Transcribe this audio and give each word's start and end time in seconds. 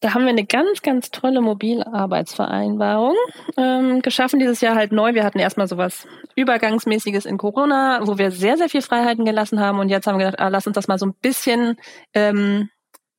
Da 0.00 0.14
haben 0.14 0.22
wir 0.22 0.30
eine 0.30 0.46
ganz, 0.46 0.80
ganz 0.80 1.10
tolle 1.10 1.42
Mobilarbeitsvereinbarung 1.42 3.16
ähm, 3.58 4.00
geschaffen 4.00 4.38
dieses 4.40 4.62
Jahr 4.62 4.74
halt 4.74 4.92
neu. 4.92 5.12
Wir 5.12 5.24
hatten 5.24 5.38
erstmal 5.38 5.68
sowas 5.68 6.06
Übergangsmäßiges 6.36 7.26
in 7.26 7.36
Corona, 7.36 8.00
wo 8.04 8.16
wir 8.16 8.30
sehr, 8.30 8.56
sehr 8.56 8.70
viel 8.70 8.80
Freiheiten 8.80 9.26
gelassen 9.26 9.60
haben. 9.60 9.78
Und 9.78 9.90
jetzt 9.90 10.06
haben 10.06 10.18
wir 10.18 10.24
gedacht, 10.24 10.40
ah, 10.40 10.48
lass 10.48 10.66
uns 10.66 10.74
das 10.74 10.88
mal 10.88 10.98
so 10.98 11.04
ein 11.04 11.12
bisschen 11.20 11.76
ähm, 12.14 12.70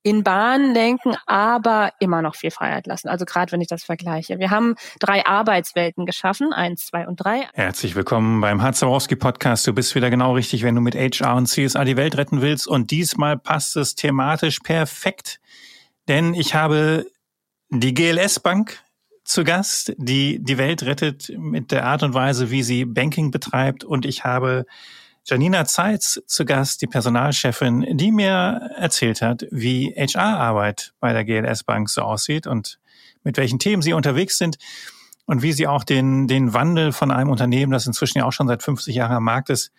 in 0.02 0.24
Bahn 0.24 0.74
lenken, 0.74 1.16
aber 1.26 1.92
immer 2.00 2.20
noch 2.20 2.34
viel 2.34 2.50
Freiheit 2.50 2.88
lassen. 2.88 3.08
Also 3.08 3.26
gerade 3.26 3.52
wenn 3.52 3.60
ich 3.60 3.68
das 3.68 3.84
vergleiche. 3.84 4.40
Wir 4.40 4.50
haben 4.50 4.74
drei 4.98 5.24
Arbeitswelten 5.24 6.04
geschaffen, 6.04 6.52
eins, 6.52 6.86
zwei 6.86 7.06
und 7.06 7.14
drei. 7.16 7.46
Herzlich 7.54 7.94
willkommen 7.94 8.40
beim 8.40 8.60
Hatzawowski 8.60 9.14
Podcast. 9.14 9.64
Du 9.68 9.72
bist 9.72 9.94
wieder 9.94 10.10
genau 10.10 10.34
richtig, 10.34 10.64
wenn 10.64 10.74
du 10.74 10.80
mit 10.80 10.96
HR 10.96 11.36
und 11.36 11.46
CSA 11.46 11.84
die 11.84 11.96
Welt 11.96 12.16
retten 12.16 12.42
willst. 12.42 12.66
Und 12.66 12.90
diesmal 12.90 13.38
passt 13.38 13.76
es 13.76 13.94
thematisch 13.94 14.58
perfekt 14.58 15.38
denn 16.08 16.34
ich 16.34 16.54
habe 16.54 17.06
die 17.70 17.94
GLS 17.94 18.40
Bank 18.40 18.82
zu 19.24 19.44
Gast, 19.44 19.94
die 19.96 20.42
die 20.42 20.58
Welt 20.58 20.82
rettet 20.82 21.32
mit 21.38 21.70
der 21.70 21.86
Art 21.86 22.02
und 22.02 22.14
Weise, 22.14 22.50
wie 22.50 22.62
sie 22.62 22.84
Banking 22.84 23.30
betreibt. 23.30 23.84
Und 23.84 24.04
ich 24.04 24.24
habe 24.24 24.66
Janina 25.24 25.64
Zeitz 25.64 26.20
zu 26.26 26.44
Gast, 26.44 26.82
die 26.82 26.88
Personalchefin, 26.88 27.96
die 27.96 28.10
mir 28.10 28.70
erzählt 28.76 29.22
hat, 29.22 29.46
wie 29.50 29.94
HR-Arbeit 29.96 30.92
bei 30.98 31.12
der 31.12 31.24
GLS 31.24 31.62
Bank 31.64 31.88
so 31.88 32.02
aussieht 32.02 32.46
und 32.46 32.78
mit 33.22 33.36
welchen 33.36 33.60
Themen 33.60 33.82
sie 33.82 33.92
unterwegs 33.92 34.36
sind 34.36 34.58
und 35.26 35.42
wie 35.42 35.52
sie 35.52 35.68
auch 35.68 35.84
den, 35.84 36.26
den 36.26 36.52
Wandel 36.52 36.92
von 36.92 37.12
einem 37.12 37.30
Unternehmen, 37.30 37.72
das 37.72 37.86
inzwischen 37.86 38.18
ja 38.18 38.24
auch 38.24 38.32
schon 38.32 38.48
seit 38.48 38.64
50 38.64 38.94
Jahren 38.94 39.16
am 39.16 39.24
Markt 39.24 39.48
ist, 39.48 39.70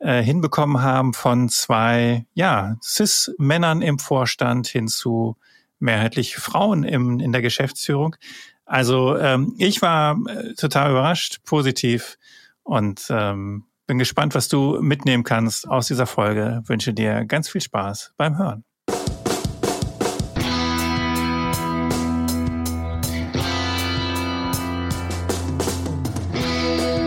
äh, 0.00 0.20
hinbekommen 0.20 0.82
haben 0.82 1.14
von 1.14 1.48
zwei, 1.48 2.26
ja, 2.34 2.76
Cis-Männern 2.82 3.82
im 3.82 4.00
Vorstand 4.00 4.66
hin 4.66 4.88
zu 4.88 5.36
mehrheitlich 5.82 6.36
Frauen 6.36 6.84
im, 6.84 7.20
in 7.20 7.32
der 7.32 7.42
Geschäftsführung. 7.42 8.16
Also 8.64 9.18
ähm, 9.18 9.54
ich 9.58 9.82
war 9.82 10.16
äh, 10.26 10.54
total 10.54 10.92
überrascht, 10.92 11.40
positiv 11.44 12.16
und 12.62 13.06
ähm, 13.10 13.64
bin 13.86 13.98
gespannt, 13.98 14.34
was 14.34 14.48
du 14.48 14.80
mitnehmen 14.80 15.24
kannst 15.24 15.68
aus 15.68 15.88
dieser 15.88 16.06
Folge. 16.06 16.62
Wünsche 16.66 16.94
dir 16.94 17.24
ganz 17.26 17.48
viel 17.48 17.60
Spaß 17.60 18.14
beim 18.16 18.38
Hören. 18.38 18.64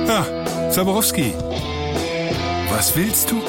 Ah, 0.08 0.70
Zaborowski. 0.70 1.34
Was 2.70 2.96
willst 2.96 3.32
du? 3.32 3.42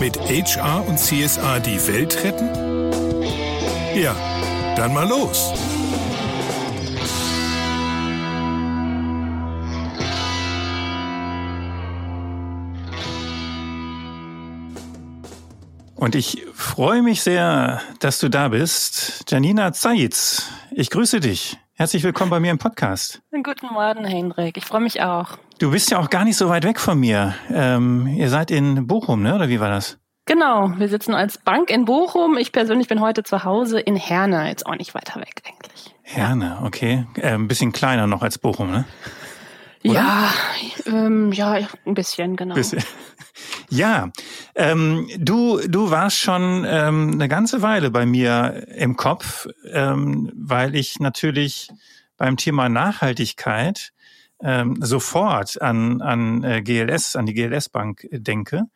Mit 0.00 0.18
HR 0.18 0.86
und 0.86 0.98
CSA 0.98 1.58
die 1.58 1.86
Welt 1.88 2.22
retten? 2.22 2.48
Ja, 3.94 4.14
dann 4.76 4.92
mal 4.92 5.08
los. 5.08 5.52
Und 15.94 16.14
ich 16.14 16.44
freue 16.52 17.02
mich 17.02 17.22
sehr, 17.22 17.80
dass 18.00 18.18
du 18.20 18.28
da 18.28 18.48
bist. 18.48 19.24
Janina 19.28 19.72
Zeitz, 19.72 20.50
ich 20.70 20.90
grüße 20.90 21.20
dich. 21.20 21.58
Herzlich 21.72 22.02
willkommen 22.04 22.30
bei 22.30 22.38
mir 22.38 22.50
im 22.50 22.58
Podcast. 22.58 23.22
Guten 23.30 23.66
Morgen, 23.72 24.04
Hendrik. 24.04 24.56
Ich 24.56 24.64
freue 24.64 24.82
mich 24.82 25.02
auch. 25.02 25.38
Du 25.58 25.70
bist 25.70 25.90
ja 25.90 25.98
auch 25.98 26.10
gar 26.10 26.24
nicht 26.24 26.36
so 26.36 26.48
weit 26.48 26.64
weg 26.64 26.78
von 26.78 27.00
mir. 27.00 27.34
Ähm, 27.50 28.06
ihr 28.06 28.28
seid 28.28 28.50
in 28.50 28.86
Bochum, 28.86 29.22
ne? 29.22 29.34
Oder 29.34 29.48
wie 29.48 29.58
war 29.58 29.70
das? 29.70 29.98
Genau, 30.26 30.72
wir 30.76 30.88
sitzen 30.88 31.14
als 31.14 31.38
Bank 31.38 31.70
in 31.70 31.84
Bochum. 31.84 32.36
Ich 32.36 32.50
persönlich 32.50 32.88
bin 32.88 33.00
heute 33.00 33.22
zu 33.22 33.44
Hause 33.44 33.78
in 33.78 33.94
Herne, 33.94 34.48
jetzt 34.48 34.66
auch 34.66 34.74
nicht 34.74 34.92
weiter 34.92 35.20
weg 35.20 35.40
eigentlich. 35.46 35.94
Herne, 36.02 36.58
okay. 36.64 37.06
Äh, 37.14 37.34
ein 37.34 37.46
bisschen 37.46 37.70
kleiner 37.70 38.08
noch 38.08 38.22
als 38.22 38.36
Bochum, 38.36 38.72
ne? 38.72 38.84
Oder? 39.84 39.94
Ja, 39.94 40.34
ähm, 40.86 41.30
ja, 41.32 41.52
ein 41.86 41.94
bisschen, 41.94 42.36
genau. 42.36 42.54
Bisschen. 42.54 42.82
Ja, 43.68 44.10
ähm, 44.54 45.08
du, 45.18 45.60
du 45.66 45.90
warst 45.90 46.18
schon 46.18 46.64
ähm, 46.66 47.10
eine 47.12 47.28
ganze 47.28 47.62
Weile 47.62 47.90
bei 47.90 48.06
mir 48.06 48.66
im 48.74 48.96
Kopf, 48.96 49.48
ähm, 49.72 50.32
weil 50.34 50.76
ich 50.76 51.00
natürlich 51.00 51.68
beim 52.16 52.36
Thema 52.36 52.68
Nachhaltigkeit 52.68 53.92
ähm, 54.40 54.76
sofort 54.80 55.60
an, 55.60 56.00
an 56.00 56.44
äh, 56.44 56.62
GLS, 56.62 57.16
an 57.16 57.26
die 57.26 57.34
GLS-Bank 57.34 58.06
denke. 58.12 58.66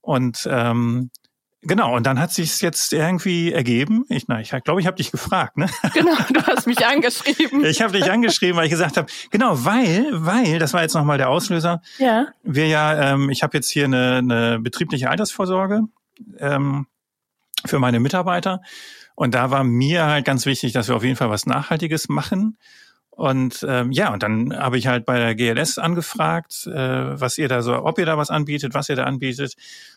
Und 0.00 0.48
ähm, 0.50 1.10
Genau, 1.62 1.96
und 1.96 2.06
dann 2.06 2.20
hat 2.20 2.32
sich 2.32 2.60
jetzt 2.60 2.92
irgendwie 2.92 3.52
ergeben. 3.52 4.04
Ich, 4.08 4.28
na, 4.28 4.40
ich 4.40 4.50
glaube, 4.64 4.80
ich 4.80 4.86
habe 4.86 4.96
dich 4.96 5.10
gefragt, 5.10 5.56
ne? 5.56 5.68
Genau, 5.92 6.14
du 6.32 6.40
hast 6.46 6.68
mich 6.68 6.86
angeschrieben. 6.86 7.64
ich 7.64 7.82
habe 7.82 7.92
dich 7.92 8.10
angeschrieben, 8.10 8.56
weil 8.56 8.66
ich 8.66 8.70
gesagt 8.70 8.96
habe, 8.96 9.08
genau, 9.30 9.64
weil, 9.64 10.06
weil, 10.12 10.60
das 10.60 10.72
war 10.72 10.82
jetzt 10.82 10.94
nochmal 10.94 11.18
der 11.18 11.28
Auslöser. 11.28 11.82
Ja. 11.98 12.28
Wir 12.44 12.68
ja, 12.68 13.12
ähm, 13.12 13.28
ich 13.28 13.42
habe 13.42 13.56
jetzt 13.56 13.70
hier 13.70 13.86
eine, 13.86 14.18
eine 14.18 14.60
betriebliche 14.60 15.10
Altersvorsorge 15.10 15.82
ähm, 16.38 16.86
für 17.66 17.80
meine 17.80 17.98
Mitarbeiter. 17.98 18.62
Und 19.16 19.34
da 19.34 19.50
war 19.50 19.64
mir 19.64 20.06
halt 20.06 20.24
ganz 20.24 20.46
wichtig, 20.46 20.72
dass 20.72 20.86
wir 20.86 20.94
auf 20.94 21.02
jeden 21.02 21.16
Fall 21.16 21.28
was 21.28 21.44
Nachhaltiges 21.44 22.08
machen. 22.08 22.56
Und 23.18 23.66
ähm, 23.68 23.90
ja, 23.90 24.12
und 24.12 24.22
dann 24.22 24.56
habe 24.56 24.78
ich 24.78 24.86
halt 24.86 25.04
bei 25.04 25.18
der 25.18 25.34
GLS 25.34 25.76
angefragt, 25.76 26.68
äh, 26.68 27.20
was 27.20 27.36
ihr 27.36 27.48
da 27.48 27.62
so, 27.62 27.74
ob 27.74 27.98
ihr 27.98 28.06
da 28.06 28.16
was 28.16 28.30
anbietet, 28.30 28.74
was 28.74 28.88
ihr 28.88 28.94
da 28.94 29.02
anbietet. 29.02 29.54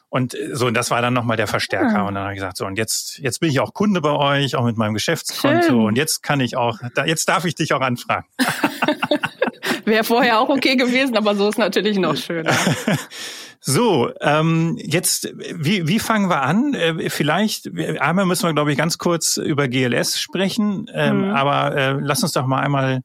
Und 0.09 0.33
äh, 0.33 0.55
so, 0.55 0.65
und 0.65 0.73
das 0.73 0.89
war 0.89 1.03
dann 1.03 1.13
nochmal 1.13 1.37
der 1.37 1.45
Verstärker. 1.45 1.97
Ja. 1.97 2.07
Und 2.07 2.15
dann 2.15 2.23
habe 2.23 2.33
ich 2.33 2.39
gesagt, 2.39 2.57
so, 2.57 2.65
und 2.65 2.79
jetzt, 2.79 3.19
jetzt 3.19 3.39
bin 3.39 3.51
ich 3.51 3.59
auch 3.59 3.75
Kunde 3.75 4.01
bei 4.01 4.09
euch, 4.09 4.55
auch 4.55 4.65
mit 4.65 4.75
meinem 4.75 4.95
Geschäftskonto. 4.95 5.67
Schön. 5.67 5.85
Und 5.85 5.97
jetzt 5.99 6.23
kann 6.23 6.39
ich 6.39 6.57
auch, 6.57 6.79
da, 6.95 7.05
jetzt 7.05 7.29
darf 7.29 7.45
ich 7.45 7.53
dich 7.53 7.73
auch 7.73 7.81
anfragen. 7.81 8.25
Wäre 9.85 10.03
vorher 10.03 10.39
auch 10.39 10.49
okay 10.49 10.75
gewesen, 10.75 11.15
aber 11.15 11.35
so 11.35 11.47
ist 11.47 11.59
natürlich 11.59 11.99
noch 11.99 12.15
schöner. 12.17 12.55
So, 13.63 14.09
ähm, 14.22 14.75
jetzt, 14.81 15.31
wie, 15.38 15.88
wie 15.88 15.99
fangen 15.99 16.29
wir 16.29 16.41
an? 16.41 16.73
Äh, 16.73 17.11
vielleicht, 17.11 17.69
einmal 17.99 18.25
müssen 18.25 18.47
wir, 18.47 18.53
glaube 18.53 18.72
ich, 18.72 18.77
ganz 18.77 18.97
kurz 18.97 19.38
über 19.38 19.67
GLS 19.67 20.19
sprechen, 20.19 20.89
ähm, 20.91 21.27
mhm. 21.27 21.35
aber 21.35 21.75
äh, 21.75 21.91
lass 22.01 22.23
uns 22.23 22.31
doch 22.31 22.47
mal 22.47 22.59
einmal 22.59 23.01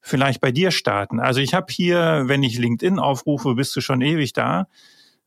vielleicht 0.00 0.40
bei 0.40 0.52
dir 0.52 0.70
starten. 0.70 1.18
Also 1.18 1.40
ich 1.40 1.54
habe 1.54 1.66
hier, 1.70 2.22
wenn 2.26 2.44
ich 2.44 2.56
LinkedIn 2.56 3.00
aufrufe, 3.00 3.56
bist 3.56 3.74
du 3.74 3.80
schon 3.80 4.00
ewig 4.00 4.32
da, 4.32 4.68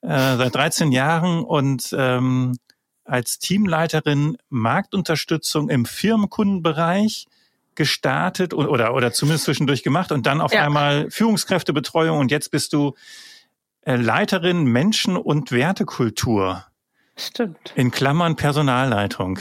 äh, 0.01 0.37
seit 0.37 0.55
13 0.55 0.93
Jahren 0.93 1.43
und 1.43 1.93
ähm, 1.97 2.55
als 3.03 3.37
Teamleiterin 3.37 4.37
Marktunterstützung 4.47 5.69
im 5.69 5.83
Firmenkundenbereich 5.83 7.27
gestartet 7.75 8.53
oder, 8.53 8.93
oder 8.93 9.11
zumindest 9.11 9.43
zwischendurch 9.43 9.83
gemacht 9.83 10.13
und 10.13 10.25
dann 10.25 10.39
auf 10.39 10.53
ja. 10.53 10.63
einmal 10.63 11.11
Führungskräftebetreuung 11.11 12.17
und 12.17 12.31
jetzt 12.31 12.49
bist 12.49 12.71
du 12.71 12.95
Leiterin 13.97 14.63
Menschen- 14.65 15.17
und 15.17 15.51
Wertekultur. 15.51 16.65
Stimmt. 17.19 17.73
In 17.75 17.91
Klammern 17.91 18.37
Personalleitung. 18.37 19.39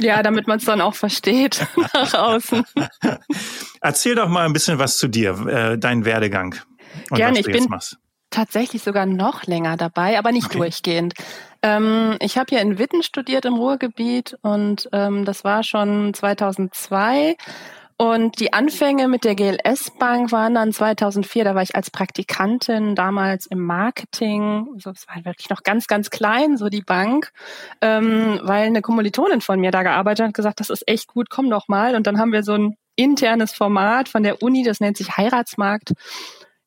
Ja, 0.00 0.22
damit 0.22 0.48
man 0.48 0.58
es 0.58 0.64
dann 0.64 0.80
auch 0.80 0.94
versteht 0.94 1.64
nach 1.94 2.12
außen. 2.14 2.64
Erzähl 3.80 4.16
doch 4.16 4.28
mal 4.28 4.44
ein 4.44 4.52
bisschen 4.52 4.78
was 4.80 4.98
zu 4.98 5.06
dir, 5.06 5.46
äh, 5.46 5.78
dein 5.78 6.04
Werdegang. 6.04 6.56
Und 7.10 7.16
Gerne, 7.16 7.38
ich 7.38 7.46
bin 7.46 7.66
machst. 7.68 7.98
tatsächlich 8.30 8.82
sogar 8.82 9.06
noch 9.06 9.44
länger 9.44 9.76
dabei, 9.76 10.18
aber 10.18 10.32
nicht 10.32 10.46
okay. 10.46 10.58
durchgehend. 10.58 11.14
Ähm, 11.62 12.16
ich 12.20 12.36
habe 12.36 12.46
hier 12.50 12.60
in 12.60 12.78
Witten 12.78 13.02
studiert 13.04 13.44
im 13.44 13.54
Ruhrgebiet 13.54 14.36
und 14.42 14.88
ähm, 14.92 15.24
das 15.24 15.44
war 15.44 15.62
schon 15.62 16.14
2002 16.14 17.36
und 17.96 18.40
die 18.40 18.52
Anfänge 18.52 19.06
mit 19.06 19.24
der 19.24 19.36
GLS 19.36 19.92
Bank 19.98 20.32
waren 20.32 20.54
dann 20.54 20.72
2004, 20.72 21.44
da 21.44 21.54
war 21.54 21.62
ich 21.62 21.76
als 21.76 21.90
Praktikantin 21.90 22.96
damals 22.96 23.46
im 23.46 23.60
Marketing, 23.60 24.68
also 24.74 24.90
es 24.90 25.06
war 25.06 25.24
wirklich 25.24 25.48
noch 25.48 25.62
ganz, 25.62 25.86
ganz 25.86 26.10
klein, 26.10 26.56
so 26.56 26.68
die 26.68 26.82
Bank, 26.82 27.32
ähm, 27.80 28.40
weil 28.42 28.66
eine 28.66 28.82
Kommilitonin 28.82 29.40
von 29.40 29.60
mir 29.60 29.70
da 29.70 29.82
gearbeitet 29.84 30.22
hat 30.22 30.28
und 30.28 30.34
gesagt, 30.34 30.60
das 30.60 30.70
ist 30.70 30.88
echt 30.88 31.08
gut, 31.08 31.30
komm 31.30 31.50
doch 31.50 31.68
mal. 31.68 31.94
Und 31.94 32.06
dann 32.06 32.18
haben 32.18 32.32
wir 32.32 32.42
so 32.42 32.54
ein 32.54 32.76
internes 32.96 33.52
Format 33.52 34.08
von 34.08 34.22
der 34.22 34.42
Uni, 34.42 34.64
das 34.64 34.80
nennt 34.80 34.96
sich 34.96 35.16
Heiratsmarkt. 35.16 35.92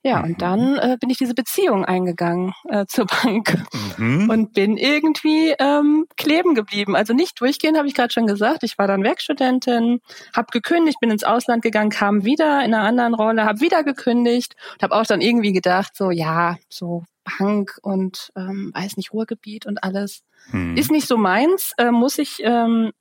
Ja, 0.07 0.23
und 0.23 0.41
dann 0.41 0.77
äh, 0.77 0.95
bin 0.97 1.09
ich 1.09 1.17
diese 1.17 1.33
Beziehung 1.33 1.83
eingegangen 1.83 2.53
äh, 2.69 2.85
zur 2.85 3.07
Bank 3.07 3.61
mhm. 3.97 4.29
und 4.29 4.53
bin 4.53 4.77
irgendwie 4.77 5.53
ähm, 5.59 6.05
kleben 6.15 6.55
geblieben. 6.55 6.95
Also 6.95 7.11
nicht 7.11 7.41
durchgehen, 7.41 7.75
habe 7.75 7.89
ich 7.89 7.93
gerade 7.93 8.13
schon 8.13 8.25
gesagt. 8.25 8.63
Ich 8.63 8.77
war 8.77 8.87
dann 8.87 9.03
Werkstudentin, 9.03 9.99
habe 10.33 10.47
gekündigt, 10.53 11.01
bin 11.01 11.11
ins 11.11 11.25
Ausland 11.25 11.61
gegangen, 11.61 11.89
kam 11.89 12.23
wieder 12.23 12.63
in 12.63 12.73
einer 12.73 12.83
anderen 12.83 13.15
Rolle, 13.15 13.43
habe 13.43 13.59
wieder 13.59 13.83
gekündigt 13.83 14.55
und 14.75 14.83
habe 14.83 14.95
auch 14.95 15.05
dann 15.05 15.19
irgendwie 15.19 15.51
gedacht, 15.51 15.93
so 15.93 16.09
ja, 16.09 16.55
so 16.69 17.03
Bank 17.25 17.77
und 17.81 18.31
ähm, 18.37 18.71
weiß 18.73 18.95
nicht 18.95 19.11
Ruhrgebiet 19.11 19.65
und 19.65 19.83
alles 19.83 20.23
mhm. 20.53 20.77
ist 20.77 20.89
nicht 20.89 21.09
so 21.09 21.17
meins. 21.17 21.73
Äh, 21.77 21.91
muss 21.91 22.17
ich, 22.17 22.41
ähm, 22.45 22.93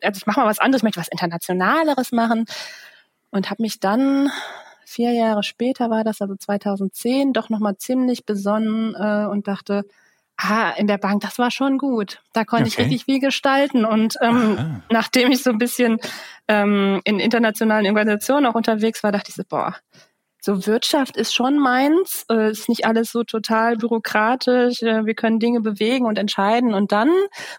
also 0.00 0.16
ich 0.16 0.24
mache 0.26 0.40
mal 0.40 0.46
was 0.46 0.60
anderes, 0.60 0.82
möchte 0.82 0.98
was 0.98 1.08
internationaleres 1.08 2.10
machen 2.10 2.46
und 3.30 3.50
habe 3.50 3.60
mich 3.60 3.80
dann 3.80 4.30
vier 4.88 5.12
Jahre 5.12 5.42
später 5.42 5.90
war 5.90 6.04
das, 6.04 6.20
also 6.20 6.34
2010, 6.36 7.32
doch 7.32 7.50
nochmal 7.50 7.76
ziemlich 7.76 8.24
besonnen 8.24 8.94
äh, 8.94 9.26
und 9.26 9.46
dachte, 9.46 9.84
Ah, 10.40 10.70
in 10.76 10.86
der 10.86 10.98
Bank, 10.98 11.22
das 11.22 11.36
war 11.40 11.50
schon 11.50 11.78
gut. 11.78 12.22
Da 12.32 12.44
konnte 12.44 12.66
okay. 12.66 12.74
ich 12.74 12.78
richtig 12.78 13.04
viel 13.06 13.18
gestalten. 13.18 13.84
Und 13.84 14.14
ähm, 14.20 14.82
nachdem 14.88 15.32
ich 15.32 15.42
so 15.42 15.50
ein 15.50 15.58
bisschen 15.58 15.98
ähm, 16.46 17.00
in 17.02 17.18
internationalen 17.18 17.86
Organisationen 17.86 18.46
auch 18.46 18.54
unterwegs 18.54 19.02
war, 19.02 19.10
dachte 19.10 19.30
ich 19.30 19.34
so, 19.34 19.42
boah, 19.48 19.74
so 20.40 20.64
Wirtschaft 20.64 21.16
ist 21.16 21.34
schon 21.34 21.58
meins, 21.58 22.24
äh, 22.30 22.52
ist 22.52 22.68
nicht 22.68 22.86
alles 22.86 23.10
so 23.10 23.24
total 23.24 23.76
bürokratisch, 23.76 24.80
äh, 24.82 25.04
wir 25.04 25.14
können 25.14 25.40
Dinge 25.40 25.60
bewegen 25.60 26.06
und 26.06 26.18
entscheiden 26.18 26.72
und 26.72 26.92
dann 26.92 27.10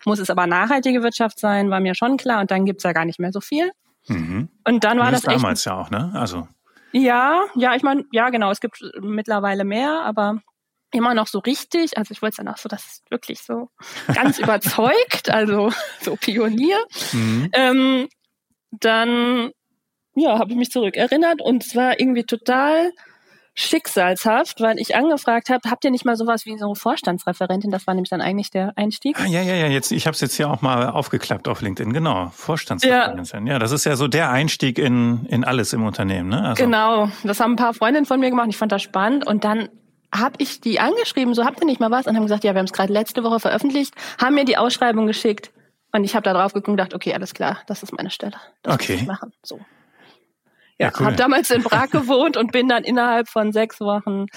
muss 0.06 0.20
es 0.20 0.30
aber 0.30 0.48
nachhaltige 0.48 1.04
Wirtschaft 1.04 1.38
sein, 1.38 1.70
war 1.70 1.82
mir 1.82 1.96
schon 1.96 2.16
klar 2.16 2.40
und 2.40 2.50
dann 2.50 2.66
gibt's 2.66 2.84
ja 2.84 2.94
gar 2.94 3.04
nicht 3.04 3.20
mehr 3.20 3.34
so 3.34 3.42
viel. 3.42 3.72
Mhm. 4.08 4.48
Und 4.66 4.84
dann 4.86 4.98
war 4.98 5.12
das, 5.12 5.24
das 5.24 5.34
damals 5.34 5.66
ja 5.66 5.78
auch, 5.78 5.90
ne? 5.90 6.12
Also 6.14 6.48
ja, 6.92 7.46
ja, 7.56 7.76
ich 7.76 7.84
meine, 7.84 8.06
ja 8.12 8.30
genau, 8.30 8.52
es 8.52 8.60
gibt 8.60 8.84
mittlerweile 9.02 9.64
mehr, 9.64 10.02
aber 10.02 10.42
immer 10.92 11.14
noch 11.14 11.28
so 11.28 11.40
richtig. 11.40 11.98
Also 11.98 12.12
ich 12.12 12.22
wollte 12.22 12.34
es 12.34 12.38
dann 12.38 12.48
auch 12.48 12.58
so, 12.58 12.70
das 12.70 12.86
ist 12.86 13.12
wirklich 13.12 13.42
so 13.42 13.70
ganz 14.14 14.40
überzeugt, 14.40 15.30
also 15.30 15.72
so 16.02 16.16
Pionier. 16.16 16.80
Mhm. 17.14 17.50
Ähm, 17.54 18.10
dann 18.72 19.52
ja, 20.16 20.38
habe 20.38 20.52
ich 20.52 20.58
mich 20.58 20.70
zurückerinnert 20.70 21.42
und 21.42 21.66
es 21.66 21.76
war 21.76 22.00
irgendwie 22.00 22.24
total 22.24 22.92
schicksalshaft, 23.60 24.62
weil 24.62 24.80
ich 24.80 24.96
angefragt 24.96 25.50
habe, 25.50 25.70
habt 25.70 25.84
ihr 25.84 25.92
nicht 25.92 26.06
mal 26.06 26.16
sowas 26.16 26.46
wie 26.46 26.58
so 26.58 26.74
Vorstandsreferentin? 26.76 27.72
Das 27.72 27.88
war 27.88 27.94
nämlich 27.94 28.10
dann 28.10 28.22
eigentlich 28.22 28.50
der 28.52 28.74
Einstieg. 28.78 29.20
Ah, 29.20 29.26
ja, 29.26 29.42
ja, 29.42 29.56
ja, 29.56 29.68
jetzt, 29.68 29.92
ich 29.92 30.08
habe 30.08 30.16
es 30.16 30.22
jetzt 30.22 30.36
hier 30.36 30.50
auch 30.50 30.62
mal 30.62 30.90
aufgeklappt 30.90 31.48
auf 31.48 31.62
LinkedIn, 31.62 31.92
genau. 31.92 32.32
Vorstandsreferentin. 32.34 33.48
Ja. 33.48 33.54
ja, 33.54 33.60
das 33.60 33.72
ist 33.72 33.86
ja 33.86 33.96
so 33.96 34.08
der 34.08 34.30
Einstieg 34.30 34.80
in, 34.80 35.26
in 35.26 35.44
alles 35.44 35.74
im 35.74 35.84
Unternehmen, 35.84 36.30
ne? 36.30 36.42
Also. 36.50 36.64
Genau, 36.64 37.10
das 37.24 37.40
haben 37.40 37.54
ein 37.54 37.58
paar 37.58 37.74
Freundinnen 37.74 38.06
von 38.06 38.20
mir 38.20 38.30
gemacht. 38.30 38.48
Ich 38.50 38.58
fand 38.58 38.72
das 38.72 38.82
spannend 38.82 39.28
und 39.28 39.44
dann 39.44 39.70
habe 40.16 40.36
ich 40.40 40.62
die 40.62 40.80
angeschrieben, 40.80 41.34
so 41.34 41.46
habt 41.46 41.60
ihr 41.60 41.66
nicht 41.66 41.80
mal 41.80 41.92
was? 41.92 42.08
Und 42.08 42.16
haben 42.16 42.24
gesagt, 42.24 42.44
ja, 42.44 42.54
wir 42.54 42.60
haben 42.60 42.66
es 42.66 42.74
gerade 42.74 42.94
letzte 42.94 43.24
Woche 43.24 43.40
veröffentlicht, 43.40 43.94
haben 44.20 44.36
mir 44.36 44.46
die 44.46 44.58
Ausschreibung 44.58 45.06
geschickt 45.06 45.52
und 45.92 46.04
ich 46.04 46.16
habe 46.16 46.24
da 46.24 46.34
drauf 46.34 46.54
geguckt 46.54 46.70
und 46.70 46.78
gedacht, 46.78 46.94
okay, 46.94 47.14
alles 47.14 47.34
klar, 47.34 47.60
das 47.68 47.84
ist 47.84 47.94
meine 47.94 48.10
Stelle. 48.10 48.38
Das 48.64 48.76
okay. 48.76 48.94
muss 48.94 49.02
ich 49.02 49.08
machen. 49.08 49.34
So. 49.44 49.60
Ja, 50.80 50.92
cool. 50.98 51.08
habe 51.08 51.16
damals 51.16 51.52
in 51.52 51.64
Prag 51.64 51.90
gewohnt 51.92 52.38
und 52.38 52.52
bin 52.52 52.70
dann 52.70 52.84
innerhalb 52.84 53.28
von 53.28 53.52
sechs 53.52 53.80
Wochen 53.82 54.28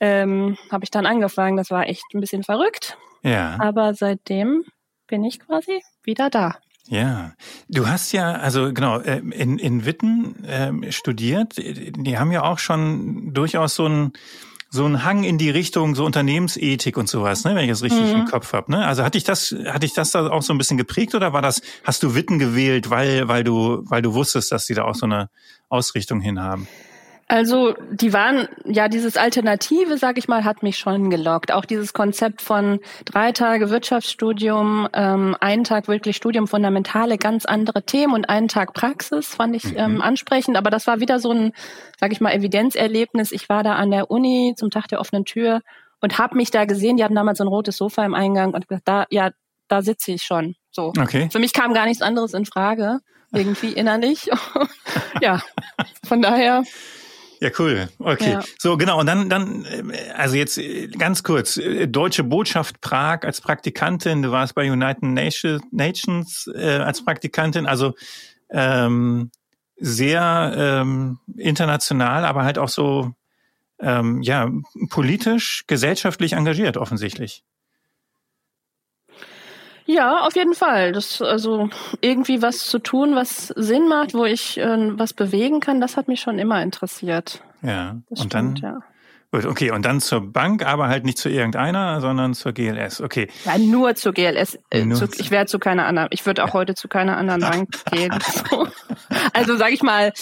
ähm, 0.00 0.56
habe 0.70 0.84
ich 0.84 0.90
dann 0.90 1.06
angefangen. 1.06 1.56
Das 1.56 1.70
war 1.70 1.88
echt 1.88 2.04
ein 2.14 2.20
bisschen 2.20 2.44
verrückt. 2.44 2.96
Ja. 3.22 3.56
Aber 3.60 3.94
seitdem 3.94 4.64
bin 5.06 5.24
ich 5.24 5.40
quasi 5.40 5.82
wieder 6.04 6.30
da. 6.30 6.56
Ja, 6.86 7.32
du 7.68 7.86
hast 7.86 8.12
ja, 8.12 8.32
also 8.32 8.72
genau, 8.72 9.00
äh, 9.00 9.18
in, 9.18 9.58
in 9.58 9.84
Witten 9.84 10.42
äh, 10.44 10.90
studiert. 10.90 11.56
Die 11.58 12.18
haben 12.18 12.32
ja 12.32 12.44
auch 12.44 12.58
schon 12.58 13.34
durchaus 13.34 13.74
so 13.74 13.86
ein 13.86 14.12
so 14.70 14.84
ein 14.84 15.04
Hang 15.04 15.24
in 15.24 15.38
die 15.38 15.50
Richtung 15.50 15.94
so 15.94 16.04
Unternehmensethik 16.04 16.96
und 16.96 17.08
sowas, 17.08 17.44
ne, 17.44 17.54
wenn 17.54 17.64
ich 17.64 17.70
es 17.70 17.82
richtig 17.82 18.02
mhm. 18.02 18.20
im 18.20 18.24
Kopf 18.26 18.52
habe. 18.52 18.70
Ne? 18.72 18.86
Also 18.86 19.02
hatte 19.02 19.16
ich 19.16 19.24
das, 19.24 19.54
hatte 19.66 19.86
ich 19.86 19.94
das 19.94 20.10
da 20.10 20.28
auch 20.28 20.42
so 20.42 20.52
ein 20.52 20.58
bisschen 20.58 20.76
geprägt 20.76 21.14
oder 21.14 21.32
war 21.32 21.42
das, 21.42 21.62
hast 21.84 22.02
du 22.02 22.14
Witten 22.14 22.38
gewählt, 22.38 22.90
weil, 22.90 23.28
weil 23.28 23.44
du, 23.44 23.82
weil 23.86 24.02
du 24.02 24.14
wusstest, 24.14 24.52
dass 24.52 24.66
die 24.66 24.74
da 24.74 24.84
auch 24.84 24.94
so 24.94 25.06
eine 25.06 25.30
Ausrichtung 25.68 26.20
hin 26.20 26.40
haben? 26.40 26.68
Also 27.30 27.74
die 27.90 28.14
waren, 28.14 28.48
ja, 28.64 28.88
dieses 28.88 29.18
Alternative, 29.18 29.98
sag 29.98 30.16
ich 30.16 30.28
mal, 30.28 30.44
hat 30.44 30.62
mich 30.62 30.78
schon 30.78 31.10
gelockt. 31.10 31.52
Auch 31.52 31.66
dieses 31.66 31.92
Konzept 31.92 32.40
von 32.40 32.80
drei 33.04 33.32
Tage 33.32 33.68
Wirtschaftsstudium, 33.68 34.88
ähm, 34.94 35.36
einen 35.38 35.62
Tag 35.62 35.88
wirklich 35.88 36.16
Studium 36.16 36.48
fundamentale, 36.48 37.18
ganz 37.18 37.44
andere 37.44 37.82
Themen 37.82 38.14
und 38.14 38.30
einen 38.30 38.48
Tag 38.48 38.72
Praxis 38.72 39.34
fand 39.34 39.54
ich 39.54 39.76
ähm, 39.76 39.96
mhm. 39.96 40.00
ansprechend. 40.00 40.56
Aber 40.56 40.70
das 40.70 40.86
war 40.86 41.00
wieder 41.00 41.20
so 41.20 41.30
ein, 41.30 41.52
sag 42.00 42.12
ich 42.12 42.22
mal, 42.22 42.32
Evidenzerlebnis. 42.32 43.30
Ich 43.32 43.50
war 43.50 43.62
da 43.62 43.74
an 43.74 43.90
der 43.90 44.10
Uni 44.10 44.54
zum 44.56 44.70
Tag 44.70 44.88
der 44.88 44.98
offenen 44.98 45.26
Tür 45.26 45.60
und 46.00 46.16
habe 46.16 46.34
mich 46.34 46.50
da 46.50 46.64
gesehen. 46.64 46.96
Die 46.96 47.04
hatten 47.04 47.14
damals 47.14 47.38
so 47.38 47.44
ein 47.44 47.48
rotes 47.48 47.76
Sofa 47.76 48.06
im 48.06 48.14
Eingang 48.14 48.54
und 48.54 48.68
gesagt, 48.68 48.88
da, 48.88 49.04
ja, 49.10 49.32
da 49.68 49.82
sitze 49.82 50.12
ich 50.12 50.22
schon. 50.22 50.56
So. 50.70 50.94
Okay. 50.98 51.28
Für 51.30 51.40
mich 51.40 51.52
kam 51.52 51.74
gar 51.74 51.84
nichts 51.84 52.00
anderes 52.00 52.32
in 52.32 52.46
Frage, 52.46 53.00
irgendwie 53.32 53.72
innerlich. 53.72 54.30
ja, 55.20 55.42
von 56.06 56.22
daher 56.22 56.64
ja, 57.40 57.50
cool. 57.58 57.88
Okay. 57.98 58.32
Ja. 58.32 58.42
So, 58.58 58.76
genau. 58.76 58.98
Und 58.98 59.06
dann, 59.06 59.28
dann, 59.28 59.64
äh, 59.64 60.10
also 60.16 60.36
jetzt 60.36 60.58
äh, 60.58 60.88
ganz 60.88 61.22
kurz. 61.22 61.56
Äh, 61.56 61.86
Deutsche 61.86 62.24
Botschaft 62.24 62.80
Prag 62.80 63.20
als 63.22 63.40
Praktikantin. 63.40 64.22
Du 64.22 64.30
warst 64.30 64.54
bei 64.54 64.70
United 64.70 65.02
Nations 65.02 66.50
äh, 66.54 66.78
als 66.78 67.04
Praktikantin. 67.04 67.66
Also 67.66 67.94
ähm, 68.50 69.30
sehr 69.76 70.54
ähm, 70.56 71.18
international, 71.36 72.24
aber 72.24 72.44
halt 72.44 72.58
auch 72.58 72.68
so 72.68 73.12
ähm, 73.80 74.22
ja 74.22 74.50
politisch, 74.90 75.64
gesellschaftlich 75.66 76.32
engagiert 76.32 76.76
offensichtlich. 76.76 77.44
Ja, 79.88 80.26
auf 80.26 80.36
jeden 80.36 80.52
Fall. 80.52 80.92
Das 80.92 81.22
also 81.22 81.70
irgendwie 82.02 82.42
was 82.42 82.58
zu 82.58 82.78
tun, 82.78 83.16
was 83.16 83.48
Sinn 83.48 83.88
macht, 83.88 84.12
wo 84.12 84.26
ich 84.26 84.58
äh, 84.58 84.98
was 84.98 85.14
bewegen 85.14 85.60
kann, 85.60 85.80
das 85.80 85.96
hat 85.96 86.08
mich 86.08 86.20
schon 86.20 86.38
immer 86.38 86.62
interessiert. 86.62 87.42
Ja. 87.62 87.96
Das 88.10 88.20
und 88.20 88.26
stimmt, 88.26 88.62
dann 88.62 88.72
ja. 88.74 88.82
Gut, 89.30 89.46
okay, 89.46 89.70
und 89.70 89.84
dann 89.84 90.00
zur 90.00 90.20
Bank, 90.30 90.64
aber 90.64 90.88
halt 90.88 91.04
nicht 91.04 91.16
zu 91.16 91.30
irgendeiner, 91.30 92.02
sondern 92.02 92.34
zur 92.34 92.52
GLS. 92.52 93.00
Okay. 93.00 93.28
Ja, 93.46 93.56
nur 93.56 93.94
zur 93.94 94.12
GLS. 94.12 94.58
Äh, 94.70 94.84
nur 94.84 94.96
zu, 94.96 95.08
ich 95.18 95.30
wäre 95.30 95.46
zu 95.46 95.58
keiner 95.58 95.86
anderen. 95.86 96.08
Ich 96.12 96.24
würde 96.26 96.44
auch 96.44 96.48
ja. 96.48 96.54
heute 96.54 96.74
zu 96.74 96.88
keiner 96.88 97.16
anderen 97.16 97.40
Bank 97.40 97.68
gehen. 97.90 98.14
Also 99.32 99.56
sage 99.56 99.72
ich 99.72 99.82
mal, 99.82 100.12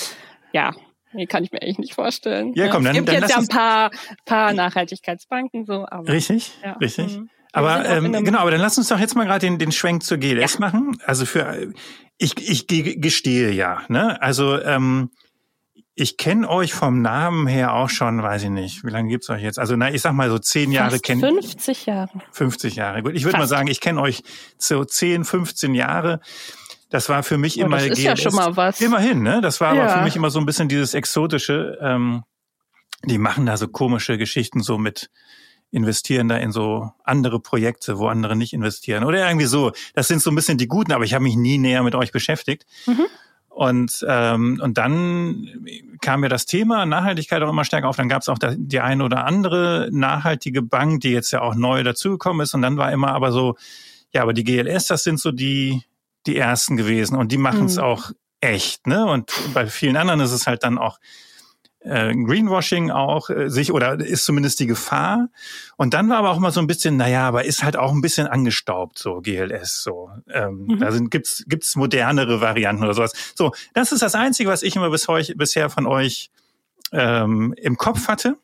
ja, 0.53 0.73
Nee, 1.13 1.27
kann 1.27 1.43
ich 1.43 1.51
mir 1.51 1.63
eigentlich 1.63 1.79
nicht 1.79 1.95
vorstellen. 1.95 2.53
Ja, 2.55 2.69
komm, 2.69 2.85
dann, 2.85 2.93
es 2.93 2.99
gibt 2.99 3.09
dann 3.09 3.23
jetzt 3.23 3.31
ja 3.31 3.39
ein 3.39 3.49
paar, 3.49 3.91
paar 4.27 4.53
Nachhaltigkeitsbanken 4.53 5.65
so. 5.65 5.87
Aber, 5.89 6.07
richtig, 6.09 6.53
ja. 6.63 6.73
richtig. 6.75 7.17
Mhm. 7.17 7.31
Aber 7.57 7.87
ähm, 7.87 8.13
genau, 8.13 8.41
aber 8.41 8.51
dann 8.51 8.61
lass 8.61 8.77
uns 8.77 8.89
doch 8.89 8.99
jetzt 8.99 9.17
mal 9.17 9.25
gerade 9.25 9.41
den, 9.41 9.59
den 9.59 9.73
Schwenk 9.73 10.03
zur 10.03 10.19
GLS 10.19 10.55
ja. 10.55 10.61
machen. 10.61 10.99
Also 11.07 11.25
für 11.25 11.73
ich, 12.19 12.37
ich 12.37 12.67
gestehe 12.67 13.51
ja, 13.51 13.81
ne? 13.89 14.21
Also 14.21 14.61
ähm, 14.61 15.11
ich 15.95 16.19
kenne 16.19 16.51
euch 16.51 16.75
vom 16.75 17.01
Namen 17.01 17.47
her 17.47 17.73
auch 17.73 17.89
schon, 17.89 18.23
weiß 18.23 18.43
ich 18.43 18.51
nicht, 18.51 18.85
wie 18.85 18.91
lange 18.91 19.09
gibt's 19.09 19.31
euch 19.31 19.41
jetzt? 19.41 19.59
Also 19.59 19.75
na, 19.75 19.91
ich 19.91 20.03
sag 20.03 20.13
mal 20.13 20.29
so 20.29 20.39
zehn 20.39 20.71
Jahre 20.71 21.01
kennen. 21.01 21.23
50 21.23 21.87
Jahre. 21.87 22.11
50 22.33 22.77
Jahre. 22.77 23.03
Gut, 23.03 23.15
ich 23.15 23.25
würde 23.25 23.39
mal 23.39 23.47
sagen, 23.47 23.69
ich 23.69 23.81
kenne 23.81 24.03
euch 24.03 24.23
so 24.59 24.85
10, 24.85 25.25
15 25.25 25.75
Jahre. 25.75 26.21
Das 26.91 27.09
war 27.09 27.23
für 27.23 27.39
mich 27.39 27.59
oh, 27.59 27.65
immer 27.65 27.79
das 27.79 27.87
ist 27.87 27.95
GLS. 27.95 28.05
ja 28.05 28.17
schon 28.19 28.35
mal 28.35 28.55
was. 28.59 28.83
Immerhin, 28.83 29.23
ne? 29.23 29.41
Das 29.41 29.63
war 29.63 29.75
ja. 29.75 29.85
aber 29.85 29.93
für 29.95 30.05
mich 30.05 30.15
immer 30.15 30.29
so 30.29 30.39
ein 30.39 30.45
bisschen 30.45 30.69
dieses 30.69 30.93
exotische. 30.93 31.79
Ähm, 31.81 32.23
die 33.07 33.17
machen 33.17 33.47
da 33.47 33.57
so 33.57 33.67
komische 33.67 34.19
Geschichten 34.19 34.61
so 34.61 34.77
mit 34.77 35.09
investieren 35.77 36.29
da 36.29 36.39
in 36.39 36.53
so 36.53 36.91
andere 37.05 37.39
Projekte, 37.39 37.99
wo 37.99 38.09
andere 38.09 38.35
nicht 38.35 38.55
investieren. 38.55 39.05
Oder 39.05 39.27
irgendwie 39.29 39.47
so. 39.47 39.73
Das 39.95 40.09
sind 40.09 40.23
so 40.23 40.31
ein 40.31 40.35
bisschen 40.35 40.57
die 40.57 40.69
Guten, 40.69 40.93
aber 40.93 41.05
ich 41.05 41.13
habe 41.13 41.23
mich 41.23 41.37
nie 41.37 41.59
näher 41.59 41.83
mit 41.83 41.95
euch 41.95 42.13
beschäftigt. 42.13 42.65
Mhm. 42.87 43.07
Und, 43.51 44.05
ähm, 44.09 44.59
und 44.63 44.79
dann 44.79 45.49
kam 46.01 46.21
mir 46.21 46.29
das 46.31 46.47
Thema 46.47 46.87
Nachhaltigkeit 46.87 47.43
auch 47.43 47.51
immer 47.51 47.65
stärker 47.65 47.89
auf. 47.89 47.97
Dann 47.97 48.09
gab 48.09 48.23
es 48.23 48.29
auch 48.29 48.39
die 48.41 48.81
eine 48.81 49.05
oder 49.05 49.27
andere 49.27 49.89
nachhaltige 49.93 50.63
Bank, 50.63 51.03
die 51.03 51.11
jetzt 51.11 51.31
ja 51.31 51.43
auch 51.43 51.55
neu 51.55 51.83
dazugekommen 51.83 52.43
ist. 52.43 52.55
Und 52.55 52.63
dann 52.63 52.79
war 52.79 52.91
immer 52.91 53.13
aber 53.13 53.33
so, 53.33 53.57
ja, 54.13 54.23
aber 54.23 54.33
die 54.33 54.45
GLS, 54.45 54.87
das 54.87 55.05
sind 55.05 55.21
so 55.21 55.31
die, 55.31 55.83
die 56.27 56.37
ersten 56.37 56.77
gewesen. 56.77 57.17
Und 57.17 57.33
die 57.33 57.39
machen 57.39 57.67
es 57.67 57.77
mhm. 57.77 57.83
auch 57.83 58.11
echt. 58.41 58.87
Ne? 58.87 59.05
Und 59.05 59.31
bei 59.53 59.67
vielen 59.67 59.97
anderen 59.97 60.21
ist 60.21 60.33
es 60.33 60.47
halt 60.47 60.63
dann 60.63 60.79
auch 60.79 60.99
äh, 61.87 62.15
Greenwashing 62.15 62.91
auch 62.91 63.31
äh, 63.31 63.49
sich 63.49 63.73
oder 63.73 63.99
ist 63.99 64.25
zumindest 64.25 64.61
die 64.61 64.67
Gefahr. 64.67 65.29
Und 65.77 65.95
dann 65.95 66.09
war 66.09 66.19
aber 66.19 66.31
auch 66.31 66.39
mal 66.39 66.51
so 66.51 66.61
ein 66.61 66.67
bisschen, 66.67 66.97
naja, 66.97 67.27
aber 67.27 67.45
ist 67.45 67.63
halt 67.63 67.77
auch 67.77 67.93
ein 67.93 68.01
bisschen 68.01 68.27
angestaubt, 68.27 68.99
so 68.99 69.21
GLS. 69.21 69.83
So, 69.83 70.11
ähm, 70.29 70.67
mhm. 70.67 70.79
da 70.81 70.93
sind, 70.93 71.11
gibt's 71.11 71.45
gibt's 71.47 71.77
modernere 71.77 72.41
Varianten 72.41 72.85
oder 72.85 72.95
sowas. 72.95 73.13
So, 73.35 73.53
das 73.75 73.93
ist 73.93 74.03
das 74.03 74.15
Einzige, 74.15 74.51
was 74.51 74.63
ich 74.63 74.77
immer 74.77 74.91
bis 74.91 75.09
heute, 75.09 75.37
bisher 75.37 75.71
von 75.71 75.87
euch 75.87 76.31
ähm, 76.93 77.55
im 77.57 77.77
Kopf 77.77 78.09
hatte. 78.09 78.37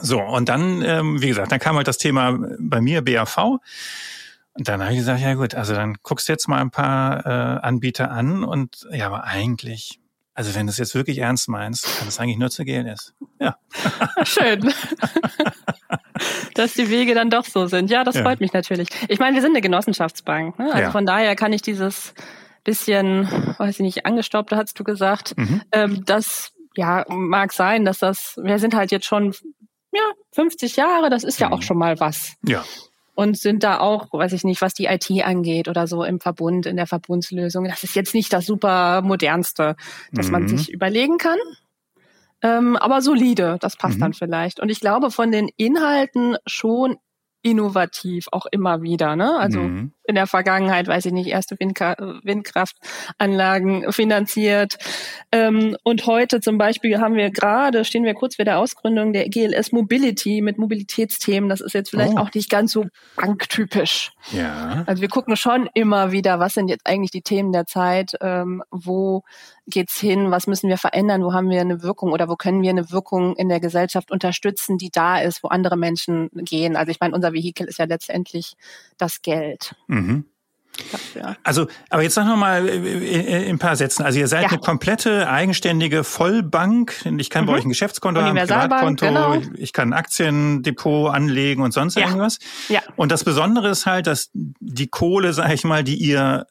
So, 0.00 0.20
und 0.20 0.48
dann, 0.48 0.82
ähm, 0.82 1.20
wie 1.20 1.28
gesagt, 1.28 1.50
dann 1.50 1.58
kam 1.58 1.76
halt 1.76 1.88
das 1.88 1.98
Thema 1.98 2.38
bei 2.58 2.80
mir 2.80 3.02
BAV. 3.02 3.60
Und 4.54 4.68
dann 4.68 4.82
habe 4.82 4.92
ich 4.92 4.98
gesagt, 4.98 5.20
ja 5.20 5.34
gut, 5.34 5.54
also 5.54 5.74
dann 5.74 5.96
guckst 6.02 6.28
du 6.28 6.32
jetzt 6.32 6.48
mal 6.48 6.60
ein 6.60 6.70
paar 6.70 7.24
äh, 7.24 7.60
Anbieter 7.60 8.10
an 8.10 8.44
und 8.44 8.86
ja, 8.90 9.06
aber 9.06 9.24
eigentlich 9.24 9.99
also 10.40 10.54
wenn 10.54 10.66
du 10.66 10.70
es 10.70 10.78
jetzt 10.78 10.94
wirklich 10.94 11.18
ernst 11.18 11.50
meinst, 11.50 11.84
kann 11.98 12.08
es 12.08 12.18
eigentlich 12.18 12.38
nur 12.38 12.48
zu 12.48 12.64
GLS. 12.64 13.12
Ja. 13.38 13.56
Schön. 14.24 14.72
Dass 16.54 16.72
die 16.72 16.88
Wege 16.88 17.14
dann 17.14 17.28
doch 17.28 17.44
so 17.44 17.66
sind. 17.66 17.90
Ja, 17.90 18.04
das 18.04 18.14
ja. 18.14 18.22
freut 18.22 18.40
mich 18.40 18.54
natürlich. 18.54 18.88
Ich 19.08 19.18
meine, 19.18 19.34
wir 19.34 19.42
sind 19.42 19.50
eine 19.50 19.60
Genossenschaftsbank. 19.60 20.58
Ne? 20.58 20.72
Also 20.72 20.78
ja. 20.78 20.90
von 20.92 21.04
daher 21.04 21.36
kann 21.36 21.52
ich 21.52 21.60
dieses 21.60 22.14
bisschen, 22.64 23.28
weiß 23.58 23.74
ich 23.74 23.80
nicht, 23.80 24.06
angestaubt, 24.06 24.50
hast 24.52 24.80
du 24.80 24.82
gesagt, 24.82 25.36
mhm. 25.36 25.60
ähm, 25.72 26.04
das 26.06 26.52
ja 26.74 27.04
mag 27.10 27.52
sein, 27.52 27.84
dass 27.84 27.98
das, 27.98 28.40
wir 28.42 28.58
sind 28.58 28.74
halt 28.74 28.92
jetzt 28.92 29.04
schon 29.04 29.34
ja 29.92 30.12
50 30.32 30.76
Jahre, 30.76 31.10
das 31.10 31.22
ist 31.22 31.38
ja 31.38 31.48
mhm. 31.48 31.52
auch 31.52 31.62
schon 31.62 31.76
mal 31.76 32.00
was. 32.00 32.32
Ja 32.46 32.64
und 33.20 33.36
sind 33.36 33.64
da 33.64 33.80
auch, 33.80 34.10
weiß 34.14 34.32
ich 34.32 34.44
nicht, 34.44 34.62
was 34.62 34.72
die 34.72 34.86
IT 34.86 35.10
angeht 35.22 35.68
oder 35.68 35.86
so 35.86 36.04
im 36.04 36.20
Verbund, 36.20 36.64
in 36.64 36.76
der 36.76 36.86
Verbundslösung. 36.86 37.66
Das 37.66 37.84
ist 37.84 37.94
jetzt 37.94 38.14
nicht 38.14 38.32
das 38.32 38.46
super 38.46 39.02
modernste, 39.02 39.76
das 40.10 40.26
mhm. 40.26 40.32
man 40.32 40.48
sich 40.48 40.72
überlegen 40.72 41.18
kann. 41.18 41.36
Ähm, 42.40 42.78
aber 42.78 43.02
solide, 43.02 43.58
das 43.60 43.76
passt 43.76 43.96
mhm. 43.96 44.00
dann 44.00 44.12
vielleicht. 44.14 44.58
Und 44.58 44.70
ich 44.70 44.80
glaube 44.80 45.10
von 45.10 45.30
den 45.30 45.50
Inhalten 45.58 46.38
schon 46.46 46.96
innovativ, 47.42 48.28
auch 48.32 48.46
immer 48.50 48.80
wieder. 48.80 49.16
Ne? 49.16 49.38
Also 49.38 49.60
mhm. 49.60 49.92
In 50.04 50.14
der 50.14 50.26
Vergangenheit, 50.26 50.88
weiß 50.88 51.06
ich 51.06 51.12
nicht, 51.12 51.28
erste 51.28 51.58
Windka 51.58 51.94
Windkraftanlagen 52.22 53.92
finanziert. 53.92 54.76
Ähm, 55.32 55.76
und 55.84 56.06
heute 56.06 56.40
zum 56.40 56.58
Beispiel 56.58 56.98
haben 56.98 57.14
wir 57.14 57.30
gerade, 57.30 57.84
stehen 57.84 58.04
wir 58.04 58.14
kurz 58.14 58.36
vor 58.36 58.44
der 58.44 58.58
Ausgründung 58.58 59.12
der 59.12 59.28
GLS 59.28 59.72
Mobility 59.72 60.40
mit 60.42 60.58
Mobilitätsthemen. 60.58 61.48
Das 61.48 61.60
ist 61.60 61.74
jetzt 61.74 61.90
vielleicht 61.90 62.14
oh. 62.14 62.18
auch 62.18 62.34
nicht 62.34 62.50
ganz 62.50 62.72
so 62.72 62.86
banktypisch. 63.16 64.12
Ja. 64.32 64.84
Also 64.86 65.02
wir 65.02 65.08
gucken 65.08 65.36
schon 65.36 65.68
immer 65.74 66.12
wieder, 66.12 66.40
was 66.40 66.54
sind 66.54 66.68
jetzt 66.68 66.86
eigentlich 66.86 67.10
die 67.10 67.22
Themen 67.22 67.52
der 67.52 67.66
Zeit, 67.66 68.12
ähm, 68.20 68.62
wo 68.70 69.22
geht's 69.70 69.98
hin, 69.98 70.30
was 70.30 70.46
müssen 70.46 70.68
wir 70.68 70.76
verändern, 70.76 71.22
wo 71.22 71.32
haben 71.32 71.48
wir 71.48 71.60
eine 71.60 71.82
Wirkung 71.82 72.12
oder 72.12 72.28
wo 72.28 72.36
können 72.36 72.62
wir 72.62 72.70
eine 72.70 72.90
Wirkung 72.90 73.36
in 73.36 73.48
der 73.48 73.60
Gesellschaft 73.60 74.10
unterstützen, 74.10 74.78
die 74.78 74.90
da 74.90 75.20
ist, 75.20 75.42
wo 75.42 75.48
andere 75.48 75.76
Menschen 75.76 76.28
gehen. 76.34 76.76
Also 76.76 76.90
ich 76.90 77.00
meine, 77.00 77.14
unser 77.14 77.32
Vehikel 77.32 77.66
ist 77.66 77.78
ja 77.78 77.84
letztendlich 77.84 78.54
das 78.98 79.22
Geld. 79.22 79.74
Mhm. 79.86 79.99
Also, 81.42 81.66
aber 81.90 82.02
jetzt 82.02 82.14
sag 82.14 82.26
noch 82.26 82.36
mal 82.36 82.66
in, 82.66 83.50
ein 83.50 83.58
paar 83.58 83.76
Sätzen. 83.76 84.02
Also 84.02 84.18
ihr 84.18 84.28
seid 84.28 84.44
ja. 84.44 84.48
eine 84.48 84.58
komplette 84.58 85.28
eigenständige 85.28 86.04
Vollbank. 86.04 86.94
Ich 87.18 87.30
kann 87.30 87.44
mhm. 87.44 87.48
bei 87.48 87.52
euch 87.54 87.64
ein 87.64 87.68
Geschäftskonto 87.68 88.20
haben, 88.22 88.38
ein 88.38 88.46
Privatkonto, 88.46 89.06
genau. 89.06 89.42
ich 89.56 89.72
kann 89.72 89.90
ein 89.90 89.92
Aktiendepot 89.92 91.12
anlegen 91.12 91.62
und 91.62 91.72
sonst 91.72 91.96
ja. 91.96 92.06
irgendwas. 92.06 92.38
Ja. 92.68 92.80
Und 92.96 93.12
das 93.12 93.24
Besondere 93.24 93.70
ist 93.70 93.86
halt, 93.86 94.06
dass 94.06 94.30
die 94.32 94.88
Kohle, 94.88 95.32
sag 95.32 95.52
ich 95.52 95.64
mal, 95.64 95.84
die 95.84 95.96
ihr 95.96 96.46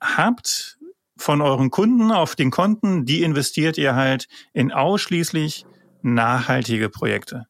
habt 0.00 0.78
von 1.16 1.40
euren 1.40 1.70
Kunden 1.70 2.10
auf 2.10 2.34
den 2.34 2.50
Konten, 2.50 3.04
die 3.04 3.22
investiert 3.22 3.78
ihr 3.78 3.94
halt 3.94 4.26
in 4.52 4.72
ausschließlich 4.72 5.64
nachhaltige 6.02 6.90
Projekte. 6.90 7.46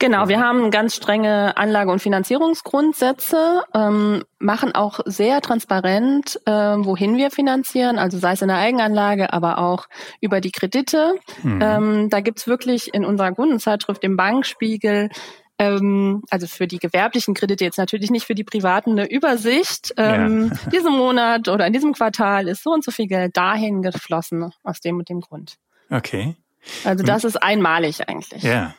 Genau, 0.00 0.28
wir 0.28 0.38
haben 0.38 0.70
ganz 0.70 0.94
strenge 0.94 1.56
Anlage- 1.56 1.90
und 1.90 2.00
Finanzierungsgrundsätze, 2.00 3.64
ähm, 3.74 4.22
machen 4.38 4.72
auch 4.74 5.00
sehr 5.06 5.40
transparent, 5.40 6.40
äh, 6.46 6.52
wohin 6.52 7.16
wir 7.16 7.32
finanzieren, 7.32 7.98
also 7.98 8.18
sei 8.18 8.32
es 8.32 8.42
in 8.42 8.48
der 8.48 8.58
Eigenanlage, 8.58 9.32
aber 9.32 9.58
auch 9.58 9.88
über 10.20 10.40
die 10.40 10.52
Kredite. 10.52 11.14
Mhm. 11.42 11.60
Ähm, 11.60 12.10
da 12.10 12.20
gibt's 12.20 12.46
wirklich 12.46 12.94
in 12.94 13.04
unserer 13.04 13.32
Kundenzeitschrift, 13.32 14.02
dem 14.02 14.16
Bankspiegel, 14.16 15.10
ähm, 15.58 16.22
also 16.30 16.46
für 16.46 16.68
die 16.68 16.78
gewerblichen 16.78 17.34
Kredite 17.34 17.64
jetzt 17.64 17.78
natürlich 17.78 18.10
nicht 18.10 18.26
für 18.26 18.36
die 18.36 18.44
privaten 18.44 18.92
eine 18.92 19.10
Übersicht. 19.10 19.92
Ähm, 19.96 20.52
ja. 20.52 20.70
diesen 20.72 20.92
Monat 20.92 21.48
oder 21.48 21.66
in 21.66 21.72
diesem 21.72 21.92
Quartal 21.92 22.46
ist 22.46 22.62
so 22.62 22.70
und 22.70 22.84
so 22.84 22.92
viel 22.92 23.08
Geld 23.08 23.36
dahin 23.36 23.82
geflossen 23.82 24.52
aus 24.62 24.80
dem 24.80 24.98
und 24.98 25.08
dem 25.08 25.20
Grund. 25.20 25.56
Okay. 25.90 26.36
Also 26.84 27.02
das 27.02 27.24
ist 27.24 27.36
einmalig 27.36 28.08
eigentlich. 28.08 28.42
Ja. 28.42 28.74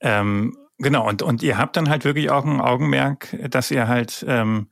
Ähm, 0.00 0.56
genau, 0.78 1.08
und, 1.08 1.22
und 1.22 1.42
ihr 1.42 1.58
habt 1.58 1.76
dann 1.76 1.88
halt 1.88 2.04
wirklich 2.04 2.30
auch 2.30 2.44
ein 2.44 2.60
Augenmerk, 2.60 3.36
dass 3.50 3.70
ihr 3.70 3.88
halt 3.88 4.24
ähm, 4.28 4.68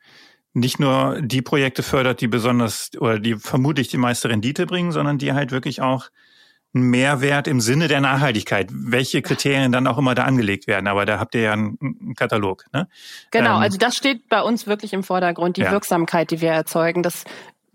nicht 0.52 0.80
nur 0.80 1.20
die 1.20 1.42
Projekte 1.42 1.82
fördert, 1.82 2.20
die 2.20 2.28
besonders 2.28 2.90
oder 2.98 3.18
die 3.18 3.34
vermutlich 3.36 3.88
die 3.88 3.98
meiste 3.98 4.28
Rendite 4.30 4.66
bringen, 4.66 4.90
sondern 4.90 5.18
die 5.18 5.32
halt 5.32 5.52
wirklich 5.52 5.82
auch 5.82 6.08
einen 6.74 6.90
Mehrwert 6.90 7.48
im 7.48 7.60
Sinne 7.60 7.88
der 7.88 8.00
Nachhaltigkeit, 8.00 8.68
welche 8.72 9.22
Kriterien 9.22 9.72
dann 9.72 9.86
auch 9.86 9.98
immer 9.98 10.14
da 10.14 10.24
angelegt 10.24 10.66
werden. 10.66 10.86
Aber 10.86 11.04
da 11.06 11.18
habt 11.18 11.34
ihr 11.34 11.42
ja 11.42 11.52
einen, 11.52 11.78
einen 11.80 12.14
Katalog. 12.14 12.64
Ne? 12.72 12.88
Genau, 13.30 13.56
ähm, 13.56 13.62
also 13.62 13.78
das 13.78 13.96
steht 13.96 14.28
bei 14.28 14.42
uns 14.42 14.66
wirklich 14.66 14.92
im 14.92 15.02
Vordergrund, 15.02 15.56
die 15.56 15.62
ja. 15.62 15.72
Wirksamkeit, 15.72 16.30
die 16.30 16.40
wir 16.40 16.50
erzeugen. 16.50 17.02
Das, 17.02 17.24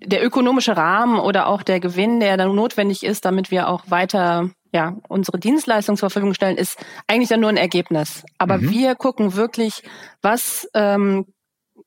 der 0.04 0.26
ökonomische 0.26 0.76
Rahmen 0.78 1.20
oder 1.20 1.48
auch 1.48 1.64
der 1.64 1.80
Gewinn, 1.80 2.20
der 2.20 2.38
dann 2.38 2.56
notwendig 2.56 3.04
ist, 3.04 3.26
damit 3.26 3.52
wir 3.52 3.68
auch 3.68 3.84
weiter 3.90 4.50
ja, 4.72 4.98
unsere 5.10 5.40
Dienstleistung 5.40 5.98
zur 5.98 6.10
Verfügung 6.10 6.34
stellen, 6.34 6.58
ist 6.58 6.78
eigentlich 7.08 7.30
dann 7.30 7.42
nur 7.42 7.50
ein 7.50 7.58
Ergebnis. 7.58 8.24
Aber 8.38 8.58
mhm. 8.58 8.70
wir 8.70 8.96
gucken 8.96 9.36
wirklich, 9.36 9.84
was 10.22 10.70
ähm, 10.74 11.26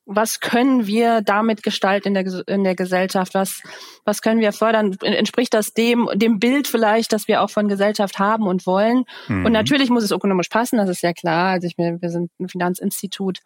was 0.05 0.39
können 0.39 0.85
wir 0.85 1.21
damit 1.21 1.63
gestalten 1.63 2.09
in 2.09 2.13
der, 2.13 2.47
in 2.47 2.63
der 2.63 2.75
Gesellschaft? 2.75 3.33
Was, 3.33 3.61
was 4.03 4.21
können 4.21 4.39
wir 4.39 4.53
fördern? 4.53 4.95
Entspricht 5.01 5.53
das 5.53 5.73
dem, 5.73 6.07
dem 6.13 6.39
Bild 6.39 6.67
vielleicht, 6.67 7.11
das 7.11 7.27
wir 7.27 7.41
auch 7.41 7.49
von 7.49 7.67
Gesellschaft 7.67 8.19
haben 8.19 8.47
und 8.47 8.67
wollen? 8.67 9.05
Mhm. 9.27 9.45
Und 9.45 9.51
natürlich 9.51 9.89
muss 9.89 10.03
es 10.03 10.11
ökonomisch 10.11 10.49
passen, 10.49 10.77
das 10.77 10.89
ist 10.89 11.01
ja 11.01 11.13
klar. 11.13 11.53
Also 11.53 11.67
ich, 11.67 11.77
wir 11.77 12.09
sind 12.09 12.31
ein 12.39 12.49
Finanzinstitut. 12.49 13.39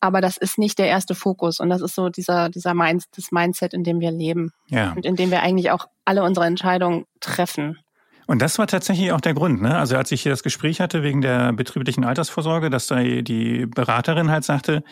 Aber 0.00 0.20
das 0.20 0.36
ist 0.38 0.58
nicht 0.58 0.78
der 0.78 0.86
erste 0.86 1.14
Fokus. 1.14 1.60
Und 1.60 1.68
das 1.68 1.82
ist 1.82 1.94
so 1.94 2.08
dieser, 2.08 2.48
dieser 2.48 2.74
Mind, 2.74 3.04
das 3.14 3.30
Mindset, 3.30 3.74
in 3.74 3.84
dem 3.84 4.00
wir 4.00 4.10
leben. 4.10 4.52
Ja. 4.68 4.92
Und 4.92 5.04
in 5.04 5.14
dem 5.14 5.30
wir 5.30 5.42
eigentlich 5.42 5.70
auch 5.70 5.86
alle 6.04 6.22
unsere 6.22 6.46
Entscheidungen 6.46 7.04
treffen. 7.20 7.78
Und 8.30 8.40
das 8.40 8.58
war 8.60 8.68
tatsächlich 8.68 9.10
auch 9.10 9.20
der 9.20 9.34
Grund, 9.34 9.60
ne? 9.60 9.76
Also 9.76 9.96
als 9.96 10.12
ich 10.12 10.22
hier 10.22 10.30
das 10.30 10.44
Gespräch 10.44 10.80
hatte 10.80 11.02
wegen 11.02 11.20
der 11.20 11.52
betrieblichen 11.52 12.04
Altersvorsorge, 12.04 12.70
dass 12.70 12.86
da 12.86 13.02
die 13.02 13.66
Beraterin 13.66 14.30
halt 14.30 14.44
sagte, 14.44 14.84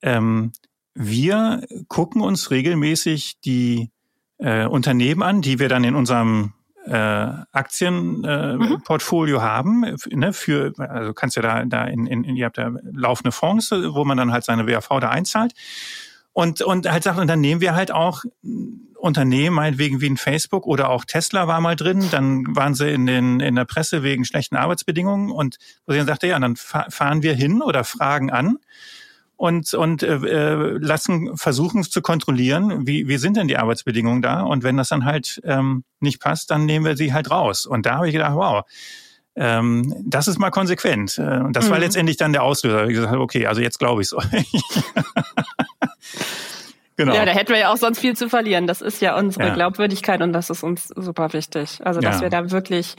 ähm, 0.00 0.52
wir 0.94 1.66
gucken 1.88 2.22
uns 2.22 2.50
regelmäßig 2.50 3.40
die 3.44 3.90
äh, 4.38 4.64
Unternehmen 4.64 5.22
an, 5.22 5.42
die 5.42 5.58
wir 5.58 5.68
dann 5.68 5.84
in 5.84 5.94
unserem 5.94 6.54
äh, 6.86 6.94
Aktienportfolio 6.94 9.36
äh, 9.36 9.40
mhm. 9.40 9.44
haben. 9.44 9.84
Ne, 10.08 10.32
für, 10.32 10.72
also 10.78 11.12
kannst 11.12 11.36
ja 11.36 11.42
da, 11.42 11.66
da 11.66 11.84
in, 11.84 12.06
in, 12.06 12.24
ihr 12.36 12.46
habt 12.46 12.56
da 12.56 12.72
laufende 12.90 13.32
Fonds, 13.32 13.70
wo 13.70 14.06
man 14.06 14.16
dann 14.16 14.32
halt 14.32 14.44
seine 14.44 14.66
WAV 14.66 14.88
da 14.98 15.10
einzahlt. 15.10 15.52
Und, 16.38 16.62
und 16.62 16.88
halt 16.88 17.02
sagt, 17.02 17.18
und 17.18 17.26
dann 17.26 17.40
nehmen 17.40 17.60
wir 17.60 17.74
halt 17.74 17.90
auch 17.90 18.22
Unternehmen, 18.94 19.56
meinetwegen 19.56 20.00
wie 20.00 20.08
ein 20.08 20.16
Facebook 20.16 20.68
oder 20.68 20.88
auch 20.88 21.04
Tesla 21.04 21.48
war 21.48 21.60
mal 21.60 21.74
drin, 21.74 22.04
dann 22.12 22.54
waren 22.54 22.76
sie 22.76 22.92
in, 22.92 23.06
den, 23.06 23.40
in 23.40 23.56
der 23.56 23.64
Presse 23.64 24.04
wegen 24.04 24.24
schlechten 24.24 24.54
Arbeitsbedingungen 24.54 25.32
und 25.32 25.56
wo 25.84 25.94
sie 25.94 25.98
dann 25.98 26.06
sagte, 26.06 26.28
ja, 26.28 26.38
dann 26.38 26.54
fahren 26.54 27.24
wir 27.24 27.34
hin 27.34 27.60
oder 27.60 27.82
fragen 27.82 28.30
an 28.30 28.58
und, 29.34 29.74
und 29.74 30.04
äh, 30.04 30.14
äh, 30.14 30.78
lassen 30.78 31.36
versuchen 31.36 31.82
zu 31.82 32.02
kontrollieren, 32.02 32.86
wie, 32.86 33.08
wie 33.08 33.18
sind 33.18 33.36
denn 33.36 33.48
die 33.48 33.56
Arbeitsbedingungen 33.56 34.22
da 34.22 34.42
und 34.42 34.62
wenn 34.62 34.76
das 34.76 34.90
dann 34.90 35.04
halt 35.04 35.40
ähm, 35.42 35.82
nicht 35.98 36.20
passt, 36.20 36.52
dann 36.52 36.66
nehmen 36.66 36.84
wir 36.84 36.96
sie 36.96 37.12
halt 37.12 37.32
raus. 37.32 37.66
Und 37.66 37.84
da 37.84 37.96
habe 37.96 38.06
ich 38.06 38.12
gedacht, 38.12 38.36
wow, 38.36 38.64
ähm, 39.34 39.92
das 40.06 40.28
ist 40.28 40.38
mal 40.38 40.50
konsequent. 40.50 41.18
Äh, 41.18 41.40
und 41.40 41.56
das 41.56 41.66
mhm. 41.66 41.70
war 41.70 41.78
letztendlich 41.80 42.16
dann 42.16 42.32
der 42.32 42.44
Auslöser. 42.44 42.86
Ich 42.86 42.94
gesagt, 42.94 43.16
okay, 43.16 43.48
also 43.48 43.60
jetzt 43.60 43.80
glaube 43.80 44.02
ich 44.02 44.08
so. 44.08 44.22
Genau. 46.98 47.14
Ja, 47.14 47.24
da 47.24 47.30
hätten 47.30 47.50
wir 47.50 47.60
ja 47.60 47.72
auch 47.72 47.76
sonst 47.76 48.00
viel 48.00 48.16
zu 48.16 48.28
verlieren. 48.28 48.66
Das 48.66 48.82
ist 48.82 49.00
ja 49.00 49.16
unsere 49.16 49.46
ja. 49.46 49.54
Glaubwürdigkeit 49.54 50.20
und 50.20 50.32
das 50.32 50.50
ist 50.50 50.64
uns 50.64 50.88
super 50.88 51.32
wichtig. 51.32 51.80
Also, 51.84 52.00
dass 52.00 52.16
ja. 52.16 52.22
wir 52.22 52.28
da 52.28 52.50
wirklich 52.50 52.96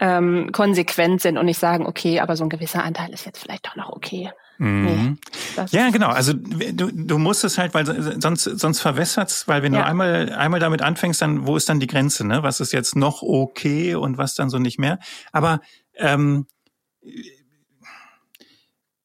ähm, 0.00 0.50
konsequent 0.50 1.20
sind 1.20 1.36
und 1.36 1.44
nicht 1.44 1.58
sagen, 1.58 1.84
okay, 1.86 2.20
aber 2.20 2.36
so 2.36 2.44
ein 2.44 2.48
gewisser 2.48 2.82
Anteil 2.82 3.12
ist 3.12 3.26
jetzt 3.26 3.38
vielleicht 3.38 3.66
doch 3.66 3.76
noch 3.76 3.90
okay. 3.90 4.30
Mhm. 4.56 5.18
Nee, 5.56 5.64
ja, 5.72 5.90
genau. 5.90 6.08
Also 6.08 6.32
du, 6.32 6.90
du 6.90 7.18
musst 7.18 7.44
es 7.44 7.58
halt, 7.58 7.74
weil 7.74 7.84
sonst 8.20 8.44
sonst 8.44 8.80
verwässert's, 8.80 9.46
weil 9.46 9.62
wenn 9.62 9.74
ja. 9.74 9.80
du 9.80 9.86
einmal 9.86 10.32
einmal 10.32 10.60
damit 10.60 10.80
anfängst, 10.80 11.20
dann 11.20 11.46
wo 11.46 11.56
ist 11.56 11.68
dann 11.68 11.80
die 11.80 11.86
Grenze? 11.86 12.26
Ne? 12.26 12.42
Was 12.42 12.60
ist 12.60 12.72
jetzt 12.72 12.96
noch 12.96 13.20
okay 13.22 13.94
und 13.94 14.16
was 14.16 14.34
dann 14.34 14.48
so 14.48 14.58
nicht 14.58 14.78
mehr? 14.78 15.00
Aber 15.32 15.60
ähm, 15.96 16.46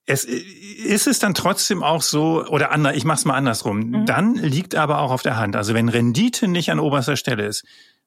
es 0.09 0.25
ist 0.25 1.05
es 1.05 1.19
dann 1.19 1.35
trotzdem 1.35 1.83
auch 1.83 2.01
so 2.01 2.43
oder 2.47 2.71
anders. 2.71 2.95
Ich 2.95 3.05
mach's 3.05 3.25
mal 3.25 3.35
andersrum. 3.35 3.91
Mhm. 3.91 4.05
Dann 4.07 4.35
liegt 4.35 4.73
aber 4.73 5.01
auch 5.01 5.11
auf 5.11 5.21
der 5.21 5.37
Hand. 5.37 5.55
Also 5.55 5.75
wenn 5.75 5.87
Rendite 5.87 6.47
nicht 6.47 6.71
an 6.71 6.79
oberster 6.79 7.15
Stelle 7.15 7.45
ist, 7.45 7.63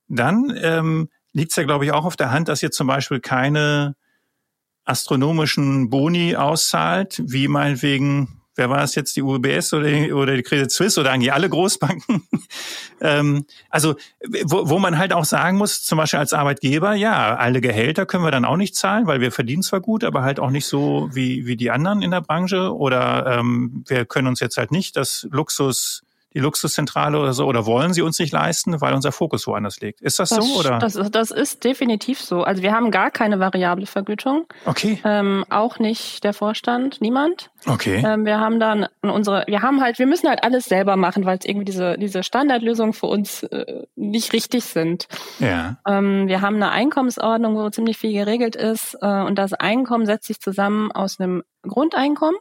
dann 0.09 0.53
ähm, 0.61 1.09
liegt's 1.33 1.55
ja 1.55 1.63
glaube 1.63 1.85
ich 1.85 1.93
auch 1.93 2.05
auf 2.05 2.17
der 2.17 2.33
Hand, 2.33 2.49
dass 2.49 2.63
ihr 2.63 2.73
zum 2.73 2.89
Beispiel 2.89 3.21
keine 3.21 3.95
astronomischen 4.85 5.91
Boni 5.91 6.35
auszahlt, 6.35 7.23
wie 7.25 7.47
meinetwegen 7.47 8.42
wer 8.57 8.71
war 8.71 8.83
es 8.83 8.95
jetzt, 8.95 9.17
die 9.17 9.23
UBS 9.23 9.73
oder, 9.73 9.91
die, 9.91 10.13
oder 10.13 10.37
die 10.37 10.43
Credit 10.43 10.71
Suisse 10.71 11.01
oder 11.01 11.13
eigentlich 11.13 11.33
alle 11.33 11.49
Großbanken? 11.49 12.27
ähm, 13.01 13.47
also 13.71 13.95
wo, 14.45 14.69
wo 14.69 14.79
man 14.79 14.99
halt 14.99 15.13
auch 15.13 15.25
sagen 15.25 15.59
muss, 15.59 15.83
zum 15.83 15.99
Beispiel 15.99 16.21
als 16.21 16.33
Arbeitgeber, 16.33 16.95
ja, 16.95 17.37
alle 17.37 17.61
Gehälter 17.61 18.07
können 18.07 18.25
wir 18.25 18.31
dann 18.31 18.45
auch 18.45 18.57
nicht 18.57 18.77
zahlen, 18.77 19.07
weil 19.07 19.21
wir 19.21 19.33
verdienen 19.33 19.63
zwar 19.63 19.81
gut, 19.81 20.05
aber 20.05 20.23
halt 20.23 20.41
auch 20.41 20.51
nicht 20.51 20.67
so 20.67 21.09
wie, 21.13 21.47
wie 21.47 21.57
die 21.57 21.71
anderen 21.71 22.03
in 22.03 22.11
der 22.11 22.21
Branche. 22.21 22.75
Oder 22.75 23.39
ähm, 23.39 23.85
wir 23.87 24.05
können 24.05 24.29
uns 24.29 24.41
jetzt 24.41 24.57
halt 24.57 24.73
nicht 24.73 24.97
das 24.97 25.27
Luxus 25.31 26.03
die 26.35 26.39
Luxuszentrale 26.39 27.19
oder 27.19 27.33
so 27.33 27.47
oder 27.47 27.67
wollen 27.67 27.93
sie 27.93 28.03
uns 28.03 28.19
nicht 28.19 28.33
leisten, 28.33 28.81
weil 28.81 28.95
unser 28.95 29.13
Fokus 29.13 29.47
woanders 29.47 29.81
liegt. 29.81 30.01
Ist 30.01 30.19
das, 30.19 30.31
das 30.31 30.45
so 30.45 30.59
oder? 30.59 30.79
Das, 30.79 30.99
das 31.11 31.31
ist 31.31 31.65
definitiv 31.65 32.21
so. 32.21 32.43
Also 32.43 32.63
wir 32.63 32.73
haben 32.73 32.91
gar 32.91 33.11
keine 33.11 33.39
variable 33.39 33.87
Vergütung. 33.87 34.47
Okay. 34.65 35.01
Ähm, 35.05 35.45
auch 35.51 35.79
nicht 35.79 36.25
der 36.25 36.33
Vorstand, 36.33 37.01
niemand. 37.01 37.51
Okay. 37.67 38.03
Ähm, 38.05 38.25
wir 38.25 38.41
haben 38.41 38.59
dann 38.59 38.87
unsere, 39.03 39.45
wir 39.47 39.63
haben 39.63 39.81
halt, 39.81 39.99
wir 39.99 40.07
müssen 40.07 40.29
halt 40.29 40.43
alles 40.43 40.65
selber 40.65 40.97
machen, 40.97 41.25
weil 41.25 41.39
es 41.39 41.45
irgendwie 41.45 41.67
diese 41.67 41.97
diese 41.99 42.23
Standardlösungen 42.23 42.93
für 42.93 43.07
uns 43.07 43.43
äh, 43.45 43.85
nicht 43.97 44.33
richtig 44.33 44.65
sind. 44.65 45.09
Ja. 45.39 45.77
Ähm, 45.87 46.29
wir 46.29 46.41
haben 46.41 46.57
eine 46.57 46.71
Einkommensordnung, 46.71 47.57
wo 47.57 47.69
ziemlich 47.71 47.99
viel 47.99 48.13
geregelt 48.13 48.57
ist 48.57 48.97
äh, 49.01 49.23
und 49.23 49.37
das 49.37 49.53
Einkommen 49.53 50.07
setzt 50.07 50.27
sich 50.27 50.41
zusammen 50.41 50.91
aus 50.93 51.21
einem 51.21 51.43
Grundeinkommen 51.63 52.37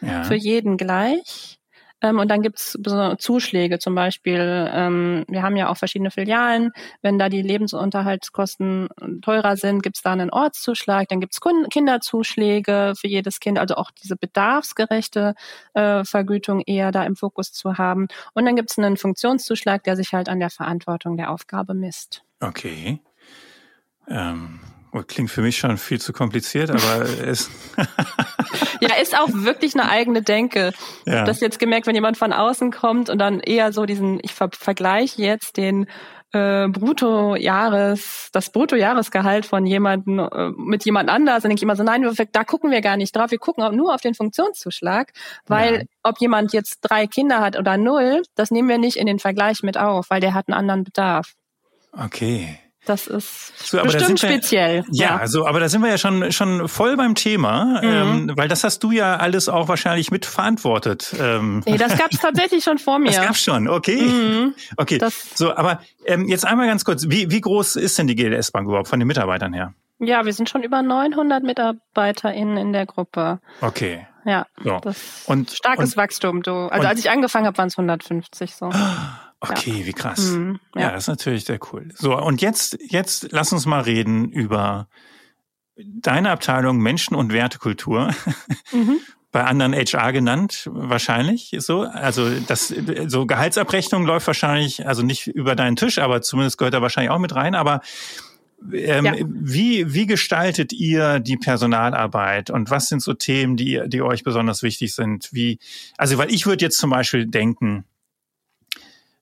ja. 0.00 0.24
für 0.24 0.34
jeden 0.34 0.76
gleich 0.76 1.57
Ähm, 2.00 2.18
und 2.18 2.30
dann 2.30 2.42
gibt's 2.42 2.78
Zuschläge 3.18 3.78
zum 3.78 3.94
Beispiel. 3.94 4.68
Ähm, 4.72 5.24
wir 5.28 5.42
haben 5.42 5.56
ja 5.56 5.68
auch 5.68 5.76
verschiedene 5.76 6.10
Filialen. 6.10 6.70
Wenn 7.02 7.18
da 7.18 7.28
die 7.28 7.42
Lebensunterhaltskosten 7.42 8.88
teurer 9.22 9.56
sind, 9.56 9.82
gibt's 9.82 10.02
da 10.02 10.12
einen 10.12 10.30
Ortszuschlag. 10.30 11.08
Dann 11.08 11.20
gibt's 11.20 11.40
Kinderzuschläge 11.70 12.94
für 12.96 13.08
jedes 13.08 13.40
Kind, 13.40 13.58
also 13.58 13.74
auch 13.74 13.90
diese 13.90 14.16
bedarfsgerechte 14.16 15.34
äh, 15.74 16.04
Vergütung 16.04 16.60
eher 16.60 16.92
da 16.92 17.04
im 17.04 17.16
Fokus 17.16 17.52
zu 17.52 17.78
haben. 17.78 18.08
Und 18.34 18.44
dann 18.44 18.56
gibt's 18.56 18.78
einen 18.78 18.96
Funktionszuschlag, 18.96 19.82
der 19.84 19.96
sich 19.96 20.12
halt 20.12 20.28
an 20.28 20.40
der 20.40 20.50
Verantwortung 20.50 21.16
der 21.16 21.30
Aufgabe 21.30 21.74
misst. 21.74 22.22
Okay. 22.40 23.00
Ähm, 24.08 24.60
klingt 25.06 25.30
für 25.30 25.42
mich 25.42 25.58
schon 25.58 25.76
viel 25.78 26.00
zu 26.00 26.12
kompliziert, 26.12 26.70
aber 26.70 27.00
es. 27.26 27.50
ja, 28.80 28.94
ist 29.00 29.18
auch 29.18 29.28
wirklich 29.32 29.74
eine 29.74 29.90
eigene 29.90 30.22
Denke. 30.22 30.72
Ja. 31.04 31.12
Ich 31.12 31.12
habe 31.14 31.26
das 31.26 31.40
jetzt 31.40 31.58
gemerkt, 31.58 31.86
wenn 31.86 31.94
jemand 31.94 32.16
von 32.16 32.32
außen 32.32 32.70
kommt 32.70 33.10
und 33.10 33.18
dann 33.18 33.40
eher 33.40 33.72
so 33.72 33.86
diesen, 33.86 34.18
ich 34.22 34.34
ver 34.34 34.50
vergleiche 34.52 35.22
jetzt 35.22 35.56
den 35.56 35.86
äh, 36.32 36.68
Bruttojahres, 36.68 38.28
das 38.32 38.50
Bruttojahresgehalt 38.50 39.46
von 39.46 39.64
jemandem 39.64 40.18
äh, 40.18 40.50
mit 40.56 40.84
jemand 40.84 41.08
anders, 41.08 41.42
dann 41.42 41.50
denke 41.50 41.60
ich 41.60 41.62
immer 41.62 41.76
so, 41.76 41.82
nein, 41.82 42.06
da 42.32 42.44
gucken 42.44 42.70
wir 42.70 42.80
gar 42.80 42.96
nicht 42.96 43.16
drauf, 43.16 43.30
wir 43.30 43.38
gucken 43.38 43.64
auch 43.64 43.72
nur 43.72 43.94
auf 43.94 44.00
den 44.00 44.14
Funktionszuschlag, 44.14 45.12
weil 45.46 45.74
ja. 45.74 45.82
ob 46.02 46.20
jemand 46.20 46.52
jetzt 46.52 46.80
drei 46.82 47.06
Kinder 47.06 47.40
hat 47.40 47.58
oder 47.58 47.76
null, 47.76 48.22
das 48.34 48.50
nehmen 48.50 48.68
wir 48.68 48.78
nicht 48.78 48.96
in 48.96 49.06
den 49.06 49.18
Vergleich 49.18 49.62
mit 49.62 49.78
auf, 49.78 50.10
weil 50.10 50.20
der 50.20 50.34
hat 50.34 50.48
einen 50.48 50.58
anderen 50.58 50.84
Bedarf. 50.84 51.32
Okay. 51.92 52.58
Das 52.88 53.06
ist 53.06 53.52
so, 53.58 53.82
bestimmt 53.82 54.22
wir, 54.22 54.30
speziell. 54.30 54.84
Ja, 54.90 55.10
ja, 55.10 55.16
also, 55.18 55.46
aber 55.46 55.60
da 55.60 55.68
sind 55.68 55.82
wir 55.82 55.90
ja 55.90 55.98
schon, 55.98 56.32
schon 56.32 56.68
voll 56.68 56.96
beim 56.96 57.14
Thema, 57.14 57.82
mhm. 57.82 58.28
ähm, 58.28 58.32
weil 58.34 58.48
das 58.48 58.64
hast 58.64 58.82
du 58.82 58.92
ja 58.92 59.16
alles 59.16 59.50
auch 59.50 59.68
wahrscheinlich 59.68 60.10
mitverantwortet. 60.10 61.14
Ähm. 61.20 61.62
Nee, 61.66 61.76
das 61.76 61.98
gab 61.98 62.10
es 62.10 62.18
tatsächlich 62.22 62.64
schon 62.64 62.78
vor 62.78 62.98
mir. 62.98 63.10
Das 63.10 63.20
gab's 63.20 63.42
schon, 63.42 63.68
okay. 63.68 64.00
Mhm. 64.00 64.54
Okay, 64.78 64.96
das 64.96 65.36
so, 65.36 65.54
aber 65.54 65.80
ähm, 66.06 66.28
jetzt 66.28 66.46
einmal 66.46 66.66
ganz 66.66 66.84
kurz, 66.86 67.10
wie, 67.10 67.30
wie 67.30 67.42
groß 67.42 67.76
ist 67.76 67.98
denn 67.98 68.06
die 68.06 68.16
GLS 68.16 68.52
Bank 68.52 68.66
überhaupt 68.66 68.88
von 68.88 68.98
den 68.98 69.06
Mitarbeitern 69.06 69.52
her? 69.52 69.74
Ja, 69.98 70.24
wir 70.24 70.32
sind 70.32 70.48
schon 70.48 70.62
über 70.62 70.80
900 70.80 71.42
MitarbeiterInnen 71.42 72.56
in 72.56 72.72
der 72.72 72.86
Gruppe. 72.86 73.40
Okay. 73.60 74.06
Ja, 74.24 74.46
so. 74.64 74.78
das 74.80 75.24
und, 75.26 75.50
starkes 75.50 75.90
und, 75.90 75.96
Wachstum. 75.98 76.42
Du. 76.42 76.52
Also 76.52 76.80
und, 76.80 76.86
als 76.86 77.00
ich 77.00 77.10
angefangen 77.10 77.46
habe, 77.46 77.58
waren 77.58 77.68
es 77.68 77.76
150 77.76 78.54
so. 78.54 78.70
Okay, 79.40 79.80
ja. 79.80 79.86
wie 79.86 79.92
krass. 79.92 80.32
Mhm, 80.32 80.58
ja. 80.74 80.82
ja, 80.82 80.90
das 80.92 81.04
ist 81.04 81.08
natürlich 81.08 81.44
sehr 81.44 81.60
cool. 81.72 81.88
So, 81.94 82.16
und 82.16 82.42
jetzt, 82.42 82.78
jetzt 82.88 83.28
lass 83.30 83.52
uns 83.52 83.66
mal 83.66 83.80
reden 83.80 84.30
über 84.30 84.88
deine 85.76 86.30
Abteilung 86.30 86.78
Menschen- 86.78 87.14
und 87.14 87.32
Wertekultur. 87.32 88.12
Mhm. 88.72 89.00
Bei 89.30 89.44
anderen 89.44 89.74
HR 89.74 90.12
genannt, 90.12 90.70
wahrscheinlich 90.72 91.54
so. 91.58 91.82
Also 91.82 92.30
das 92.46 92.74
so 93.08 93.26
Gehaltsabrechnung 93.26 94.06
läuft 94.06 94.26
wahrscheinlich, 94.26 94.86
also 94.88 95.02
nicht 95.02 95.26
über 95.26 95.54
deinen 95.54 95.76
Tisch, 95.76 95.98
aber 95.98 96.22
zumindest 96.22 96.56
gehört 96.56 96.72
da 96.72 96.80
wahrscheinlich 96.80 97.10
auch 97.10 97.18
mit 97.18 97.34
rein. 97.34 97.54
Aber 97.54 97.82
ähm, 98.72 99.04
ja. 99.04 99.14
wie, 99.18 99.92
wie 99.92 100.06
gestaltet 100.06 100.72
ihr 100.72 101.20
die 101.20 101.36
Personalarbeit 101.36 102.48
und 102.48 102.70
was 102.70 102.88
sind 102.88 103.02
so 103.02 103.12
Themen, 103.12 103.58
die, 103.58 103.82
die 103.86 104.00
euch 104.00 104.24
besonders 104.24 104.62
wichtig 104.62 104.94
sind? 104.94 105.28
Wie, 105.30 105.58
also 105.98 106.16
weil 106.16 106.32
ich 106.32 106.46
würde 106.46 106.64
jetzt 106.64 106.78
zum 106.78 106.88
Beispiel 106.88 107.26
denken, 107.26 107.84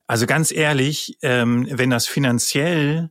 also 0.07 0.27
ganz 0.27 0.53
ehrlich, 0.53 1.19
ähm, 1.23 1.67
wenn 1.71 1.91
das 1.91 2.07
finanziell, 2.07 3.11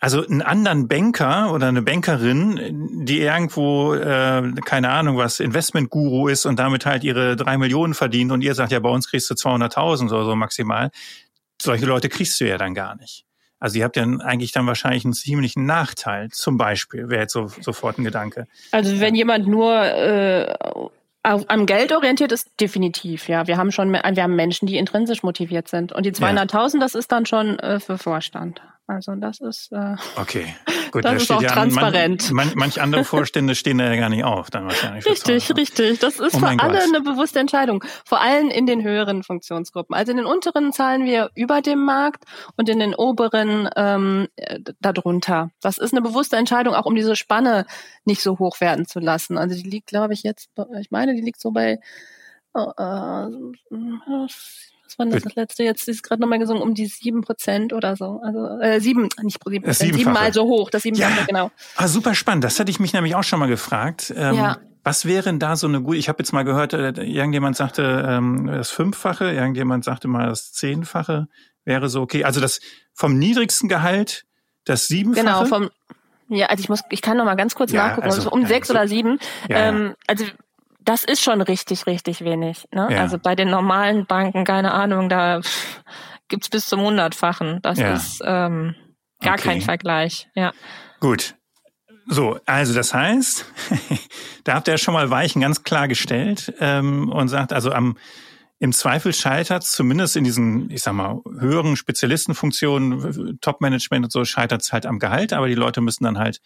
also 0.00 0.24
einen 0.24 0.42
anderen 0.42 0.88
Banker 0.88 1.52
oder 1.52 1.68
eine 1.68 1.82
Bankerin, 1.82 3.04
die 3.04 3.20
irgendwo, 3.20 3.94
äh, 3.94 4.52
keine 4.64 4.90
Ahnung 4.90 5.16
was, 5.16 5.40
Investmentguru 5.40 6.28
ist 6.28 6.46
und 6.46 6.58
damit 6.58 6.86
halt 6.86 7.04
ihre 7.04 7.36
drei 7.36 7.58
Millionen 7.58 7.94
verdient 7.94 8.32
und 8.32 8.42
ihr 8.42 8.54
sagt, 8.54 8.72
ja, 8.72 8.80
bei 8.80 8.88
uns 8.88 9.08
kriegst 9.08 9.28
du 9.28 9.34
200.000 9.34 10.10
oder 10.10 10.24
so 10.24 10.36
maximal, 10.36 10.90
solche 11.60 11.86
Leute 11.86 12.08
kriegst 12.08 12.40
du 12.40 12.48
ja 12.48 12.58
dann 12.58 12.74
gar 12.74 12.96
nicht. 12.96 13.24
Also 13.60 13.78
ihr 13.78 13.84
habt 13.84 13.96
ja 13.96 14.04
eigentlich 14.04 14.52
dann 14.52 14.68
wahrscheinlich 14.68 15.04
einen 15.04 15.14
ziemlichen 15.14 15.66
Nachteil, 15.66 16.28
zum 16.30 16.56
Beispiel, 16.56 17.08
wäre 17.08 17.22
jetzt 17.22 17.32
so, 17.32 17.48
sofort 17.60 17.98
ein 17.98 18.04
Gedanke. 18.04 18.46
Also 18.70 19.00
wenn 19.00 19.16
jemand 19.16 19.48
nur 19.48 19.82
äh, 19.84 20.54
am 21.28 21.66
Geld 21.66 21.92
orientiert 21.92 22.32
ist 22.32 22.50
definitiv, 22.60 23.28
ja. 23.28 23.46
Wir 23.46 23.56
haben 23.56 23.72
schon, 23.72 23.92
wir 23.92 24.02
haben 24.02 24.36
Menschen, 24.36 24.66
die 24.66 24.76
intrinsisch 24.76 25.22
motiviert 25.22 25.68
sind. 25.68 25.92
Und 25.92 26.06
die 26.06 26.12
200.000, 26.12 26.74
ja. 26.74 26.80
das 26.80 26.94
ist 26.94 27.12
dann 27.12 27.26
schon 27.26 27.58
äh, 27.58 27.80
für 27.80 27.98
Vorstand. 27.98 28.60
Also 28.88 29.14
das 29.16 29.38
ist 29.40 29.70
äh, 29.70 29.96
okay. 30.16 30.56
Gut, 30.92 31.04
das 31.04 31.12
da 31.12 31.16
ist 31.18 31.30
auch 31.30 31.42
ja 31.42 31.50
transparent. 31.50 32.32
Man, 32.32 32.52
manch 32.54 32.80
andere 32.80 33.04
Vorstände 33.04 33.54
stehen 33.54 33.76
da 33.76 33.92
ja 33.92 34.00
gar 34.00 34.08
nicht 34.08 34.24
auf, 34.24 34.48
dann 34.48 34.64
wahrscheinlich. 34.64 35.04
Richtig, 35.04 35.54
richtig. 35.54 35.98
Das 35.98 36.18
ist 36.18 36.34
oh 36.34 36.38
für 36.38 36.46
alle 36.46 36.56
Gott. 36.56 36.82
eine 36.82 37.02
bewusste 37.02 37.38
Entscheidung. 37.38 37.84
Vor 38.06 38.22
allem 38.22 38.48
in 38.48 38.64
den 38.64 38.82
höheren 38.82 39.22
Funktionsgruppen. 39.22 39.94
Also 39.94 40.12
in 40.12 40.16
den 40.16 40.24
unteren 40.24 40.72
zahlen 40.72 41.04
wir 41.04 41.30
über 41.34 41.60
dem 41.60 41.84
Markt 41.84 42.24
und 42.56 42.70
in 42.70 42.78
den 42.78 42.94
oberen 42.94 43.68
ähm, 43.76 44.28
darunter. 44.80 45.50
Das 45.60 45.76
ist 45.76 45.92
eine 45.92 46.00
bewusste 46.00 46.36
Entscheidung, 46.36 46.74
auch 46.74 46.86
um 46.86 46.94
diese 46.94 47.14
Spanne 47.14 47.66
nicht 48.06 48.22
so 48.22 48.38
hoch 48.38 48.58
werden 48.62 48.86
zu 48.86 49.00
lassen. 49.00 49.36
Also 49.36 49.54
die 49.54 49.68
liegt, 49.68 49.88
glaube 49.88 50.14
ich, 50.14 50.22
jetzt, 50.22 50.48
ich 50.80 50.90
meine, 50.90 51.14
die 51.14 51.20
liegt 51.20 51.42
so 51.42 51.50
bei 51.50 51.78
äh, 52.54 53.26
was 54.88 54.98
war 54.98 55.06
das, 55.06 55.22
das 55.22 55.34
letzte 55.34 55.64
jetzt, 55.64 55.88
ist 55.88 56.02
gerade 56.02 56.20
nochmal 56.20 56.38
gesungen, 56.38 56.62
um 56.62 56.74
die 56.74 56.86
sieben 56.86 57.22
Prozent 57.22 57.72
oder 57.72 57.96
so. 57.96 58.20
Also 58.24 58.46
äh, 58.60 58.80
sieben, 58.80 59.08
nicht 59.22 59.40
sieben 59.44 59.64
Prozent, 59.64 59.94
siebenmal 59.94 60.32
so 60.32 60.44
hoch, 60.44 60.70
das 60.70 60.82
sieben 60.82 60.96
ja. 60.96 61.10
genau. 61.26 61.50
Ah, 61.76 61.88
super 61.88 62.14
spannend. 62.14 62.44
Das 62.44 62.58
hatte 62.58 62.70
ich 62.70 62.80
mich 62.80 62.92
nämlich 62.92 63.14
auch 63.14 63.24
schon 63.24 63.38
mal 63.38 63.48
gefragt. 63.48 64.12
Ähm, 64.16 64.34
ja. 64.34 64.58
Was 64.84 65.04
wäre 65.04 65.24
denn 65.24 65.38
da 65.38 65.56
so 65.56 65.66
eine 65.66 65.82
gute, 65.82 65.98
ich 65.98 66.08
habe 66.08 66.20
jetzt 66.20 66.32
mal 66.32 66.44
gehört, 66.44 66.72
äh, 66.72 66.90
irgendjemand 67.02 67.56
sagte 67.56 68.06
ähm, 68.08 68.46
das 68.46 68.70
Fünffache, 68.70 69.32
irgendjemand 69.32 69.84
sagte 69.84 70.08
mal 70.08 70.28
das 70.28 70.52
Zehnfache 70.52 71.28
wäre 71.64 71.88
so 71.88 72.00
okay. 72.00 72.24
Also 72.24 72.40
das 72.40 72.60
vom 72.94 73.18
niedrigsten 73.18 73.68
Gehalt 73.68 74.24
das 74.64 74.86
Siebenfache? 74.86 75.24
Genau, 75.24 75.44
vom 75.44 75.70
ja, 76.30 76.46
also 76.46 76.60
ich 76.60 76.68
muss, 76.68 76.82
ich 76.90 77.00
kann 77.00 77.16
noch 77.16 77.24
mal 77.24 77.36
ganz 77.36 77.54
kurz 77.54 77.72
ja, 77.72 77.88
nachgucken, 77.88 78.06
also, 78.06 78.18
also 78.18 78.30
um 78.30 78.42
ja, 78.42 78.48
sechs 78.48 78.68
so, 78.68 78.74
oder 78.74 78.86
sieben. 78.86 79.18
Ja, 79.48 79.68
ähm, 79.68 79.94
also 80.06 80.24
das 80.88 81.04
ist 81.04 81.22
schon 81.22 81.42
richtig, 81.42 81.86
richtig 81.86 82.24
wenig. 82.24 82.66
Ne? 82.72 82.88
Ja. 82.90 83.02
Also 83.02 83.18
bei 83.18 83.34
den 83.34 83.50
normalen 83.50 84.06
Banken, 84.06 84.44
keine 84.44 84.72
Ahnung, 84.72 85.10
da 85.10 85.42
gibt's 86.28 86.48
bis 86.48 86.66
zum 86.66 86.80
hundertfachen. 86.80 87.60
Das 87.60 87.78
ja. 87.78 87.92
ist 87.92 88.22
ähm, 88.24 88.74
gar 89.20 89.34
okay. 89.34 89.42
kein 89.42 89.60
Vergleich. 89.60 90.28
Ja. 90.34 90.52
Gut. 91.00 91.34
So, 92.06 92.40
also 92.46 92.72
das 92.72 92.94
heißt, 92.94 93.44
da 94.44 94.54
habt 94.54 94.66
ihr 94.66 94.78
schon 94.78 94.94
mal 94.94 95.10
Weichen 95.10 95.42
ganz 95.42 95.62
klar 95.62 95.88
gestellt 95.88 96.54
ähm, 96.58 97.10
und 97.12 97.28
sagt, 97.28 97.52
also 97.52 97.70
am 97.70 97.98
im 98.60 98.72
Zweifel 98.72 99.12
scheitert 99.12 99.62
zumindest 99.62 100.16
in 100.16 100.24
diesen, 100.24 100.68
ich 100.70 100.82
sag 100.82 100.94
mal, 100.94 101.20
höheren 101.38 101.76
Spezialistenfunktionen, 101.76 103.38
Top-Management 103.40 104.06
und 104.06 104.10
so, 104.10 104.24
scheitert 104.24 104.62
es 104.62 104.72
halt 104.72 104.84
am 104.84 104.98
Gehalt, 104.98 105.32
aber 105.32 105.46
die 105.46 105.54
Leute 105.54 105.80
müssen 105.80 106.02
dann 106.02 106.18
halt 106.18 106.40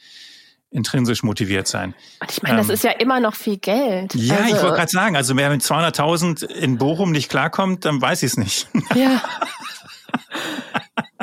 intrinsisch 0.72 1.22
motiviert 1.22 1.68
sein. 1.68 1.94
Und 2.20 2.30
ich 2.30 2.42
meine, 2.42 2.56
das 2.56 2.68
ähm, 2.68 2.74
ist 2.74 2.85
ja 2.85 2.90
immer 2.92 3.20
noch 3.20 3.35
viel 3.35 3.58
Geld. 3.58 4.14
Ja, 4.14 4.37
also, 4.37 4.56
ich 4.56 4.62
wollte 4.62 4.76
gerade 4.76 4.90
sagen, 4.90 5.16
also 5.16 5.37
wer 5.37 5.50
mit 5.50 5.61
200.000 5.62 6.46
in 6.46 6.78
Bochum 6.78 7.12
nicht 7.12 7.28
klarkommt, 7.28 7.85
dann 7.85 8.00
weiß 8.00 8.22
ich 8.22 8.32
es 8.32 8.37
nicht. 8.37 8.68
Ja. 8.94 9.22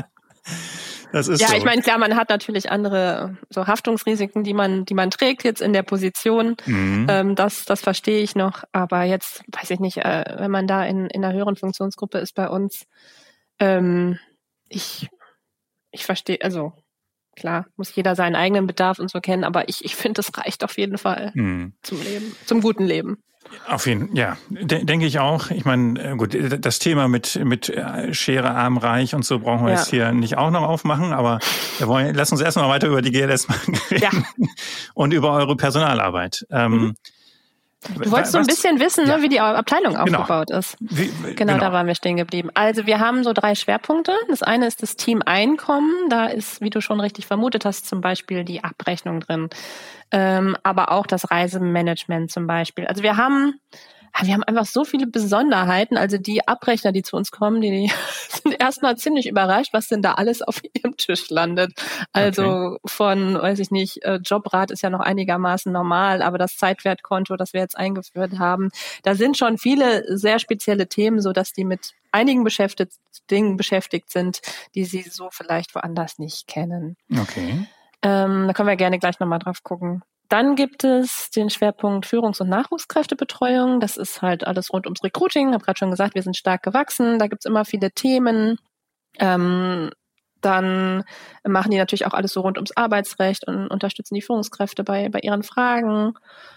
das 1.12 1.28
ist 1.28 1.42
ja, 1.42 1.50
so. 1.50 1.56
ich 1.56 1.64
meine, 1.64 1.82
klar, 1.82 1.98
man 2.00 2.16
hat 2.16 2.30
natürlich 2.30 2.72
andere 2.72 3.38
so 3.50 3.68
Haftungsrisiken, 3.68 4.44
die 4.44 4.54
man, 4.54 4.86
die 4.86 4.96
man 4.96 5.12
trägt 5.12 5.44
jetzt 5.44 5.62
in 5.62 5.74
der 5.74 5.84
Position. 5.84 6.56
Mhm. 6.66 7.06
Ähm, 7.10 7.36
das, 7.36 7.66
das 7.66 7.82
verstehe 7.82 8.24
ich 8.24 8.36
noch. 8.36 8.64
Aber 8.72 9.04
jetzt 9.04 9.44
weiß 9.52 9.70
ich 9.72 9.80
nicht, 9.80 9.98
äh, 9.98 10.36
wenn 10.38 10.52
man 10.52 10.68
da 10.68 10.84
in, 10.86 11.08
in 11.08 11.24
einer 11.24 11.34
höheren 11.34 11.56
Funktionsgruppe 11.58 12.18
ist 12.18 12.34
bei 12.34 12.48
uns, 12.48 12.86
ähm, 13.60 14.18
ich, 14.68 15.10
ich 15.92 16.06
verstehe, 16.06 16.40
also 16.42 16.74
klar, 17.36 17.66
muss 17.78 17.96
jeder 17.96 18.16
seinen 18.16 18.36
eigenen 18.36 18.68
Bedarf 18.68 19.00
und 19.00 19.10
so 19.10 19.20
kennen, 19.20 19.44
aber 19.44 19.70
ich, 19.70 19.84
ich 19.84 19.96
finde, 19.96 20.22
das 20.22 20.38
reicht 20.38 20.64
auf 20.64 20.78
jeden 20.78 20.98
Fall 20.98 21.32
hm. 21.34 21.74
zum 21.82 22.02
Leben, 22.02 22.36
zum 22.46 22.62
guten 22.62 22.86
Leben. 22.86 23.24
Auf 23.68 23.88
jeden 23.88 24.16
ja, 24.16 24.38
de 24.50 24.84
denke 24.84 25.06
ich 25.06 25.20
auch. 25.20 25.50
Ich 25.50 25.66
meine, 25.66 26.12
äh, 26.12 26.16
gut, 26.16 26.38
das 26.60 26.80
Thema 26.80 27.08
mit 27.08 27.40
mit 27.44 27.70
äh, 27.70 28.14
Schere 28.14 28.52
arm 28.52 28.78
reich 28.78 29.16
und 29.16 29.26
so 29.26 29.40
brauchen 29.40 29.66
wir 29.66 29.74
ja. 29.74 29.80
jetzt 29.80 29.90
hier 29.90 30.12
nicht 30.12 30.38
auch 30.38 30.52
noch 30.52 30.64
aufmachen, 30.64 31.14
aber 31.14 31.40
wir 31.78 31.88
wollen, 31.88 32.14
lass 32.14 32.32
uns 32.32 32.42
erstmal 32.42 32.70
weiter 32.70 32.88
über 32.88 33.02
die 33.02 33.12
GLS 33.12 33.48
reden 33.92 34.02
ja. 34.02 34.10
und 34.94 35.14
über 35.14 35.32
eure 35.32 35.56
Personalarbeit. 35.56 36.46
Ähm, 36.52 36.72
mhm. 36.72 36.96
Du 37.82 38.12
wolltest 38.12 38.34
so 38.34 38.38
ein 38.40 38.46
bisschen 38.46 38.80
wissen, 38.80 39.06
ne, 39.06 39.12
ja. 39.12 39.18
ne, 39.18 39.24
wie 39.24 39.30
die 39.30 39.40
Abteilung 39.40 39.94
genau. 39.94 40.20
aufgebaut 40.20 40.52
ist. 40.52 40.76
Wie, 40.82 41.08
genau, 41.08 41.34
genau, 41.36 41.58
da 41.60 41.72
waren 41.72 41.88
wir 41.88 41.96
stehen 41.96 42.18
geblieben. 42.18 42.50
Also 42.54 42.86
wir 42.86 43.00
haben 43.00 43.24
so 43.24 43.32
drei 43.32 43.56
Schwerpunkte. 43.56 44.14
Das 44.28 44.44
eine 44.44 44.68
ist 44.68 44.84
das 44.84 44.98
Team 44.98 45.22
Einkommen. 45.26 45.92
Da 46.10 46.26
ist, 46.26 46.60
wie 46.60 46.70
du 46.70 46.82
schon 46.82 47.00
richtig 47.00 47.26
vermutet 47.26 47.64
hast, 47.64 47.88
zum 47.88 48.02
Beispiel 48.02 48.44
die 48.44 48.64
Abrechnung 48.64 49.22
drin. 49.22 49.50
Ähm, 50.12 50.58
aber 50.64 50.92
auch 50.92 51.08
das 51.08 51.32
Reisemanagement 51.32 52.32
zum 52.32 52.48
Beispiel. 52.48 52.86
Also 52.86 53.02
wir 53.02 53.16
haben 53.16 53.60
wir 54.24 54.34
haben 54.34 54.44
einfach 54.44 54.66
so 54.66 54.84
viele 54.84 55.08
Besonderheiten. 55.08 55.98
Also 55.98 56.18
die 56.18 56.48
Abrechner, 56.48 56.92
die 56.92 57.04
zu 57.04 57.16
uns 57.16 57.32
kommen, 57.32 57.62
die, 57.62 57.70
die 57.70 57.92
sind 58.30 58.56
erstmal 58.60 58.98
ziemlich 58.98 59.28
überrascht, 59.28 59.74
was 59.74 59.88
denn 59.88 60.02
da 60.02 60.14
alles 60.14 60.42
auf 60.42 60.62
ihrem 60.74 60.98
Tisch 60.98 61.30
landet. 61.30 61.74
Also 62.12 62.44
okay. 62.44 62.78
von, 62.86 63.36
weiß 63.36 63.60
ich 63.60 63.72
nicht, 63.72 64.04
äh, 64.04 64.20
Jobrat 64.24 64.72
ist 64.72 64.84
ja 64.84 64.90
noch 64.90 65.00
einigermaßen 65.00 65.72
normal, 65.72 66.22
aber 66.22 66.38
das 66.38 66.58
Zeitwertkonto, 66.58 67.36
das 67.36 67.54
wir 67.54 67.62
jetzt 67.62 67.78
eingeführt 67.78 68.40
haben, 68.40 68.70
da 69.04 69.16
sind 69.16 69.38
schon 69.38 69.58
viele 69.58 70.18
sehr 70.18 70.40
spezielle 70.40 70.88
Themen, 70.88 71.22
so 71.22 71.32
dass 71.32 71.54
die 71.54 71.66
mit 71.66 71.94
einigen 72.12 72.44
beschäftigt, 72.44 72.94
Dingen 73.30 73.58
beschäftigt 73.58 74.10
sind, 74.12 74.42
die 74.76 74.86
sie 74.86 75.04
so 75.04 75.30
vielleicht 75.32 75.76
woanders 75.76 76.18
nicht 76.18 76.48
kennen. 76.48 76.98
Okay. 77.12 77.68
Ähm, 78.02 78.48
da 78.48 78.54
können 78.54 78.70
wir 78.70 78.76
gerne 78.76 79.00
gleich 79.00 79.20
nochmal 79.20 79.40
drauf 79.40 79.64
gucken. 79.64 80.02
Dann 80.30 80.56
gibt 80.56 80.84
es 80.84 81.32
den 81.32 81.50
Schwerpunkt 81.50 82.06
Führungs- 82.06 82.40
und 82.40 82.50
Nachwuchskräftebetreuung. 82.50 83.80
Das 83.80 83.98
ist 83.98 84.22
halt 84.22 84.46
alles 84.46 84.72
rund 84.72 84.86
ums 84.86 85.04
Recruiting. 85.04 85.50
Ich 85.50 85.54
habe 85.56 85.66
gerade 85.66 85.80
schon 85.80 85.90
gesagt, 85.90 86.14
wir 86.16 86.22
sind 86.24 86.38
stark 86.38 86.62
gewachsen. 86.64 87.18
Da 87.18 87.28
gibt 87.28 87.42
es 87.44 87.50
immer 87.50 87.66
viele 87.66 87.92
Themen. 87.92 88.58
Ähm, 89.20 89.90
dann 90.42 91.04
machen 91.48 91.72
die 91.72 91.78
natürlich 91.78 92.06
auch 92.06 92.14
alles 92.14 92.34
so 92.34 92.42
rund 92.42 92.58
ums 92.58 92.76
Arbeitsrecht 92.76 93.48
und 93.48 93.68
unterstützen 93.68 94.16
die 94.16 94.22
Führungskräfte 94.22 94.84
bei, 94.84 95.10
bei 95.10 95.20
ihren 95.20 95.44
Fragen. 95.44 96.14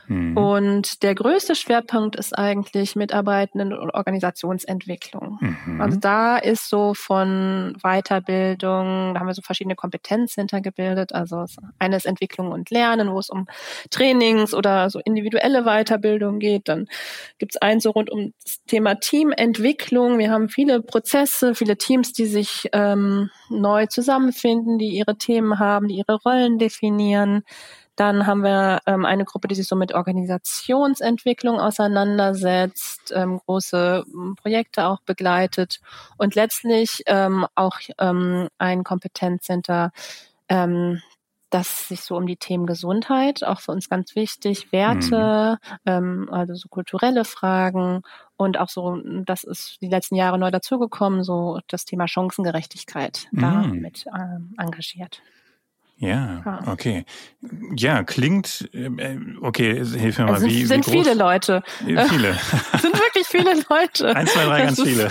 Mhm. 0.08 0.36
Und 0.36 1.02
der 1.02 1.14
größte 1.14 1.54
Schwerpunkt 1.54 2.16
ist 2.16 2.36
eigentlich 2.36 2.96
Mitarbeitenden- 2.96 3.72
und 3.72 3.90
Organisationsentwicklung. 3.90 5.38
Mhm. 5.40 5.80
Also 5.80 5.98
da 5.98 6.36
ist 6.36 6.68
so 6.68 6.94
von 6.94 7.76
Weiterbildung, 7.82 9.14
da 9.14 9.20
haben 9.20 9.26
wir 9.26 9.34
so 9.34 9.42
verschiedene 9.42 9.76
Kompetenzcenter 9.76 10.60
gebildet. 10.60 11.14
Also 11.14 11.44
eine 11.78 11.96
ist 11.96 12.06
Entwicklung 12.06 12.52
und 12.52 12.70
Lernen, 12.70 13.12
wo 13.12 13.18
es 13.18 13.30
um 13.30 13.46
Trainings 13.90 14.54
oder 14.54 14.90
so 14.90 15.00
individuelle 15.04 15.64
Weiterbildung 15.64 16.38
geht. 16.38 16.68
Dann 16.68 16.86
gibt 17.38 17.54
es 17.54 17.62
eins 17.62 17.84
so 17.84 17.90
rund 17.90 18.10
um 18.10 18.32
das 18.44 18.62
Thema 18.66 18.96
Teamentwicklung. 18.96 20.18
Wir 20.18 20.30
haben 20.30 20.48
viele 20.48 20.82
Prozesse, 20.82 21.54
viele 21.54 21.76
Teams, 21.76 22.12
die 22.12 22.26
sich 22.26 22.68
ähm, 22.72 23.30
neu 23.60 23.86
zusammenfinden, 23.86 24.78
die 24.78 24.88
ihre 24.88 25.16
Themen 25.16 25.58
haben, 25.58 25.88
die 25.88 25.96
ihre 25.96 26.16
Rollen 26.22 26.58
definieren. 26.58 27.42
Dann 27.96 28.26
haben 28.26 28.42
wir 28.42 28.80
ähm, 28.86 29.04
eine 29.04 29.24
Gruppe, 29.24 29.48
die 29.48 29.54
sich 29.54 29.68
so 29.68 29.76
mit 29.76 29.92
Organisationsentwicklung 29.92 31.60
auseinandersetzt, 31.60 33.12
ähm, 33.14 33.38
große 33.38 34.04
Projekte 34.40 34.86
auch 34.86 35.00
begleitet 35.02 35.80
und 36.16 36.34
letztlich 36.34 37.02
ähm, 37.06 37.46
auch 37.54 37.78
ähm, 37.98 38.48
ein 38.58 38.82
Kompetenzcenter, 38.82 39.92
ähm, 40.48 41.02
das 41.50 41.88
sich 41.88 42.00
so 42.00 42.16
um 42.16 42.26
die 42.26 42.38
Themen 42.38 42.66
Gesundheit, 42.66 43.44
auch 43.44 43.60
für 43.60 43.72
uns 43.72 43.90
ganz 43.90 44.16
wichtig, 44.16 44.72
Werte, 44.72 45.58
mhm. 45.62 45.78
ähm, 45.84 46.28
also 46.32 46.54
so 46.54 46.68
kulturelle 46.68 47.26
Fragen 47.26 48.02
und 48.42 48.58
auch 48.58 48.68
so, 48.68 49.00
das 49.24 49.44
ist 49.44 49.78
die 49.80 49.88
letzten 49.88 50.16
Jahre 50.16 50.38
neu 50.38 50.50
dazugekommen, 50.50 51.24
so 51.24 51.60
das 51.68 51.84
Thema 51.84 52.08
Chancengerechtigkeit 52.08 53.26
mhm. 53.32 53.40
damit 53.40 54.06
ähm, 54.14 54.54
engagiert. 54.58 55.22
Ja, 56.02 56.64
okay. 56.66 57.04
Ja, 57.76 58.02
klingt, 58.02 58.68
äh, 58.72 59.16
okay, 59.40 59.84
hilf 59.84 60.18
mir 60.18 60.24
mal. 60.24 60.34
Also 60.34 60.46
wie, 60.46 60.64
sind 60.64 60.84
wie 60.88 60.90
viele 60.90 61.14
Leute. 61.14 61.62
Viele. 61.78 62.04
sind 62.80 62.98
wirklich 62.98 63.28
viele 63.28 63.54
Leute. 63.70 64.16
Eins, 64.16 64.32
zwei, 64.32 64.44
drei, 64.46 64.62
ganz 64.64 64.82
viele. 64.82 65.08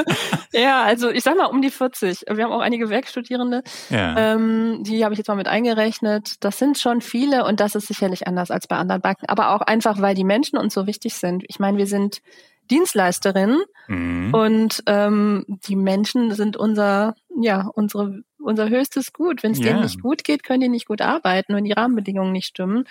ja, 0.52 0.82
also 0.82 1.10
ich 1.10 1.24
sag 1.24 1.36
mal 1.36 1.44
um 1.44 1.60
die 1.60 1.68
40. 1.68 2.24
Wir 2.30 2.44
haben 2.44 2.52
auch 2.52 2.62
einige 2.62 2.88
Werkstudierende. 2.88 3.62
Ja. 3.90 4.34
Ähm, 4.34 4.82
die 4.82 5.04
habe 5.04 5.12
ich 5.12 5.18
jetzt 5.18 5.28
mal 5.28 5.34
mit 5.34 5.46
eingerechnet. 5.46 6.42
Das 6.42 6.58
sind 6.58 6.78
schon 6.78 7.02
viele 7.02 7.44
und 7.44 7.60
das 7.60 7.74
ist 7.74 7.88
sicherlich 7.88 8.26
anders 8.26 8.50
als 8.50 8.66
bei 8.66 8.76
anderen 8.76 9.02
Banken. 9.02 9.26
Aber 9.26 9.54
auch 9.54 9.60
einfach, 9.60 10.00
weil 10.00 10.14
die 10.14 10.24
Menschen 10.24 10.58
uns 10.58 10.72
so 10.72 10.86
wichtig 10.86 11.16
sind. 11.16 11.44
Ich 11.48 11.58
meine, 11.58 11.76
wir 11.76 11.86
sind 11.86 12.22
Dienstleisterinnen 12.70 13.62
mhm. 13.88 14.34
und 14.34 14.82
ähm, 14.86 15.44
die 15.48 15.76
Menschen 15.76 16.32
sind 16.34 16.56
unser, 16.56 17.14
ja, 17.40 17.68
unsere 17.74 18.22
unser 18.42 18.68
höchstes 18.68 19.12
Gut. 19.12 19.42
Wenn 19.42 19.52
es 19.52 19.58
yeah. 19.58 19.68
denen 19.68 19.82
nicht 19.82 20.02
gut 20.02 20.24
geht, 20.24 20.44
können 20.44 20.60
die 20.60 20.68
nicht 20.68 20.86
gut 20.86 21.00
arbeiten, 21.00 21.54
wenn 21.54 21.64
die 21.64 21.72
Rahmenbedingungen 21.72 22.32
nicht 22.32 22.46
stimmen. 22.46 22.84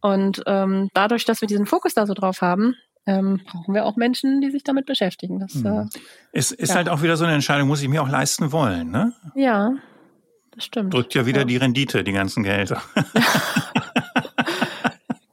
Und 0.00 0.42
ähm, 0.46 0.88
dadurch, 0.94 1.24
dass 1.24 1.40
wir 1.40 1.48
diesen 1.48 1.66
Fokus 1.66 1.94
da 1.94 2.06
so 2.06 2.14
drauf 2.14 2.40
haben, 2.40 2.74
ähm, 3.06 3.40
brauchen 3.46 3.74
wir 3.74 3.84
auch 3.86 3.96
Menschen, 3.96 4.40
die 4.40 4.50
sich 4.50 4.62
damit 4.62 4.86
beschäftigen. 4.86 5.40
Das 5.40 5.54
mhm. 5.54 5.66
äh, 5.66 5.86
ist, 6.32 6.52
ist 6.52 6.70
ja. 6.70 6.76
halt 6.76 6.88
auch 6.88 7.02
wieder 7.02 7.16
so 7.16 7.24
eine 7.24 7.34
Entscheidung, 7.34 7.68
muss 7.68 7.82
ich 7.82 7.88
mir 7.88 8.02
auch 8.02 8.08
leisten 8.08 8.52
wollen, 8.52 8.90
ne? 8.90 9.12
Ja, 9.34 9.72
das 10.52 10.64
stimmt. 10.64 10.92
Drückt 10.92 11.14
ja 11.14 11.26
wieder 11.26 11.40
ja. 11.40 11.44
die 11.44 11.56
Rendite, 11.56 12.04
die 12.04 12.12
ganzen 12.12 12.42
Gehälter. 12.42 12.82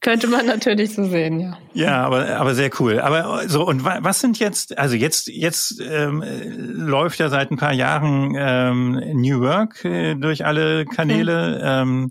Könnte 0.08 0.28
man 0.28 0.46
natürlich 0.46 0.94
so 0.94 1.04
sehen, 1.04 1.42
ja. 1.42 1.58
Ja, 1.74 2.06
aber, 2.06 2.38
aber 2.38 2.56
sehr 2.56 2.70
cool. 2.80 3.02
Aber 3.02 3.50
so, 3.50 3.68
und 3.68 3.84
was 3.84 4.22
sind 4.22 4.40
jetzt, 4.40 4.78
also 4.78 4.96
jetzt, 4.96 5.28
jetzt 5.28 5.82
ähm, 5.82 6.24
läuft 6.48 7.20
ja 7.20 7.28
seit 7.28 7.52
ein 7.52 7.58
paar 7.58 7.74
Jahren 7.74 8.34
ähm, 8.38 8.92
New 9.16 9.42
Work 9.42 9.84
äh, 9.84 10.16
durch 10.16 10.46
alle 10.46 10.86
Kanäle. 10.86 11.60
Ähm, 11.62 12.08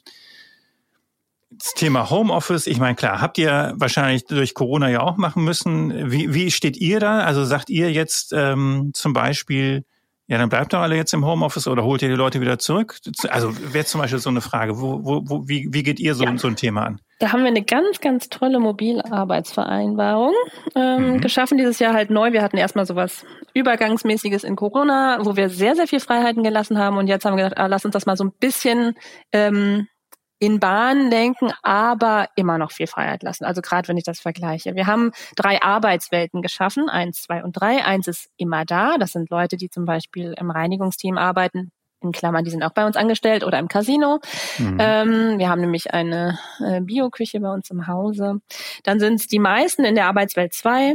das 1.48 1.72
Thema 1.72 2.10
Homeoffice, 2.10 2.66
ich 2.66 2.78
meine, 2.78 2.96
klar, 2.96 3.22
habt 3.22 3.38
ihr 3.38 3.72
wahrscheinlich 3.76 4.26
durch 4.26 4.52
Corona 4.52 4.90
ja 4.90 5.00
auch 5.00 5.16
machen 5.16 5.42
müssen. 5.42 6.10
Wie, 6.10 6.34
wie 6.34 6.50
steht 6.50 6.76
ihr 6.76 7.00
da? 7.00 7.20
Also 7.20 7.46
sagt 7.46 7.70
ihr 7.70 7.90
jetzt 7.92 8.34
ähm, 8.34 8.90
zum 8.92 9.14
Beispiel, 9.14 9.86
ja, 10.28 10.38
dann 10.38 10.48
bleibt 10.48 10.72
doch 10.72 10.80
alle 10.80 10.96
jetzt 10.96 11.14
im 11.14 11.24
Homeoffice 11.24 11.68
oder 11.68 11.84
holt 11.84 12.02
ihr 12.02 12.08
die 12.08 12.14
Leute 12.14 12.40
wieder 12.40 12.58
zurück? 12.58 12.98
Also 13.28 13.52
wäre 13.72 13.84
zum 13.84 14.00
Beispiel 14.00 14.18
so 14.18 14.28
eine 14.28 14.40
Frage, 14.40 14.80
wo, 14.80 15.04
wo, 15.04 15.22
wo, 15.24 15.48
wie, 15.48 15.68
wie 15.70 15.84
geht 15.84 16.00
ihr 16.00 16.16
so, 16.16 16.24
ja. 16.24 16.36
so 16.36 16.48
ein 16.48 16.56
Thema 16.56 16.84
an? 16.84 17.00
Da 17.20 17.32
haben 17.32 17.42
wir 17.42 17.48
eine 17.48 17.62
ganz, 17.62 18.00
ganz 18.00 18.28
tolle 18.28 18.58
Mobilarbeitsvereinbarung 18.58 20.34
ähm, 20.74 21.12
mhm. 21.12 21.20
geschaffen 21.20 21.58
dieses 21.58 21.78
Jahr 21.78 21.94
halt 21.94 22.10
neu. 22.10 22.32
Wir 22.32 22.42
hatten 22.42 22.56
erstmal 22.56 22.86
sowas 22.86 23.24
Übergangsmäßiges 23.54 24.42
in 24.42 24.56
Corona, 24.56 25.18
wo 25.22 25.36
wir 25.36 25.48
sehr, 25.48 25.76
sehr 25.76 25.86
viel 25.86 26.00
Freiheiten 26.00 26.42
gelassen 26.42 26.76
haben. 26.76 26.96
Und 26.96 27.06
jetzt 27.06 27.24
haben 27.24 27.36
wir 27.36 27.44
gedacht, 27.44 27.58
ah, 27.58 27.66
lass 27.66 27.84
uns 27.84 27.92
das 27.92 28.06
mal 28.06 28.16
so 28.16 28.24
ein 28.24 28.32
bisschen 28.32 28.94
ähm, 29.32 29.86
in 30.38 30.60
Bahn 30.60 31.10
lenken, 31.10 31.52
aber 31.62 32.28
immer 32.36 32.58
noch 32.58 32.70
viel 32.70 32.86
Freiheit 32.86 33.22
lassen. 33.22 33.44
Also 33.44 33.62
gerade 33.62 33.88
wenn 33.88 33.96
ich 33.96 34.04
das 34.04 34.20
vergleiche. 34.20 34.74
Wir 34.74 34.86
haben 34.86 35.12
drei 35.34 35.62
Arbeitswelten 35.62 36.42
geschaffen, 36.42 36.88
eins, 36.88 37.22
zwei 37.22 37.42
und 37.42 37.52
drei. 37.52 37.84
Eins 37.84 38.06
ist 38.06 38.28
immer 38.36 38.64
da. 38.64 38.98
Das 38.98 39.12
sind 39.12 39.30
Leute, 39.30 39.56
die 39.56 39.70
zum 39.70 39.86
Beispiel 39.86 40.34
im 40.38 40.50
Reinigungsteam 40.50 41.16
arbeiten, 41.16 41.72
in 42.02 42.12
Klammern, 42.12 42.44
die 42.44 42.50
sind 42.50 42.62
auch 42.62 42.74
bei 42.74 42.86
uns 42.86 42.96
angestellt 42.96 43.42
oder 43.42 43.58
im 43.58 43.68
Casino. 43.68 44.20
Mhm. 44.58 44.76
Ähm, 44.78 45.38
wir 45.38 45.48
haben 45.48 45.62
nämlich 45.62 45.94
eine 45.94 46.38
äh, 46.60 46.80
Bioküche 46.82 47.40
bei 47.40 47.50
uns 47.50 47.70
im 47.70 47.86
Hause. 47.86 48.40
Dann 48.84 49.00
sind 49.00 49.20
es 49.20 49.26
die 49.26 49.38
meisten 49.38 49.84
in 49.84 49.94
der 49.94 50.06
Arbeitswelt 50.06 50.52
2 50.52 50.94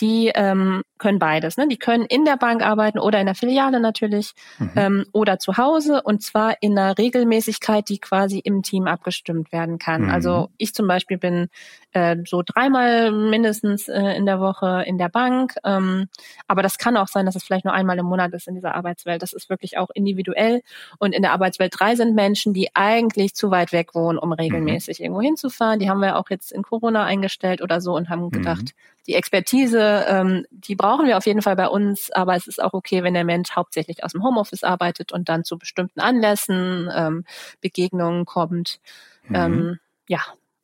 die 0.00 0.30
ähm, 0.34 0.82
können 0.98 1.18
beides. 1.18 1.56
Ne? 1.56 1.68
Die 1.68 1.78
können 1.78 2.04
in 2.04 2.24
der 2.24 2.36
Bank 2.36 2.62
arbeiten 2.62 2.98
oder 2.98 3.20
in 3.20 3.26
der 3.26 3.34
Filiale 3.34 3.80
natürlich 3.80 4.32
mhm. 4.58 4.70
ähm, 4.76 5.06
oder 5.12 5.38
zu 5.38 5.56
Hause 5.56 6.02
und 6.02 6.22
zwar 6.22 6.56
in 6.60 6.78
einer 6.78 6.96
Regelmäßigkeit, 6.96 7.88
die 7.88 7.98
quasi 7.98 8.38
im 8.38 8.62
Team 8.62 8.86
abgestimmt 8.86 9.52
werden 9.52 9.78
kann. 9.78 10.04
Mhm. 10.04 10.10
Also 10.10 10.48
ich 10.56 10.74
zum 10.74 10.86
Beispiel 10.86 11.18
bin 11.18 11.48
äh, 11.92 12.16
so 12.26 12.42
dreimal 12.44 13.12
mindestens 13.12 13.88
äh, 13.88 14.16
in 14.16 14.26
der 14.26 14.40
Woche 14.40 14.84
in 14.86 14.98
der 14.98 15.08
Bank, 15.08 15.54
ähm, 15.64 16.08
aber 16.46 16.62
das 16.62 16.78
kann 16.78 16.96
auch 16.96 17.08
sein, 17.08 17.26
dass 17.26 17.36
es 17.36 17.44
vielleicht 17.44 17.64
nur 17.64 17.74
einmal 17.74 17.98
im 17.98 18.06
Monat 18.06 18.32
ist 18.32 18.48
in 18.48 18.54
dieser 18.54 18.74
Arbeitswelt. 18.74 19.22
Das 19.22 19.32
ist 19.32 19.50
wirklich 19.50 19.78
auch 19.78 19.90
individuell 19.92 20.62
und 20.98 21.14
in 21.14 21.22
der 21.22 21.32
Arbeitswelt 21.32 21.74
3 21.78 21.96
sind 21.96 22.14
Menschen, 22.14 22.54
die 22.54 22.74
eigentlich 22.74 23.34
zu 23.34 23.50
weit 23.50 23.72
weg 23.72 23.94
wohnen, 23.94 24.18
um 24.18 24.32
regelmäßig 24.32 24.98
mhm. 24.98 25.04
irgendwo 25.04 25.22
hinzufahren. 25.22 25.78
Die 25.78 25.90
haben 25.90 26.00
wir 26.00 26.16
auch 26.16 26.30
jetzt 26.30 26.52
in 26.52 26.62
Corona 26.62 27.04
eingestellt 27.04 27.60
oder 27.60 27.80
so 27.80 27.94
und 27.94 28.08
haben 28.08 28.24
mhm. 28.24 28.30
gedacht, 28.30 28.74
die 29.06 29.14
Expertise, 29.14 30.04
ähm, 30.08 30.46
die 30.50 30.74
brauchen 30.86 31.06
wir 31.06 31.16
auf 31.16 31.26
jeden 31.26 31.42
Fall 31.42 31.56
bei 31.56 31.66
uns, 31.66 32.12
aber 32.12 32.36
es 32.36 32.46
ist 32.46 32.62
auch 32.62 32.72
okay, 32.72 33.02
wenn 33.02 33.14
der 33.14 33.24
Mensch 33.24 33.50
hauptsächlich 33.56 34.04
aus 34.04 34.12
dem 34.12 34.22
Homeoffice 34.22 34.62
arbeitet 34.62 35.10
und 35.10 35.28
dann 35.28 35.42
zu 35.42 35.58
bestimmten 35.58 35.98
Anlässen, 35.98 36.88
ähm, 36.94 37.24
Begegnungen 37.60 38.24
kommt. 38.24 38.78
Mhm. 39.24 39.34
Ähm, 39.34 39.78
ja, 40.08 40.20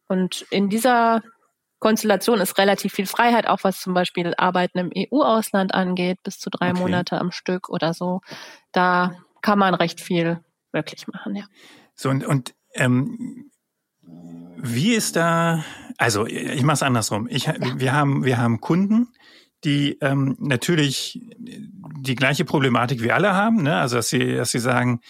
und 0.07 0.47
in 0.51 0.69
dieser 0.69 1.23
Konstellation 1.81 2.41
ist 2.41 2.57
relativ 2.57 2.93
viel 2.93 3.07
Freiheit, 3.07 3.49
auch 3.49 3.65
was 3.65 3.81
zum 3.81 3.95
Beispiel 3.95 4.33
Arbeiten 4.37 4.79
im 4.79 4.93
EU-Ausland 4.97 5.75
angeht, 5.75 6.23
bis 6.23 6.39
zu 6.39 6.51
drei 6.51 6.71
okay. 6.71 6.79
Monate 6.81 7.19
am 7.19 7.33
Stück 7.33 7.69
oder 7.69 7.93
so. 7.93 8.21
Da 8.71 9.17
kann 9.41 9.59
man 9.59 9.75
recht 9.75 10.01
viel 10.01 10.39
wirklich 10.71 11.09
machen, 11.09 11.35
ja. 11.35 11.47
So, 11.97 12.11
und, 12.11 12.25
und 12.25 12.55
ähm, 12.75 13.51
wie 14.57 14.95
ist 14.95 15.17
da, 15.17 15.65
also 15.99 16.27
ich 16.27 16.63
mache 16.63 16.75
es 16.75 16.83
andersrum. 16.85 17.27
Ich, 17.29 17.47
ja. 17.47 17.55
wir, 17.59 17.93
haben, 17.93 18.25
wir 18.25 18.39
haben 18.39 18.61
Kunden, 18.61 19.09
die 19.65 19.99
ähm, 20.01 20.37
natürlich 20.39 21.21
die 21.39 22.15
gleiche 22.15 22.45
Problematik 22.45 23.03
wie 23.03 23.13
alle 23.13 23.35
haben. 23.35 23.63
Ne? 23.63 23.77
Also 23.77 23.97
dass 23.97 24.09
sie, 24.09 24.35
dass 24.35 24.51
sie 24.51 24.59
sagen, 24.59 25.01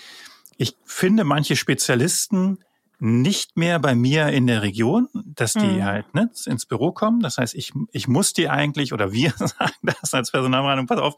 ich 0.56 0.76
finde 0.84 1.24
manche 1.24 1.56
Spezialisten 1.56 2.58
nicht 2.98 3.56
mehr 3.56 3.80
bei 3.80 3.96
mir 3.96 4.28
in 4.28 4.46
der 4.46 4.62
Region, 4.62 5.08
dass 5.12 5.54
die 5.54 5.66
mhm. 5.66 5.84
halt 5.84 6.14
ne, 6.14 6.30
ins 6.46 6.66
Büro 6.66 6.92
kommen. 6.92 7.20
Das 7.20 7.36
heißt, 7.36 7.54
ich, 7.54 7.72
ich 7.90 8.06
muss 8.06 8.32
die 8.32 8.48
eigentlich, 8.48 8.92
oder 8.92 9.12
wir 9.12 9.32
sagen 9.36 9.74
das 9.82 10.14
als 10.14 10.30
Personalberatung, 10.30 10.86
pass 10.86 11.00
auf, 11.00 11.14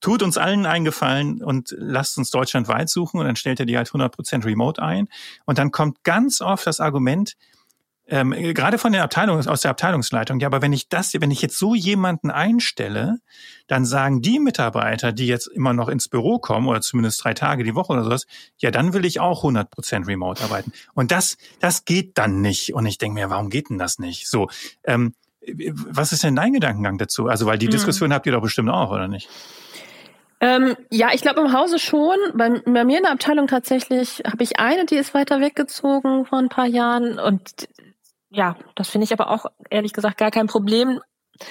tut 0.00 0.22
uns 0.22 0.36
allen 0.36 0.66
eingefallen 0.66 1.42
und 1.42 1.74
lasst 1.78 2.18
uns 2.18 2.30
deutschlandweit 2.30 2.90
suchen 2.90 3.20
und 3.20 3.26
dann 3.26 3.36
stellt 3.36 3.58
er 3.58 3.64
die 3.64 3.78
halt 3.78 3.88
100% 3.88 4.44
remote 4.44 4.82
ein. 4.82 5.08
Und 5.46 5.56
dann 5.56 5.70
kommt 5.70 6.04
ganz 6.04 6.42
oft 6.42 6.66
das 6.66 6.78
Argument, 6.78 7.36
ähm, 8.06 8.32
gerade 8.32 8.76
von 8.76 8.92
der 8.92 9.02
Abteilung, 9.02 9.46
aus 9.46 9.62
der 9.62 9.70
Abteilungsleitung, 9.70 10.38
ja, 10.38 10.48
aber 10.48 10.60
wenn 10.60 10.72
ich 10.74 10.88
das, 10.88 11.14
wenn 11.14 11.30
ich 11.30 11.40
jetzt 11.40 11.58
so 11.58 11.74
jemanden 11.74 12.30
einstelle, 12.30 13.18
dann 13.66 13.86
sagen 13.86 14.20
die 14.20 14.38
Mitarbeiter, 14.38 15.12
die 15.12 15.26
jetzt 15.26 15.46
immer 15.46 15.72
noch 15.72 15.88
ins 15.88 16.08
Büro 16.08 16.38
kommen 16.38 16.68
oder 16.68 16.82
zumindest 16.82 17.24
drei 17.24 17.32
Tage 17.32 17.64
die 17.64 17.74
Woche 17.74 17.94
oder 17.94 18.04
sowas, 18.04 18.26
ja, 18.58 18.70
dann 18.70 18.92
will 18.92 19.06
ich 19.06 19.20
auch 19.20 19.38
100 19.38 19.70
Prozent 19.70 20.06
remote 20.06 20.42
arbeiten. 20.44 20.72
Und 20.92 21.12
das, 21.12 21.38
das 21.60 21.86
geht 21.86 22.18
dann 22.18 22.42
nicht. 22.42 22.74
Und 22.74 22.84
ich 22.84 22.98
denke 22.98 23.14
mir, 23.14 23.30
warum 23.30 23.48
geht 23.48 23.70
denn 23.70 23.78
das 23.78 23.98
nicht? 23.98 24.28
So, 24.28 24.48
ähm, 24.84 25.14
was 25.46 26.12
ist 26.12 26.24
denn 26.24 26.36
dein 26.36 26.52
Gedankengang 26.52 26.98
dazu? 26.98 27.28
Also, 27.28 27.46
weil 27.46 27.58
die 27.58 27.66
hm. 27.66 27.72
Diskussion 27.72 28.12
habt 28.12 28.26
ihr 28.26 28.32
doch 28.32 28.42
bestimmt 28.42 28.70
auch, 28.70 28.90
oder 28.90 29.08
nicht? 29.08 29.28
Ähm, 30.40 30.76
ja, 30.90 31.08
ich 31.14 31.22
glaube 31.22 31.40
im 31.40 31.52
Hause 31.52 31.78
schon. 31.78 32.16
Bei, 32.34 32.50
bei, 32.66 32.84
mir 32.84 32.98
in 32.98 33.04
der 33.04 33.12
Abteilung 33.12 33.46
tatsächlich 33.46 34.22
habe 34.26 34.42
ich 34.42 34.58
eine, 34.58 34.84
die 34.84 34.96
ist 34.96 35.14
weiter 35.14 35.40
weggezogen 35.40 36.26
vor 36.26 36.38
ein 36.38 36.50
paar 36.50 36.66
Jahren 36.66 37.18
und 37.18 37.66
ja, 38.34 38.56
das 38.74 38.88
finde 38.90 39.04
ich 39.04 39.12
aber 39.12 39.30
auch 39.30 39.46
ehrlich 39.70 39.92
gesagt 39.92 40.18
gar 40.18 40.30
kein 40.30 40.46
Problem. 40.46 41.00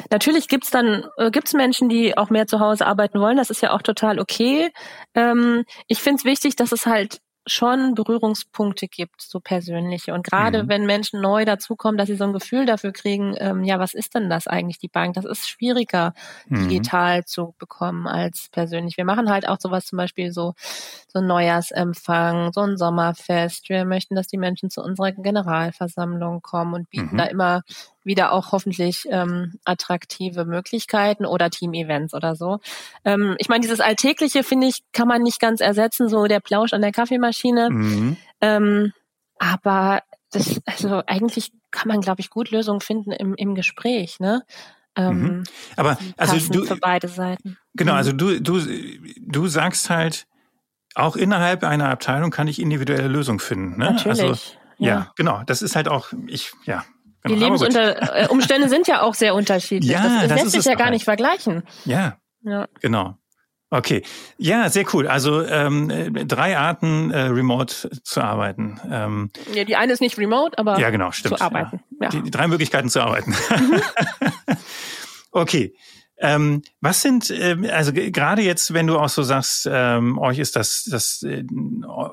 Natürlich 0.09 0.47
gibt's 0.47 0.69
dann 0.71 1.05
äh, 1.17 1.31
gibt's 1.31 1.53
Menschen, 1.53 1.89
die 1.89 2.17
auch 2.17 2.29
mehr 2.29 2.47
zu 2.47 2.59
Hause 2.59 2.85
arbeiten 2.85 3.19
wollen. 3.19 3.37
Das 3.37 3.49
ist 3.49 3.61
ja 3.61 3.71
auch 3.71 3.81
total 3.81 4.19
okay. 4.19 4.71
Ähm, 5.13 5.65
ich 5.87 5.99
finde 6.01 6.19
es 6.19 6.25
wichtig, 6.25 6.55
dass 6.55 6.71
es 6.71 6.85
halt 6.85 7.19
schon 7.45 7.93
Berührungspunkte 7.93 8.87
gibt, 8.87 9.21
so 9.21 9.39
persönliche. 9.39 10.13
Und 10.13 10.25
gerade 10.25 10.63
mhm. 10.63 10.69
wenn 10.69 10.85
Menschen 10.85 11.21
neu 11.21 11.45
dazukommen, 11.45 11.97
dass 11.97 12.07
sie 12.07 12.15
so 12.15 12.23
ein 12.23 12.33
Gefühl 12.33 12.65
dafür 12.65 12.93
kriegen, 12.93 13.35
ähm, 13.37 13.63
ja, 13.63 13.79
was 13.79 13.93
ist 13.93 14.15
denn 14.15 14.29
das 14.29 14.47
eigentlich, 14.47 14.77
die 14.79 14.87
Bank? 14.87 15.15
Das 15.15 15.25
ist 15.25 15.49
schwieriger, 15.49 16.13
mhm. 16.47 16.69
digital 16.69 17.25
zu 17.25 17.53
bekommen 17.57 18.07
als 18.07 18.49
persönlich. 18.51 18.97
Wir 18.97 19.05
machen 19.05 19.29
halt 19.29 19.47
auch 19.47 19.57
sowas 19.59 19.85
zum 19.85 19.97
Beispiel 19.97 20.31
so, 20.31 20.53
so 21.07 21.19
ein 21.19 21.27
Neujahrsempfang, 21.27 22.53
so 22.53 22.61
ein 22.61 22.77
Sommerfest. 22.77 23.69
Wir 23.69 23.85
möchten, 23.85 24.15
dass 24.15 24.27
die 24.27 24.37
Menschen 24.37 24.69
zu 24.69 24.81
unserer 24.81 25.11
Generalversammlung 25.11 26.41
kommen 26.41 26.73
und 26.73 26.89
bieten 26.89 27.13
mhm. 27.13 27.17
da 27.17 27.25
immer 27.25 27.63
wieder 28.03 28.31
auch 28.31 28.51
hoffentlich 28.51 29.05
ähm, 29.09 29.59
attraktive 29.65 30.45
Möglichkeiten 30.45 31.25
oder 31.25 31.49
Team-Events 31.49 32.13
oder 32.13 32.35
so. 32.35 32.59
Ähm, 33.05 33.35
ich 33.39 33.49
meine, 33.49 33.61
dieses 33.61 33.79
Alltägliche, 33.79 34.43
finde 34.43 34.67
ich, 34.67 34.83
kann 34.91 35.07
man 35.07 35.21
nicht 35.21 35.39
ganz 35.39 35.61
ersetzen, 35.61 36.09
so 36.09 36.25
der 36.25 36.39
Plausch 36.39 36.73
an 36.73 36.81
der 36.81 36.91
Kaffeemaschine. 36.91 37.69
Mhm. 37.69 38.17
Ähm, 38.41 38.93
aber 39.39 40.01
das, 40.31 40.61
also 40.65 41.03
eigentlich 41.07 41.51
kann 41.71 41.87
man, 41.87 42.01
glaube 42.01 42.21
ich, 42.21 42.29
gut 42.29 42.51
Lösungen 42.51 42.81
finden 42.81 43.11
im, 43.11 43.35
im 43.35 43.55
Gespräch, 43.55 44.19
ne? 44.19 44.43
Ähm, 44.95 45.21
mhm. 45.21 45.43
Aber 45.75 45.97
also 46.17 46.37
du 46.51 46.65
für 46.65 46.75
beide 46.75 47.07
Seiten. 47.07 47.57
Genau, 47.73 47.93
mhm. 47.93 47.97
also 47.97 48.11
du 48.11 48.39
du 48.39 48.61
du 49.19 49.47
sagst 49.47 49.89
halt 49.89 50.27
auch 50.95 51.15
innerhalb 51.15 51.63
einer 51.63 51.89
Abteilung 51.89 52.29
kann 52.29 52.47
ich 52.47 52.61
individuelle 52.61 53.07
Lösungen 53.07 53.39
finden. 53.39 53.79
Ne? 53.79 53.91
Natürlich. 53.91 54.21
Also, 54.21 54.33
ja. 54.77 54.87
ja, 54.87 55.11
genau. 55.15 55.41
Das 55.45 55.61
ist 55.61 55.75
halt 55.75 55.87
auch 55.87 56.13
ich 56.27 56.53
ja 56.65 56.83
die 57.25 57.35
genau, 57.35 57.45
Lebensumstände 57.45 58.69
sind 58.69 58.87
ja 58.87 59.01
auch 59.01 59.13
sehr 59.13 59.33
unterschiedlich. 59.35 59.91
Ja, 59.91 60.03
das, 60.03 60.11
das, 60.11 60.27
das 60.27 60.41
lässt 60.41 60.51
sich 60.51 60.65
ja 60.65 60.75
gar 60.75 60.89
nicht 60.89 61.05
vergleichen. 61.05 61.63
Ja, 61.85 62.17
ja. 62.41 62.67
genau. 62.81 63.17
Okay, 63.73 64.03
ja, 64.37 64.69
sehr 64.69 64.85
cool. 64.93 65.07
Also 65.07 65.43
ähm, 65.43 65.89
drei 66.27 66.59
Arten, 66.59 67.09
äh, 67.09 67.21
remote 67.21 67.89
zu 68.03 68.21
arbeiten. 68.21 68.79
Ähm, 68.87 69.31
ja, 69.51 69.63
die 69.63 69.75
eine 69.75 69.93
ist 69.93 69.99
nicht 69.99 70.19
remote, 70.19 70.59
aber 70.59 70.77
ja, 70.79 70.91
genau, 70.91 71.11
stimmt. 71.11 71.39
zu 71.39 71.43
arbeiten. 71.43 71.81
Ja. 71.99 72.09
Die, 72.09 72.21
die 72.21 72.29
drei 72.29 72.47
Möglichkeiten 72.47 72.89
zu 72.89 73.01
arbeiten. 73.01 73.31
Mhm. 73.31 73.81
okay, 75.31 75.73
ähm, 76.17 76.61
was 76.79 77.01
sind, 77.01 77.29
äh, 77.31 77.57
also 77.71 77.91
gerade 77.93 78.41
jetzt, 78.41 78.73
wenn 78.73 78.87
du 78.87 78.97
auch 78.97 79.09
so 79.09 79.23
sagst, 79.23 79.67
ähm, 79.71 80.17
euch 80.19 80.39
ist 80.39 80.55
das, 80.55 80.85
das, 80.89 81.23
äh, 81.23 81.43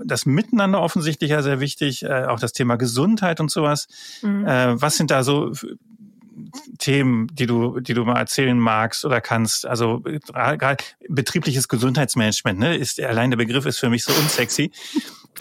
das 0.05 0.27
Miteinander 0.27 0.81
offensichtlich 0.81 1.31
ja 1.31 1.43
sehr 1.43 1.61
wichtig, 1.61 2.03
äh, 2.03 2.25
auch 2.25 2.41
das 2.41 2.53
Thema 2.53 2.77
Gesundheit 2.77 3.41
und 3.41 3.51
sowas. 3.51 3.89
Mhm. 4.23 4.47
Äh, 4.47 4.81
was 4.81 4.97
sind 4.97 5.11
da 5.11 5.23
so 5.23 5.53
Themen, 6.79 7.29
die 7.33 7.47
du, 7.47 7.81
die 7.81 7.95
du 7.95 8.05
mal 8.05 8.19
erzählen 8.19 8.59
magst 8.59 9.05
oder 9.05 9.21
kannst? 9.21 9.67
Also 9.67 10.01
gerade 10.01 10.83
betriebliches 11.09 11.69
Gesundheitsmanagement, 11.69 12.59
ne, 12.59 12.77
ist 12.77 13.01
allein 13.01 13.31
der 13.31 13.37
Begriff 13.37 13.67
ist 13.67 13.79
für 13.79 13.91
mich 13.91 14.05
so 14.05 14.13
unsexy. 14.13 14.73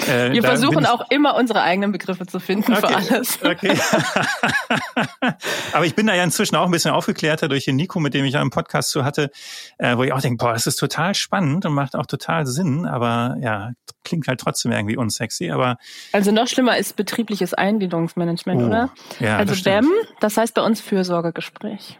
Äh, 0.07 0.31
Wir 0.31 0.43
versuchen 0.43 0.85
auch 0.85 1.09
immer 1.09 1.35
unsere 1.35 1.61
eigenen 1.61 1.91
Begriffe 1.91 2.25
zu 2.25 2.39
finden 2.39 2.73
okay. 2.73 2.87
für 2.87 2.95
alles. 2.95 3.39
Okay. 3.43 3.77
Aber 5.73 5.85
ich 5.85 5.95
bin 5.95 6.07
da 6.07 6.13
ja 6.13 6.23
inzwischen 6.23 6.55
auch 6.55 6.65
ein 6.65 6.71
bisschen 6.71 6.91
aufgeklärter 6.91 7.47
durch 7.49 7.65
den 7.65 7.75
Nico, 7.75 7.99
mit 7.99 8.13
dem 8.13 8.23
ich 8.25 8.37
einen 8.37 8.49
Podcast 8.49 8.91
zu 8.91 9.03
hatte, 9.03 9.29
äh, 9.77 9.97
wo 9.97 10.03
ich 10.03 10.13
auch 10.13 10.21
denke, 10.21 10.43
boah, 10.43 10.53
das 10.53 10.67
ist 10.67 10.77
total 10.77 11.15
spannend 11.15 11.65
und 11.65 11.73
macht 11.73 11.95
auch 11.95 12.05
total 12.05 12.45
Sinn, 12.45 12.85
aber 12.85 13.35
ja, 13.41 13.71
klingt 14.03 14.27
halt 14.27 14.39
trotzdem 14.39 14.71
irgendwie 14.71 14.97
unsexy. 14.97 15.51
Aber 15.51 15.77
also 16.11 16.31
noch 16.31 16.47
schlimmer 16.47 16.77
ist 16.77 16.95
betriebliches 16.95 17.53
Eingliederungsmanagement, 17.53 18.61
oh, 18.61 18.67
oder? 18.67 18.89
Ja, 19.19 19.37
also 19.37 19.53
das 19.53 19.63
BEM, 19.63 19.91
das 20.19 20.37
heißt 20.37 20.53
bei 20.53 20.61
uns 20.61 20.81
Fürsorgegespräch. 20.81 21.97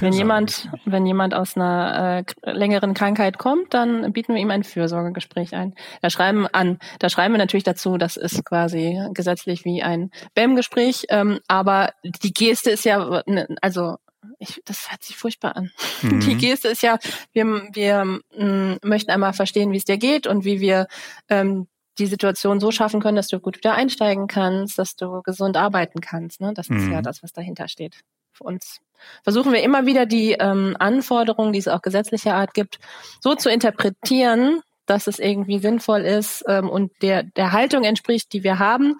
Wenn 0.00 0.12
jemand, 0.12 0.68
wenn 0.84 1.06
jemand 1.06 1.34
aus 1.34 1.56
einer 1.56 2.24
äh, 2.44 2.52
längeren 2.52 2.94
Krankheit 2.94 3.38
kommt, 3.38 3.74
dann 3.74 4.12
bieten 4.12 4.34
wir 4.34 4.40
ihm 4.40 4.50
ein 4.50 4.64
Fürsorgegespräch 4.64 5.54
ein. 5.54 5.74
Da 6.00 6.10
schreiben 6.10 6.46
an, 6.46 6.78
da 6.98 7.08
schreiben 7.08 7.34
wir 7.34 7.38
natürlich 7.38 7.64
dazu, 7.64 7.98
das 7.98 8.16
ist 8.16 8.44
quasi 8.44 8.98
gesetzlich 9.12 9.64
wie 9.64 9.82
ein 9.82 10.10
BEM-Gespräch, 10.34 11.06
ähm, 11.10 11.40
aber 11.48 11.92
die 12.04 12.32
Geste 12.32 12.70
ist 12.70 12.84
ja, 12.84 13.22
ne, 13.26 13.46
also 13.60 13.96
ich, 14.38 14.60
das 14.64 14.90
hört 14.90 15.02
sich 15.02 15.16
furchtbar 15.16 15.56
an. 15.56 15.70
Mhm. 16.02 16.20
Die 16.20 16.36
Geste 16.36 16.68
ist 16.68 16.82
ja, 16.82 16.98
wir, 17.32 17.44
wir 17.72 18.04
mh, 18.04 18.20
mm, 18.38 18.78
möchten 18.82 19.10
einmal 19.10 19.32
verstehen, 19.32 19.72
wie 19.72 19.76
es 19.76 19.84
dir 19.84 19.98
geht 19.98 20.26
und 20.26 20.44
wie 20.44 20.60
wir 20.60 20.86
ähm, 21.28 21.68
die 21.98 22.06
Situation 22.06 22.58
so 22.58 22.70
schaffen 22.70 23.00
können, 23.00 23.16
dass 23.16 23.28
du 23.28 23.38
gut 23.38 23.58
wieder 23.58 23.74
einsteigen 23.74 24.26
kannst, 24.26 24.78
dass 24.78 24.96
du 24.96 25.22
gesund 25.22 25.56
arbeiten 25.56 26.00
kannst. 26.00 26.40
Ne? 26.40 26.52
Das 26.54 26.68
ist 26.68 26.88
ja 26.88 26.98
mhm. 26.98 27.02
das, 27.02 27.22
was 27.22 27.32
dahinter 27.32 27.68
steht. 27.68 28.00
Für 28.34 28.44
uns 28.44 28.80
versuchen 29.22 29.52
wir 29.52 29.62
immer 29.62 29.86
wieder 29.86 30.06
die 30.06 30.32
ähm, 30.32 30.76
Anforderungen, 30.78 31.52
die 31.52 31.58
es 31.58 31.68
auch 31.68 31.82
gesetzlicher 31.82 32.34
Art 32.34 32.52
gibt, 32.52 32.78
so 33.20 33.34
zu 33.34 33.48
interpretieren, 33.48 34.60
dass 34.86 35.06
es 35.06 35.18
irgendwie 35.18 35.58
sinnvoll 35.58 36.00
ist 36.00 36.44
ähm, 36.48 36.68
und 36.68 36.92
der, 37.00 37.22
der 37.22 37.52
Haltung 37.52 37.84
entspricht, 37.84 38.32
die 38.32 38.44
wir 38.44 38.58
haben. 38.58 38.96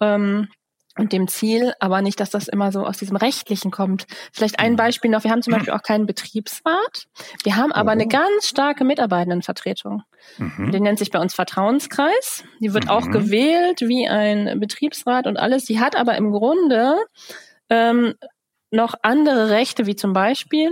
Ähm, 0.00 0.48
und 0.98 1.12
dem 1.12 1.28
Ziel, 1.28 1.74
aber 1.78 2.02
nicht, 2.02 2.18
dass 2.18 2.30
das 2.30 2.48
immer 2.48 2.72
so 2.72 2.84
aus 2.84 2.98
diesem 2.98 3.16
Rechtlichen 3.16 3.70
kommt. 3.70 4.06
Vielleicht 4.32 4.58
ein 4.58 4.72
mhm. 4.72 4.76
Beispiel 4.76 5.10
noch. 5.10 5.22
Wir 5.22 5.30
haben 5.30 5.42
zum 5.42 5.52
Beispiel 5.52 5.72
auch 5.72 5.82
keinen 5.82 6.06
Betriebsrat. 6.06 7.06
Wir 7.44 7.56
haben 7.56 7.72
aber 7.72 7.92
eine 7.92 8.06
oh. 8.06 8.08
ganz 8.08 8.48
starke 8.48 8.84
Mitarbeitendenvertretung. 8.84 10.02
Mhm. 10.38 10.72
Die 10.72 10.80
nennt 10.80 10.98
sich 10.98 11.12
bei 11.12 11.20
uns 11.20 11.34
Vertrauenskreis. 11.34 12.42
Die 12.60 12.74
wird 12.74 12.86
mhm. 12.86 12.90
auch 12.90 13.10
gewählt 13.10 13.80
wie 13.82 14.08
ein 14.08 14.58
Betriebsrat 14.58 15.28
und 15.28 15.36
alles. 15.36 15.64
Die 15.66 15.78
hat 15.78 15.94
aber 15.94 16.16
im 16.16 16.32
Grunde 16.32 16.96
ähm, 17.70 18.14
noch 18.70 18.94
andere 19.02 19.50
Rechte, 19.50 19.86
wie 19.86 19.96
zum 19.96 20.12
Beispiel, 20.12 20.70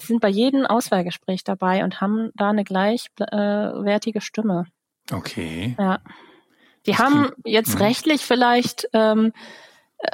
die 0.00 0.06
sind 0.06 0.20
bei 0.20 0.28
jedem 0.28 0.66
Auswahlgespräch 0.66 1.44
dabei 1.44 1.84
und 1.84 2.00
haben 2.00 2.30
da 2.34 2.50
eine 2.50 2.64
gleichwertige 2.64 4.20
Stimme. 4.20 4.66
Okay. 5.12 5.76
Ja. 5.78 6.00
Die 6.86 6.92
das 6.92 7.00
haben 7.00 7.30
jetzt 7.44 7.78
mh. 7.78 7.84
rechtlich 7.84 8.22
vielleicht 8.22 8.88
ähm, 8.92 9.32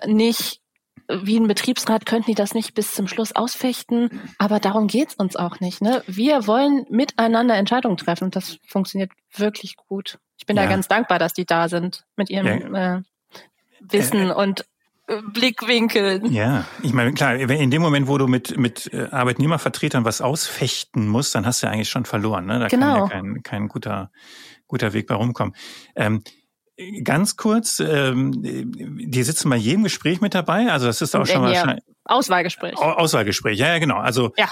nicht, 0.06 0.60
wie 1.08 1.38
ein 1.38 1.48
Betriebsrat 1.48 2.06
könnten 2.06 2.30
die 2.30 2.36
das 2.36 2.54
nicht 2.54 2.74
bis 2.74 2.94
zum 2.94 3.08
Schluss 3.08 3.34
ausfechten, 3.34 4.20
aber 4.38 4.60
darum 4.60 4.86
geht's 4.86 5.14
uns 5.14 5.34
auch 5.34 5.58
nicht. 5.58 5.82
Ne? 5.82 6.04
Wir 6.06 6.46
wollen 6.46 6.86
miteinander 6.88 7.56
Entscheidungen 7.56 7.96
treffen 7.96 8.24
und 8.24 8.36
das 8.36 8.58
funktioniert 8.66 9.10
wirklich 9.34 9.76
gut. 9.76 10.18
Ich 10.38 10.46
bin 10.46 10.56
ja. 10.56 10.64
da 10.64 10.68
ganz 10.68 10.86
dankbar, 10.86 11.18
dass 11.18 11.32
die 11.32 11.44
da 11.44 11.68
sind 11.68 12.04
mit 12.16 12.30
ihrem 12.30 12.74
ja. 12.74 12.96
äh, 12.96 13.02
Wissen 13.80 14.30
äh, 14.30 14.34
und 14.34 14.64
Blickwinkeln. 15.32 16.32
Ja, 16.32 16.64
ich 16.82 16.92
meine, 16.92 17.12
klar, 17.12 17.34
in 17.36 17.70
dem 17.70 17.82
Moment, 17.82 18.08
wo 18.08 18.18
du 18.18 18.26
mit, 18.26 18.56
mit 18.56 18.92
äh, 18.92 19.08
Arbeitnehmervertretern 19.10 20.04
was 20.04 20.20
ausfechten 20.20 21.08
musst, 21.08 21.34
dann 21.34 21.46
hast 21.46 21.62
du 21.62 21.66
ja 21.66 21.72
eigentlich 21.72 21.88
schon 21.88 22.04
verloren. 22.04 22.46
Ne? 22.46 22.58
Da 22.58 22.68
genau. 22.68 23.06
kann 23.06 23.26
ja 23.26 23.32
kein, 23.34 23.42
kein 23.42 23.68
guter, 23.68 24.10
guter 24.66 24.92
Weg 24.92 25.06
bei 25.06 25.14
rumkommen. 25.14 25.54
Ähm, 25.96 26.22
ganz 27.04 27.36
kurz, 27.36 27.80
ähm, 27.80 28.32
die 28.42 29.22
sitzen 29.22 29.50
bei 29.50 29.56
jedem 29.56 29.84
Gespräch 29.84 30.20
mit 30.20 30.34
dabei. 30.34 30.70
Also 30.70 30.86
das 30.86 31.02
ist 31.02 31.14
auch 31.14 31.26
schon 31.26 31.42
wahrscheinlich. 31.42 31.84
Auswahlgespräch. 32.04 32.76
Auswahlgespräch, 32.76 33.58
ja, 33.58 33.68
ja, 33.68 33.78
genau. 33.78 33.98
Also 33.98 34.32
ja 34.36 34.48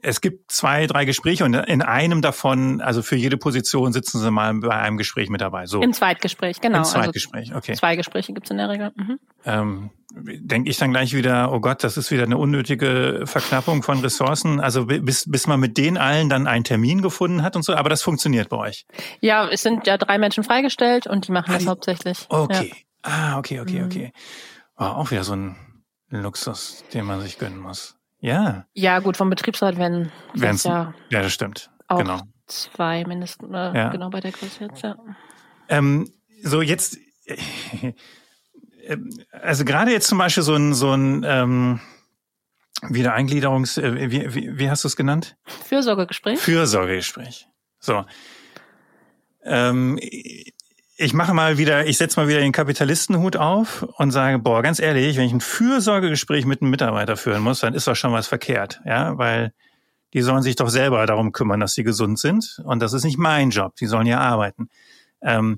es 0.00 0.20
gibt 0.20 0.52
zwei, 0.52 0.86
drei 0.86 1.04
Gespräche 1.04 1.44
und 1.44 1.54
in 1.54 1.82
einem 1.82 2.22
davon, 2.22 2.80
also 2.80 3.02
für 3.02 3.16
jede 3.16 3.36
Position 3.36 3.92
sitzen 3.92 4.20
Sie 4.20 4.30
mal 4.30 4.54
bei 4.54 4.74
einem 4.74 4.96
Gespräch 4.96 5.28
mit 5.28 5.40
dabei. 5.40 5.66
So. 5.66 5.82
Im 5.82 5.92
Zweitgespräch, 5.92 6.60
genau. 6.60 6.78
Im 6.78 6.84
also 6.84 6.92
Zweitgespräch, 6.92 7.54
okay. 7.54 7.74
Zwei 7.74 7.96
Gespräche 7.96 8.32
gibt's 8.32 8.50
in 8.50 8.58
der 8.58 8.68
Regel. 8.68 8.92
Mhm. 8.94 9.18
Ähm, 9.44 9.90
Denke 10.10 10.70
ich 10.70 10.78
dann 10.78 10.90
gleich 10.90 11.14
wieder, 11.14 11.52
oh 11.52 11.60
Gott, 11.60 11.84
das 11.84 11.98
ist 11.98 12.10
wieder 12.10 12.22
eine 12.22 12.38
unnötige 12.38 13.24
Verknappung 13.26 13.82
von 13.82 14.00
Ressourcen. 14.00 14.58
Also 14.58 14.86
bis, 14.86 15.30
bis 15.30 15.46
man 15.46 15.60
mit 15.60 15.76
denen 15.76 15.98
allen 15.98 16.30
dann 16.30 16.46
einen 16.46 16.64
Termin 16.64 17.02
gefunden 17.02 17.42
hat 17.42 17.56
und 17.56 17.62
so, 17.62 17.74
aber 17.74 17.90
das 17.90 18.02
funktioniert 18.02 18.48
bei 18.48 18.56
euch. 18.56 18.86
Ja, 19.20 19.48
es 19.48 19.62
sind 19.62 19.86
ja 19.86 19.98
drei 19.98 20.16
Menschen 20.16 20.44
freigestellt 20.44 21.06
und 21.06 21.28
die 21.28 21.32
machen 21.32 21.50
ah, 21.50 21.54
das 21.54 21.62
die, 21.64 21.68
hauptsächlich. 21.68 22.26
Okay. 22.30 22.72
Ja. 22.72 22.76
Ah, 23.02 23.38
okay, 23.38 23.60
okay, 23.60 23.82
okay. 23.84 24.12
War 24.76 24.96
auch 24.96 25.10
wieder 25.10 25.24
so 25.24 25.34
ein 25.34 25.56
Luxus, 26.08 26.84
den 26.94 27.04
man 27.04 27.20
sich 27.20 27.38
gönnen 27.38 27.58
muss. 27.58 27.97
Ja. 28.20 28.66
Ja, 28.74 28.98
gut, 28.98 29.16
vom 29.16 29.30
Betriebsrat 29.30 29.76
werden 29.78 30.10
es 30.40 30.64
ja. 30.64 30.94
Ja, 31.10 31.22
das 31.22 31.32
stimmt. 31.32 31.70
Auch 31.86 31.98
genau. 31.98 32.20
zwei 32.46 33.04
mindestens, 33.04 33.48
äh, 33.50 33.76
ja. 33.76 33.88
genau 33.90 34.10
bei 34.10 34.20
der 34.20 34.32
Größe 34.32 34.64
jetzt, 34.64 34.82
ja. 34.82 34.96
Ähm, 35.68 36.10
so, 36.42 36.62
jetzt 36.62 36.98
ähm, 38.88 39.10
also 39.32 39.64
gerade 39.64 39.92
jetzt 39.92 40.08
zum 40.08 40.18
Beispiel 40.18 40.42
so 40.42 40.54
ein, 40.54 40.74
so 40.74 40.92
ein 40.92 41.24
ähm, 41.26 41.80
Wiedereingliederungs, 42.82 43.78
äh, 43.78 44.10
wie, 44.10 44.34
wie, 44.34 44.58
wie 44.58 44.70
hast 44.70 44.84
du 44.84 44.88
es 44.88 44.96
genannt? 44.96 45.36
Fürsorgegespräch. 45.44 46.38
Fürsorgegespräch. 46.38 47.48
So. 47.80 48.04
Ähm, 49.44 49.98
ich 51.00 51.14
mache 51.14 51.32
mal 51.32 51.58
wieder, 51.58 51.86
ich 51.86 51.96
setze 51.96 52.18
mal 52.18 52.26
wieder 52.26 52.40
den 52.40 52.50
Kapitalistenhut 52.50 53.36
auf 53.36 53.84
und 53.98 54.10
sage, 54.10 54.40
boah, 54.40 54.62
ganz 54.62 54.80
ehrlich, 54.80 55.16
wenn 55.16 55.26
ich 55.26 55.32
ein 55.32 55.40
Fürsorgegespräch 55.40 56.44
mit 56.44 56.60
einem 56.60 56.72
Mitarbeiter 56.72 57.16
führen 57.16 57.40
muss, 57.40 57.60
dann 57.60 57.72
ist 57.72 57.86
doch 57.86 57.94
schon 57.94 58.12
was 58.12 58.26
verkehrt, 58.26 58.80
ja, 58.84 59.16
weil 59.16 59.52
die 60.12 60.22
sollen 60.22 60.42
sich 60.42 60.56
doch 60.56 60.68
selber 60.68 61.06
darum 61.06 61.30
kümmern, 61.30 61.60
dass 61.60 61.74
sie 61.74 61.84
gesund 61.84 62.18
sind 62.18 62.60
und 62.64 62.80
das 62.80 62.94
ist 62.94 63.04
nicht 63.04 63.16
mein 63.16 63.50
Job, 63.50 63.76
die 63.76 63.86
sollen 63.86 64.06
ja 64.06 64.18
arbeiten. 64.18 64.70
Ähm, 65.22 65.56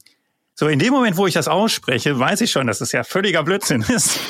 so, 0.54 0.68
in 0.68 0.78
dem 0.78 0.92
Moment, 0.92 1.16
wo 1.16 1.26
ich 1.26 1.32
das 1.32 1.48
ausspreche, 1.48 2.18
weiß 2.18 2.42
ich 2.42 2.50
schon, 2.50 2.66
dass 2.66 2.82
es 2.82 2.92
ja 2.92 3.02
völliger 3.02 3.42
Blödsinn 3.42 3.82
ist. 3.88 4.20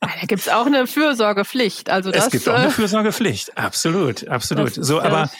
Da 0.00 0.26
gibt's 0.26 0.48
auch 0.48 0.66
eine 0.66 0.86
Fürsorgepflicht. 0.88 1.90
Also 1.90 2.10
das, 2.10 2.26
es 2.26 2.30
gibt 2.32 2.48
auch 2.48 2.54
eine 2.54 2.66
äh, 2.66 2.70
Fürsorgepflicht, 2.70 3.56
absolut, 3.56 4.26
absolut. 4.26 4.74
So, 4.74 5.00
aber 5.00 5.30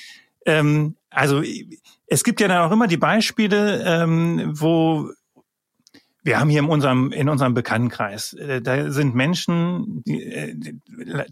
ähm, 0.47 0.97
also 1.11 1.43
es 2.07 2.25
gibt 2.25 2.41
ja 2.41 2.49
dann 2.49 2.67
auch 2.67 2.73
immer 2.73 2.87
die 2.87 2.97
Beispiele, 2.97 3.83
ähm, 3.85 4.53
wo 4.59 5.11
wir 6.23 6.39
haben 6.39 6.51
hier 6.51 6.61
in 6.61 6.69
unserem, 6.69 7.11
in 7.13 7.29
unserem 7.29 7.55
Bekanntenkreis, 7.55 8.35
äh, 8.35 8.61
da 8.61 8.91
sind 8.91 9.15
Menschen 9.15 10.03
die, 10.05 10.23
äh, 10.23 10.55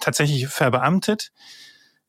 tatsächlich 0.01 0.49
verbeamtet 0.49 1.33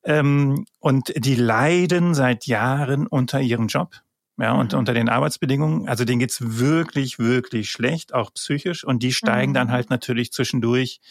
ähm, 0.03 0.65
und 0.79 1.11
die 1.15 1.35
leiden 1.35 2.13
seit 2.13 2.45
Jahren 2.45 3.07
unter 3.07 3.41
ihrem 3.41 3.67
Job. 3.67 3.95
Ja, 4.39 4.53
und 4.53 4.73
mhm. 4.73 4.79
unter 4.79 4.93
den 4.93 5.09
Arbeitsbedingungen, 5.09 5.89
also 5.89 6.05
denen 6.05 6.19
geht's 6.19 6.59
wirklich, 6.59 7.17
wirklich 7.17 7.71
schlecht, 7.71 8.13
auch 8.13 8.31
psychisch. 8.35 8.83
Und 8.83 9.01
die 9.01 9.11
steigen 9.11 9.51
mhm. 9.51 9.55
dann 9.55 9.71
halt 9.71 9.89
natürlich 9.89 10.31
zwischendurch 10.31 11.01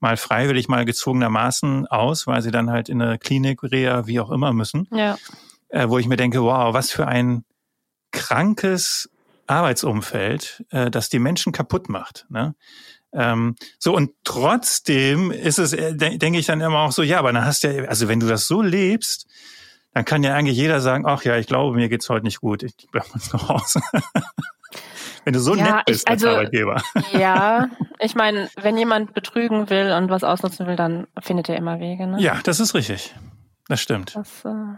mal 0.00 0.16
freiwillig, 0.16 0.66
mal 0.68 0.86
gezwungenermaßen 0.86 1.86
aus, 1.86 2.26
weil 2.26 2.40
sie 2.40 2.50
dann 2.50 2.70
halt 2.70 2.88
in 2.88 3.02
eine 3.02 3.18
Klinik, 3.18 3.62
Reha, 3.62 4.06
wie 4.06 4.18
auch 4.18 4.30
immer 4.30 4.54
müssen. 4.54 4.88
Ja. 4.92 5.18
Äh, 5.70 5.88
wo 5.88 5.98
ich 5.98 6.06
mir 6.06 6.16
denke, 6.16 6.42
wow, 6.42 6.74
was 6.74 6.90
für 6.90 7.06
ein 7.06 7.44
krankes 8.12 9.08
Arbeitsumfeld, 9.46 10.64
äh, 10.70 10.90
das 10.90 11.08
die 11.08 11.18
Menschen 11.18 11.52
kaputt 11.52 11.88
macht. 11.88 12.26
Ne? 12.28 12.54
Ähm, 13.12 13.56
so 13.78 13.94
und 13.94 14.12
trotzdem 14.24 15.30
ist 15.30 15.58
es, 15.58 15.72
äh, 15.72 15.94
denke 15.94 16.38
ich 16.38 16.46
dann 16.46 16.60
immer 16.60 16.80
auch 16.80 16.92
so, 16.92 17.02
ja, 17.02 17.18
aber 17.18 17.32
dann 17.32 17.44
hast 17.44 17.64
du 17.64 17.68
ja, 17.68 17.84
also 17.88 18.08
wenn 18.08 18.20
du 18.20 18.28
das 18.28 18.46
so 18.46 18.62
lebst, 18.62 19.26
dann 19.92 20.04
kann 20.04 20.22
ja 20.22 20.34
eigentlich 20.34 20.56
jeder 20.56 20.80
sagen, 20.80 21.04
ach 21.06 21.24
ja, 21.24 21.36
ich 21.36 21.48
glaube, 21.48 21.76
mir 21.76 21.88
geht's 21.88 22.08
heute 22.08 22.24
nicht 22.24 22.40
gut, 22.40 22.62
ich 22.62 22.74
bleib 22.92 23.12
mal 23.12 23.20
zu 23.20 23.48
Hause. 23.48 23.80
wenn 25.24 25.32
du 25.32 25.40
so 25.40 25.56
ja, 25.56 25.76
nett 25.76 25.86
bist 25.86 26.04
ich, 26.04 26.10
also, 26.10 26.28
als 26.28 26.36
Arbeitgeber. 26.36 26.82
Ja, 27.12 27.68
ich 27.98 28.14
meine, 28.14 28.48
wenn 28.60 28.78
jemand 28.78 29.14
betrügen 29.14 29.68
will 29.68 29.92
und 29.92 30.10
was 30.10 30.22
ausnutzen 30.22 30.68
will, 30.68 30.76
dann 30.76 31.08
findet 31.20 31.48
er 31.48 31.56
immer 31.56 31.80
Wege. 31.80 32.06
Ne? 32.06 32.20
Ja, 32.20 32.38
das 32.44 32.60
ist 32.60 32.74
richtig. 32.74 33.14
Das 33.66 33.80
stimmt. 33.80 34.14
Das, 34.14 34.44
äh, 34.44 34.76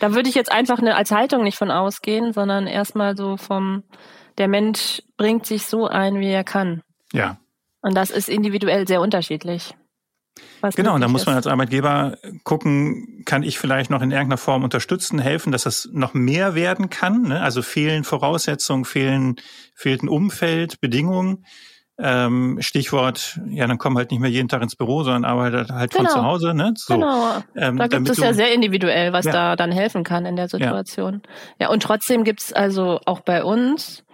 da 0.00 0.14
würde 0.14 0.28
ich 0.28 0.34
jetzt 0.34 0.52
einfach 0.52 0.78
eine, 0.78 0.96
als 0.96 1.10
Haltung 1.10 1.42
nicht 1.42 1.58
von 1.58 1.70
ausgehen, 1.70 2.32
sondern 2.32 2.66
erstmal 2.66 3.16
so 3.16 3.36
vom, 3.36 3.84
der 4.38 4.48
Mensch 4.48 5.02
bringt 5.16 5.46
sich 5.46 5.66
so 5.66 5.86
ein, 5.86 6.20
wie 6.20 6.30
er 6.30 6.44
kann. 6.44 6.82
Ja. 7.12 7.38
Und 7.80 7.94
das 7.94 8.10
ist 8.10 8.28
individuell 8.28 8.86
sehr 8.86 9.00
unterschiedlich. 9.00 9.74
Genau, 10.74 10.94
und 10.94 11.00
da 11.00 11.08
muss 11.08 11.24
man 11.24 11.34
als 11.34 11.46
Arbeitgeber 11.46 12.18
gucken, 12.44 13.22
kann 13.24 13.42
ich 13.42 13.58
vielleicht 13.58 13.90
noch 13.90 14.02
in 14.02 14.10
irgendeiner 14.10 14.36
Form 14.36 14.64
unterstützen, 14.64 15.18
helfen, 15.18 15.52
dass 15.52 15.62
das 15.62 15.88
noch 15.92 16.12
mehr 16.12 16.54
werden 16.54 16.90
kann. 16.90 17.22
Ne? 17.22 17.40
Also 17.40 17.62
fehlen 17.62 18.04
Voraussetzungen, 18.04 18.84
fehlen, 18.84 19.36
fehlt 19.74 20.02
ein 20.02 20.08
Umfeld, 20.08 20.80
Bedingungen. 20.80 21.44
Ähm, 21.98 22.58
Stichwort, 22.60 23.40
ja, 23.48 23.66
dann 23.66 23.78
kommen 23.78 23.96
halt 23.96 24.10
nicht 24.10 24.20
mehr 24.20 24.30
jeden 24.30 24.48
Tag 24.48 24.62
ins 24.62 24.76
Büro, 24.76 25.02
sondern 25.02 25.24
arbeitet 25.24 25.70
halt 25.70 25.92
genau. 25.92 26.10
von 26.10 26.12
zu 26.12 26.24
Hause. 26.24 26.54
Ne? 26.54 26.74
So, 26.76 26.94
genau. 26.94 27.42
Ähm, 27.54 27.78
da 27.78 27.86
gibt 27.86 28.10
es 28.10 28.18
ja 28.18 28.34
sehr 28.34 28.52
individuell, 28.52 29.14
was 29.14 29.24
ja. 29.24 29.32
da 29.32 29.56
dann 29.56 29.72
helfen 29.72 30.04
kann 30.04 30.26
in 30.26 30.36
der 30.36 30.48
Situation. 30.48 31.22
Ja, 31.58 31.66
ja 31.66 31.68
und 31.70 31.82
trotzdem 31.82 32.24
gibt's 32.24 32.52
also 32.52 33.00
auch 33.06 33.20
bei 33.20 33.42
uns 33.42 34.04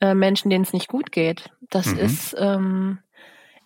äh, 0.00 0.14
Menschen, 0.14 0.50
denen 0.50 0.64
es 0.64 0.74
nicht 0.74 0.88
gut 0.88 1.10
geht. 1.10 1.50
Das 1.70 1.86
mhm. 1.86 1.98
ist 1.98 2.36
ähm, 2.38 2.98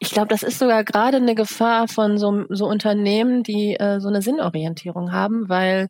ich 0.03 0.11
glaube, 0.11 0.29
das 0.29 0.43
ist 0.43 0.59
sogar 0.59 0.83
gerade 0.83 1.19
eine 1.19 1.35
Gefahr 1.35 1.87
von 1.87 2.17
so, 2.17 2.47
so 2.49 2.67
Unternehmen, 2.67 3.43
die 3.43 3.75
äh, 3.75 4.01
so 4.01 4.09
eine 4.09 4.23
Sinnorientierung 4.23 5.13
haben, 5.13 5.51
weil 5.51 5.89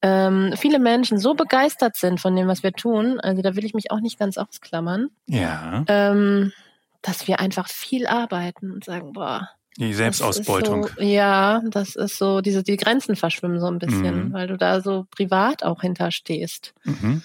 ähm, 0.00 0.54
viele 0.56 0.78
Menschen 0.78 1.18
so 1.18 1.34
begeistert 1.34 1.96
sind 1.96 2.20
von 2.20 2.36
dem, 2.36 2.46
was 2.46 2.62
wir 2.62 2.72
tun. 2.72 3.18
Also 3.18 3.42
da 3.42 3.56
will 3.56 3.64
ich 3.64 3.74
mich 3.74 3.90
auch 3.90 4.00
nicht 4.00 4.16
ganz 4.16 4.38
ausklammern. 4.38 5.08
Ja. 5.26 5.84
Ähm, 5.88 6.52
dass 7.02 7.26
wir 7.28 7.40
einfach 7.40 7.68
viel 7.68 8.06
arbeiten 8.06 8.70
und 8.70 8.84
sagen, 8.84 9.12
boah. 9.12 9.50
Die 9.78 9.94
Selbstausbeutung. 9.94 10.86
So, 10.86 11.02
ja, 11.02 11.62
das 11.70 11.96
ist 11.96 12.18
so, 12.18 12.40
diese, 12.40 12.62
die 12.62 12.76
Grenzen 12.76 13.16
verschwimmen 13.16 13.58
so 13.58 13.66
ein 13.66 13.78
bisschen, 13.78 14.28
mhm. 14.28 14.32
weil 14.32 14.46
du 14.46 14.56
da 14.56 14.80
so 14.80 15.06
privat 15.10 15.62
auch 15.64 15.80
hinterstehst. 15.80 16.74
Mhm 16.84 17.22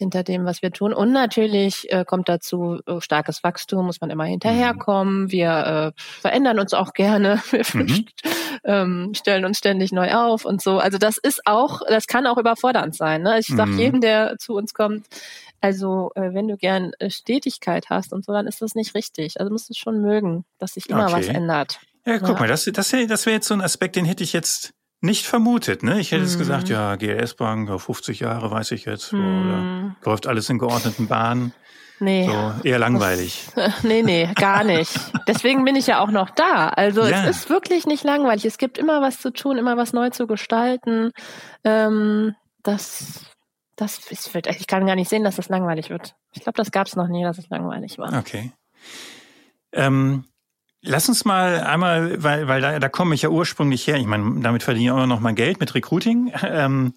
hinter 0.00 0.22
dem, 0.22 0.46
was 0.46 0.62
wir 0.62 0.72
tun. 0.72 0.94
Und 0.94 1.12
natürlich 1.12 1.92
äh, 1.92 2.06
kommt 2.06 2.28
dazu 2.28 2.80
äh, 2.86 3.00
starkes 3.02 3.44
Wachstum, 3.44 3.84
muss 3.84 4.00
man 4.00 4.08
immer 4.08 4.24
hinterherkommen. 4.24 5.24
Mhm. 5.24 5.30
Wir 5.30 5.92
äh, 5.96 6.00
verändern 6.20 6.58
uns 6.58 6.72
auch 6.72 6.94
gerne. 6.94 7.42
Wir 7.50 7.64
mhm. 7.74 8.06
ähm, 8.64 9.12
stellen 9.14 9.44
uns 9.44 9.58
ständig 9.58 9.92
neu 9.92 10.10
auf 10.14 10.46
und 10.46 10.62
so. 10.62 10.78
Also 10.78 10.96
das 10.96 11.18
ist 11.18 11.42
auch, 11.44 11.82
das 11.86 12.06
kann 12.06 12.26
auch 12.26 12.38
überfordernd 12.38 12.96
sein. 12.96 13.22
Ne? 13.22 13.40
Ich 13.40 13.48
sage 13.48 13.72
mhm. 13.72 13.78
jedem, 13.78 14.00
der 14.00 14.38
zu 14.38 14.54
uns 14.54 14.72
kommt, 14.72 15.06
also 15.60 16.10
äh, 16.14 16.32
wenn 16.32 16.48
du 16.48 16.56
gern 16.56 16.92
äh, 16.98 17.10
Stetigkeit 17.10 17.90
hast 17.90 18.12
und 18.12 18.24
so, 18.24 18.32
dann 18.32 18.46
ist 18.46 18.62
das 18.62 18.74
nicht 18.74 18.94
richtig. 18.94 19.40
Also 19.40 19.52
musst 19.52 19.68
du 19.68 19.74
schon 19.74 20.00
mögen, 20.00 20.44
dass 20.58 20.74
sich 20.74 20.88
immer 20.88 21.04
okay. 21.04 21.12
was 21.12 21.26
ändert. 21.28 21.80
Ja, 22.06 22.18
guck 22.18 22.28
ja. 22.28 22.40
mal, 22.40 22.48
das, 22.48 22.64
das 22.64 22.92
wäre 22.92 23.06
das 23.06 23.26
wär 23.26 23.34
jetzt 23.34 23.48
so 23.48 23.54
ein 23.54 23.60
Aspekt, 23.60 23.96
den 23.96 24.04
hätte 24.04 24.24
ich 24.24 24.32
jetzt 24.32 24.72
nicht 25.02 25.26
vermutet, 25.26 25.82
ne? 25.82 26.00
Ich 26.00 26.12
hätte 26.12 26.24
es 26.24 26.38
gesagt, 26.38 26.68
mhm. 26.68 26.74
ja, 26.74 26.96
GLS-Bank, 26.96 27.80
50 27.80 28.20
Jahre 28.20 28.50
weiß 28.50 28.72
ich 28.72 28.84
jetzt, 28.84 29.12
mhm. 29.12 29.96
oder 30.00 30.10
läuft 30.10 30.26
alles 30.26 30.48
in 30.50 30.58
geordneten 30.58 31.08
Bahnen. 31.08 31.54
Nee. 32.00 32.26
So, 32.26 32.54
eher 32.66 32.78
langweilig. 32.78 33.46
Das, 33.54 33.82
nee, 33.82 34.02
nee, 34.02 34.30
gar 34.34 34.64
nicht. 34.64 34.90
Deswegen 35.28 35.64
bin 35.64 35.76
ich 35.76 35.86
ja 35.86 36.00
auch 36.00 36.10
noch 36.10 36.30
da. 36.30 36.68
Also 36.68 37.04
ja. 37.04 37.24
es 37.24 37.36
ist 37.36 37.50
wirklich 37.50 37.86
nicht 37.86 38.04
langweilig. 38.04 38.46
Es 38.46 38.56
gibt 38.56 38.78
immer 38.78 39.02
was 39.02 39.20
zu 39.20 39.30
tun, 39.30 39.58
immer 39.58 39.76
was 39.76 39.92
neu 39.92 40.08
zu 40.08 40.26
gestalten. 40.26 41.12
Ähm, 41.62 42.34
das, 42.62 43.26
das 43.80 43.98
ist, 44.10 44.34
ich 44.34 44.66
kann 44.66 44.86
gar 44.86 44.94
nicht 44.94 45.08
sehen, 45.08 45.24
dass 45.24 45.36
das 45.36 45.48
langweilig 45.48 45.90
wird. 45.90 46.14
Ich 46.32 46.42
glaube, 46.42 46.56
das 46.56 46.70
gab 46.70 46.86
es 46.86 46.96
noch 46.96 47.08
nie, 47.08 47.22
dass 47.22 47.38
es 47.38 47.48
langweilig 47.48 47.98
war. 47.98 48.18
Okay. 48.18 48.52
Ähm, 49.72 50.24
Lass 50.82 51.08
uns 51.10 51.26
mal 51.26 51.60
einmal, 51.60 52.22
weil, 52.22 52.48
weil 52.48 52.60
da, 52.62 52.78
da 52.78 52.88
komme 52.88 53.14
ich 53.14 53.22
ja 53.22 53.28
ursprünglich 53.28 53.86
her. 53.86 53.96
Ich 53.96 54.06
meine, 54.06 54.40
damit 54.40 54.62
verdiene 54.62 54.86
ich 54.86 54.90
auch 54.90 55.06
noch 55.06 55.20
mal 55.20 55.34
Geld 55.34 55.60
mit 55.60 55.74
Recruiting. 55.74 56.32
Ähm, 56.42 56.94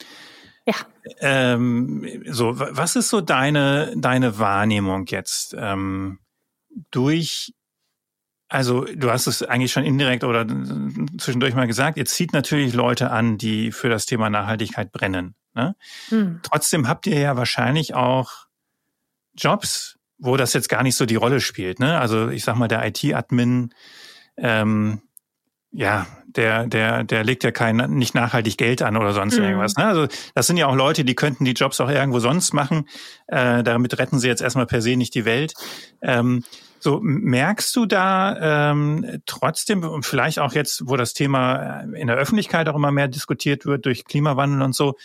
ja. 0.65 0.75
Ähm, 1.19 2.23
so, 2.27 2.57
was 2.57 2.95
ist 2.95 3.09
so 3.09 3.19
deine 3.19 3.93
deine 3.97 4.39
Wahrnehmung 4.39 5.05
jetzt 5.07 5.53
ähm, 5.57 6.19
durch? 6.91 7.53
Also 8.47 8.85
du 8.85 9.11
hast 9.11 9.27
es 9.27 9.43
eigentlich 9.43 9.73
schon 9.73 9.83
indirekt 9.83 10.23
oder 10.23 10.47
zwischendurch 11.17 11.55
mal 11.55 11.67
gesagt. 11.67 11.97
Ihr 11.97 12.05
zieht 12.05 12.31
natürlich 12.31 12.73
Leute 12.73 13.11
an, 13.11 13.37
die 13.37 13.73
für 13.73 13.89
das 13.89 14.05
Thema 14.05 14.29
Nachhaltigkeit 14.29 14.93
brennen. 14.93 15.35
Ne? 15.55 15.75
Hm. 16.09 16.39
Trotzdem 16.43 16.87
habt 16.87 17.07
ihr 17.07 17.19
ja 17.19 17.35
wahrscheinlich 17.37 17.93
auch 17.93 18.47
Jobs, 19.35 19.97
wo 20.17 20.37
das 20.37 20.53
jetzt 20.53 20.69
gar 20.69 20.83
nicht 20.83 20.95
so 20.95 21.05
die 21.05 21.15
Rolle 21.15 21.41
spielt. 21.41 21.79
Ne? 21.79 21.99
Also 21.99 22.29
ich 22.29 22.43
sag 22.43 22.55
mal, 22.55 22.67
der 22.67 22.85
IT-Admin, 22.85 23.73
ähm, 24.37 25.01
ja, 25.71 26.05
der, 26.27 26.67
der, 26.67 27.03
der 27.03 27.23
legt 27.23 27.43
ja 27.43 27.51
kein 27.51 27.77
nicht 27.91 28.13
nachhaltig 28.13 28.57
Geld 28.57 28.81
an 28.81 28.95
oder 28.95 29.13
sonst 29.13 29.37
mhm. 29.37 29.43
irgendwas. 29.43 29.75
Ne? 29.75 29.85
Also 29.85 30.07
das 30.35 30.47
sind 30.47 30.57
ja 30.57 30.67
auch 30.67 30.75
Leute, 30.75 31.03
die 31.03 31.15
könnten 31.15 31.45
die 31.45 31.53
Jobs 31.53 31.81
auch 31.81 31.89
irgendwo 31.89 32.19
sonst 32.19 32.53
machen. 32.53 32.87
Äh, 33.27 33.63
damit 33.63 33.97
retten 33.97 34.19
sie 34.19 34.27
jetzt 34.27 34.41
erstmal 34.41 34.67
per 34.67 34.81
se 34.81 34.95
nicht 34.95 35.15
die 35.15 35.25
Welt. 35.25 35.53
Ähm, 36.01 36.43
so 36.79 36.99
merkst 37.01 37.75
du 37.75 37.85
da 37.85 38.71
ähm, 38.71 39.21
trotzdem, 39.25 39.83
und 39.83 40.05
vielleicht 40.05 40.39
auch 40.39 40.53
jetzt, 40.53 40.83
wo 40.85 40.97
das 40.97 41.13
Thema 41.13 41.81
in 41.95 42.07
der 42.07 42.17
Öffentlichkeit 42.17 42.67
auch 42.67 42.75
immer 42.75 42.91
mehr 42.91 43.07
diskutiert 43.07 43.65
wird 43.65 43.85
durch 43.85 44.05
Klimawandel 44.05 44.61
und 44.61 44.75
so, 44.75 44.95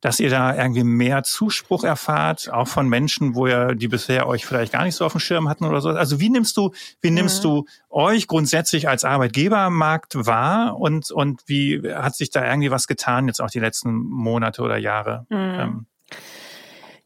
dass 0.00 0.20
ihr 0.20 0.30
da 0.30 0.54
irgendwie 0.54 0.84
mehr 0.84 1.22
Zuspruch 1.22 1.84
erfahrt, 1.84 2.52
auch 2.52 2.68
von 2.68 2.88
Menschen, 2.88 3.34
wo 3.34 3.46
ihr 3.46 3.74
die 3.74 3.88
bisher 3.88 4.26
euch 4.26 4.44
vielleicht 4.44 4.72
gar 4.72 4.84
nicht 4.84 4.94
so 4.94 5.04
auf 5.04 5.12
dem 5.12 5.20
Schirm 5.20 5.48
hatten 5.48 5.64
oder 5.64 5.80
so. 5.80 5.88
Also 5.90 6.20
wie 6.20 6.30
nimmst 6.30 6.56
du, 6.56 6.72
wie 7.00 7.10
nimmst 7.10 7.42
mhm. 7.42 7.48
du 7.48 7.66
euch 7.88 8.26
grundsätzlich 8.26 8.88
als 8.88 9.04
Arbeitgebermarkt 9.04 10.26
wahr 10.26 10.78
und, 10.78 11.10
und 11.10 11.42
wie 11.46 11.82
hat 11.94 12.14
sich 12.14 12.30
da 12.30 12.46
irgendwie 12.46 12.70
was 12.70 12.86
getan 12.86 13.26
jetzt 13.26 13.40
auch 13.40 13.50
die 13.50 13.60
letzten 13.60 13.94
Monate 13.94 14.62
oder 14.62 14.76
Jahre? 14.76 15.26
Mhm. 15.30 15.36
Ähm, 15.36 15.86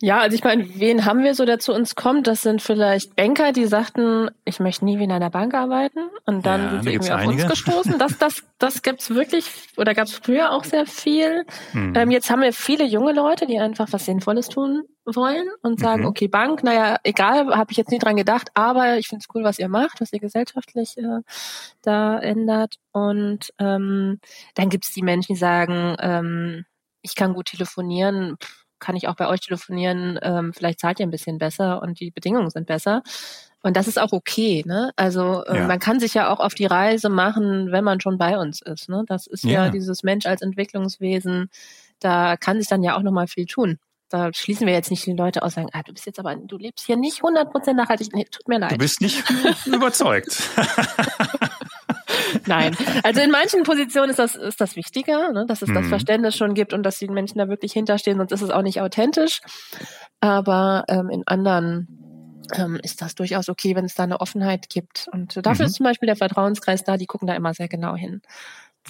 Ja, 0.03 0.21
also 0.21 0.35
ich 0.35 0.43
meine, 0.43 0.67
wen 0.79 1.05
haben 1.05 1.23
wir 1.23 1.35
so, 1.35 1.45
der 1.45 1.59
zu 1.59 1.75
uns 1.75 1.95
kommt? 1.95 2.27
Das 2.27 2.41
sind 2.41 2.63
vielleicht 2.63 3.17
Banker, 3.17 3.53
die 3.53 3.67
sagten, 3.67 4.31
ich 4.47 4.59
möchte 4.59 4.87
nie 4.87 4.99
wie 4.99 5.05
in 5.05 5.13
einer 5.13 5.29
Bank 5.29 5.53
arbeiten. 5.53 6.01
Und 6.25 6.47
dann 6.47 6.63
ja, 6.63 6.71
sind 6.71 6.83
sie 6.85 6.91
irgendwie 6.93 7.13
auf 7.13 7.19
einige. 7.19 7.43
uns 7.43 7.51
gestoßen. 7.51 7.99
Das, 7.99 8.17
das, 8.17 8.43
das 8.59 8.81
gibt's 8.81 9.11
wirklich, 9.11 9.45
oder 9.77 9.93
gab's 9.95 10.13
früher 10.13 10.53
auch 10.53 10.65
sehr 10.65 10.87
viel. 10.87 11.45
Hm. 11.73 11.93
Ähm, 11.95 12.11
jetzt 12.11 12.31
haben 12.31 12.41
wir 12.41 12.55
viele 12.55 12.85
junge 12.85 13.13
Leute, 13.13 13.47
die 13.47 13.59
einfach 13.59 13.89
was 13.91 14.07
Sinnvolles 14.07 14.49
tun 14.49 14.85
wollen 15.05 15.49
und 15.63 15.81
sagen, 15.81 16.03
mhm. 16.03 16.09
okay, 16.09 16.29
Bank, 16.29 16.63
naja, 16.63 16.99
egal, 17.03 17.55
habe 17.57 17.73
ich 17.73 17.77
jetzt 17.77 17.91
nie 17.91 17.99
dran 17.99 18.17
gedacht, 18.17 18.51
aber 18.55 18.99
ich 18.99 19.09
finde 19.09 19.25
es 19.27 19.35
cool, 19.35 19.45
was 19.45 19.59
ihr 19.59 19.69
macht, 19.69 20.01
was 20.01 20.13
ihr 20.13 20.21
gesellschaftlich 20.21 20.97
äh, 20.99 21.21
da 21.83 22.19
ändert. 22.19 22.77
Und 22.93 23.53
ähm, 23.59 24.21
dann 24.55 24.69
gibt's 24.69 24.93
die 24.93 25.03
Menschen, 25.03 25.35
die 25.35 25.39
sagen, 25.39 25.97
ähm, 26.01 26.65
ich 27.03 27.15
kann 27.15 27.35
gut 27.35 27.47
telefonieren, 27.47 28.37
pff, 28.41 28.60
kann 28.81 28.97
ich 28.97 29.09
auch 29.09 29.17
bei 29.17 29.29
euch 29.29 29.41
telefonieren, 29.41 30.19
ähm, 30.23 30.53
vielleicht 30.53 30.81
zahlt 30.81 30.99
ihr 31.01 31.07
ein 31.07 31.11
bisschen 31.11 31.39
besser 31.39 31.83
und 31.83 32.01
die 32.01 32.11
Bedingungen 32.11 32.51
sind 32.51 32.67
besser. 32.67 33.03
Und 33.63 33.77
das 33.77 33.89
ist 33.89 34.01
auch 34.01 34.13
okay, 34.13 34.63
ne? 34.67 34.91
Also 34.97 35.45
äh, 35.45 35.59
ja. 35.59 35.67
man 35.67 35.79
kann 35.79 36.01
sich 36.01 36.15
ja 36.15 36.33
auch 36.33 36.41
auf 36.41 36.55
die 36.55 36.65
Reise 36.65 37.11
machen, 37.11 37.71
wenn 37.71 37.85
man 37.85 38.01
schon 38.01 38.17
bei 38.17 38.39
uns 38.39 38.63
ist. 38.63 38.89
Ne? 38.89 39.05
Das 39.07 39.27
ist 39.27 39.45
ja, 39.45 39.67
ja 39.67 39.71
dieses 39.71 40.03
Mensch 40.03 40.25
als 40.25 40.41
Entwicklungswesen, 40.41 41.51
da 42.01 42.39
kann 42.39 42.59
sich 42.59 42.69
dann 42.69 42.83
ja 42.83 42.97
auch 42.97 43.03
nochmal 43.03 43.27
viel 43.27 43.45
tun. 43.45 43.79
Da 44.09 44.33
schließen 44.33 44.67
wir 44.67 44.75
jetzt 44.75 44.91
nicht 44.91 45.07
die 45.07 45.13
Leute 45.13 45.43
aus, 45.43 45.55
sagen, 45.55 45.69
ah, 45.73 45.83
du 45.85 45.93
bist 45.93 46.07
jetzt 46.07 46.19
aber, 46.19 46.35
du 46.35 46.57
lebst 46.57 46.87
hier 46.87 46.97
nicht 46.97 47.23
100% 47.23 47.75
nachhaltig. 47.75 48.09
Nee, 48.13 48.25
tut 48.25 48.49
mir 48.49 48.59
leid. 48.59 48.73
Du 48.73 48.79
bist 48.79 49.01
nicht 49.01 49.23
überzeugt. 49.67 50.43
Nein, 52.51 52.77
also 53.05 53.21
in 53.21 53.31
manchen 53.31 53.63
Positionen 53.63 54.11
ist 54.11 54.19
das, 54.19 54.35
ist 54.35 54.61
das 54.61 54.77
wichtiger, 54.77 55.33
ne? 55.33 55.47
dass 55.47 55.63
es 55.63 55.69
mhm. 55.69 55.75
das 55.75 55.87
Verständnis 55.87 56.37
schon 56.37 56.55
gibt 56.55 56.73
und 56.73 56.83
dass 56.83 56.99
die 56.99 57.09
Menschen 57.09 57.39
da 57.39 57.49
wirklich 57.49 57.73
hinterstehen, 57.73 58.19
sonst 58.19 58.33
ist 58.33 58.43
es 58.43 58.51
auch 58.51 58.63
nicht 58.63 58.81
authentisch. 58.81 59.41
Aber 60.21 60.85
ähm, 60.89 61.11
in 61.11 61.27
anderen 61.27 61.89
ähm, 62.55 62.81
ist 62.83 63.03
das 63.03 63.15
durchaus 63.15 63.49
okay, 63.49 63.77
wenn 63.77 63.85
es 63.85 63.95
da 63.95 64.03
eine 64.03 64.21
Offenheit 64.21 64.69
gibt. 64.69 65.09
Und 65.13 65.37
dafür 65.47 65.65
mhm. 65.65 65.69
ist 65.69 65.77
zum 65.77 65.85
Beispiel 65.85 66.07
der 66.07 66.17
Vertrauenskreis 66.17 66.85
da, 66.85 66.97
die 66.97 67.07
gucken 67.07 67.29
da 67.29 67.35
immer 67.35 67.55
sehr 67.55 67.69
genau 67.69 67.95
hin. 67.95 68.21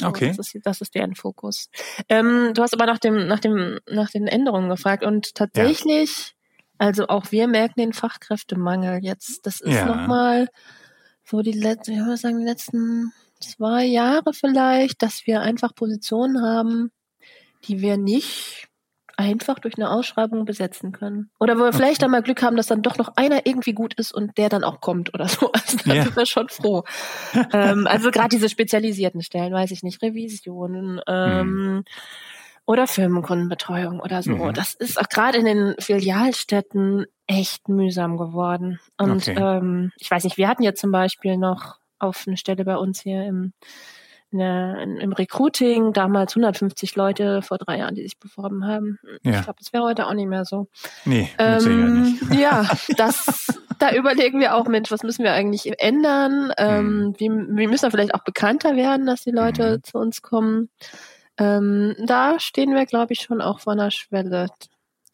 Okay. 0.03 0.33
Das 0.37 0.55
ist, 0.55 0.67
das 0.67 0.81
ist 0.81 0.95
deren 0.95 1.15
Fokus. 1.15 1.69
Ähm, 2.09 2.53
du 2.55 2.63
hast 2.63 2.73
aber 2.73 2.87
nach 2.87 2.99
dem, 2.99 3.27
nach 3.27 3.41
dem, 3.41 3.81
nach 3.91 4.11
den 4.11 4.27
Änderungen 4.27 4.71
gefragt 4.71 5.05
und 5.05 5.35
tatsächlich, 5.35 6.35
ja. 6.79 6.87
also 6.87 7.09
auch 7.09 7.33
wir 7.33 7.49
merken 7.49 7.81
den 7.81 7.93
Fachkräftemangel 7.93 9.01
jetzt. 9.03 9.47
Das 9.47 9.61
ist 9.61 9.75
ja. 9.75 9.85
nochmal 9.85 10.49
so 11.25 11.43
die 11.43 11.53
letzten, 11.53 11.93
ich 11.93 11.99
würde 11.99 12.17
sagen, 12.17 12.39
die 12.39 12.47
letzten 12.47 13.13
zwei 13.41 13.84
Jahre 13.84 14.32
vielleicht, 14.32 15.03
dass 15.03 15.26
wir 15.26 15.41
einfach 15.41 15.74
Positionen 15.74 16.43
haben, 16.43 16.91
die 17.64 17.80
wir 17.80 17.97
nicht 17.97 18.70
einfach 19.20 19.59
durch 19.59 19.76
eine 19.76 19.91
Ausschreibung 19.91 20.47
besetzen 20.47 20.93
können. 20.93 21.30
Oder 21.38 21.57
wo 21.57 21.61
wir 21.61 21.68
okay. 21.68 21.76
vielleicht 21.76 22.03
dann 22.03 22.11
mal 22.11 22.22
Glück 22.22 22.43
haben, 22.43 22.57
dass 22.57 22.68
dann 22.68 22.80
doch 22.80 22.97
noch 22.97 23.16
einer 23.16 23.45
irgendwie 23.45 23.74
gut 23.74 23.93
ist 23.95 24.12
und 24.12 24.38
der 24.38 24.49
dann 24.49 24.64
auch 24.64 24.80
kommt 24.80 25.12
oder 25.12 25.28
so. 25.28 25.53
Also 25.53 25.76
da 25.84 25.95
ja. 25.95 26.05
sind 26.05 26.16
wir 26.16 26.26
schon 26.26 26.49
froh. 26.49 26.84
ähm, 27.53 27.86
also 27.86 28.11
gerade 28.11 28.30
diese 28.30 28.49
spezialisierten 28.49 29.20
Stellen, 29.20 29.53
weiß 29.53 29.72
ich 29.72 29.82
nicht, 29.82 30.01
Revisionen 30.01 31.03
ähm, 31.07 31.74
mhm. 31.74 31.84
oder 32.64 32.86
Firmenkundenbetreuung 32.86 34.01
oder 34.01 34.22
so. 34.22 34.36
Mhm. 34.36 34.55
Das 34.55 34.72
ist 34.72 34.99
auch 34.99 35.09
gerade 35.09 35.36
in 35.36 35.45
den 35.45 35.74
Filialstädten 35.78 37.05
echt 37.26 37.68
mühsam 37.68 38.16
geworden. 38.16 38.80
Und 38.97 39.28
okay. 39.28 39.36
ähm, 39.38 39.93
ich 39.99 40.11
weiß 40.11 40.24
nicht, 40.24 40.38
wir 40.38 40.49
hatten 40.49 40.62
ja 40.62 40.74
zum 40.74 40.93
Beispiel 40.93 41.36
noch 41.36 41.78
auf 42.01 42.24
eine 42.26 42.36
Stelle 42.36 42.64
bei 42.64 42.76
uns 42.76 43.01
hier 43.01 43.24
im, 43.24 43.53
eine, 44.32 44.98
im 45.01 45.12
Recruiting, 45.12 45.92
damals 45.92 46.32
150 46.32 46.96
Leute 46.96 47.42
vor 47.42 47.59
drei 47.59 47.78
Jahren, 47.78 47.94
die 47.94 48.03
sich 48.03 48.18
beworben 48.18 48.66
haben. 48.66 48.98
Ja. 49.22 49.38
Ich 49.38 49.42
glaube, 49.42 49.59
das 49.59 49.72
wäre 49.72 49.84
heute 49.84 50.07
auch 50.07 50.14
nicht 50.14 50.28
mehr 50.28 50.44
so. 50.44 50.68
Nee, 51.05 51.28
ähm, 51.38 52.18
ja, 52.38 52.68
das, 52.96 53.61
da 53.78 53.92
überlegen 53.92 54.40
wir 54.40 54.55
auch, 54.55 54.66
Mensch, 54.66 54.90
was 54.90 55.03
müssen 55.03 55.24
wir 55.24 55.32
eigentlich 55.32 55.80
ändern? 55.80 56.53
Ähm, 56.59 57.01
mhm. 57.01 57.14
wie, 57.18 57.28
wie 57.28 57.66
müssen 57.66 57.84
wir 57.84 57.90
vielleicht 57.90 58.14
auch 58.14 58.24
bekannter 58.24 58.76
werden, 58.76 59.07
dass 59.07 59.22
die 59.22 59.32
Leute 59.32 59.78
mhm. 59.78 59.82
zu 59.82 59.98
uns 59.98 60.22
kommen? 60.22 60.68
Ähm, 61.38 61.96
da 62.05 62.38
stehen 62.38 62.74
wir, 62.74 62.86
glaube 62.86 63.14
ich, 63.14 63.20
schon 63.20 63.40
auch 63.40 63.61
vor 63.61 63.72
einer 63.72 63.90
Schwelle. 63.90 64.48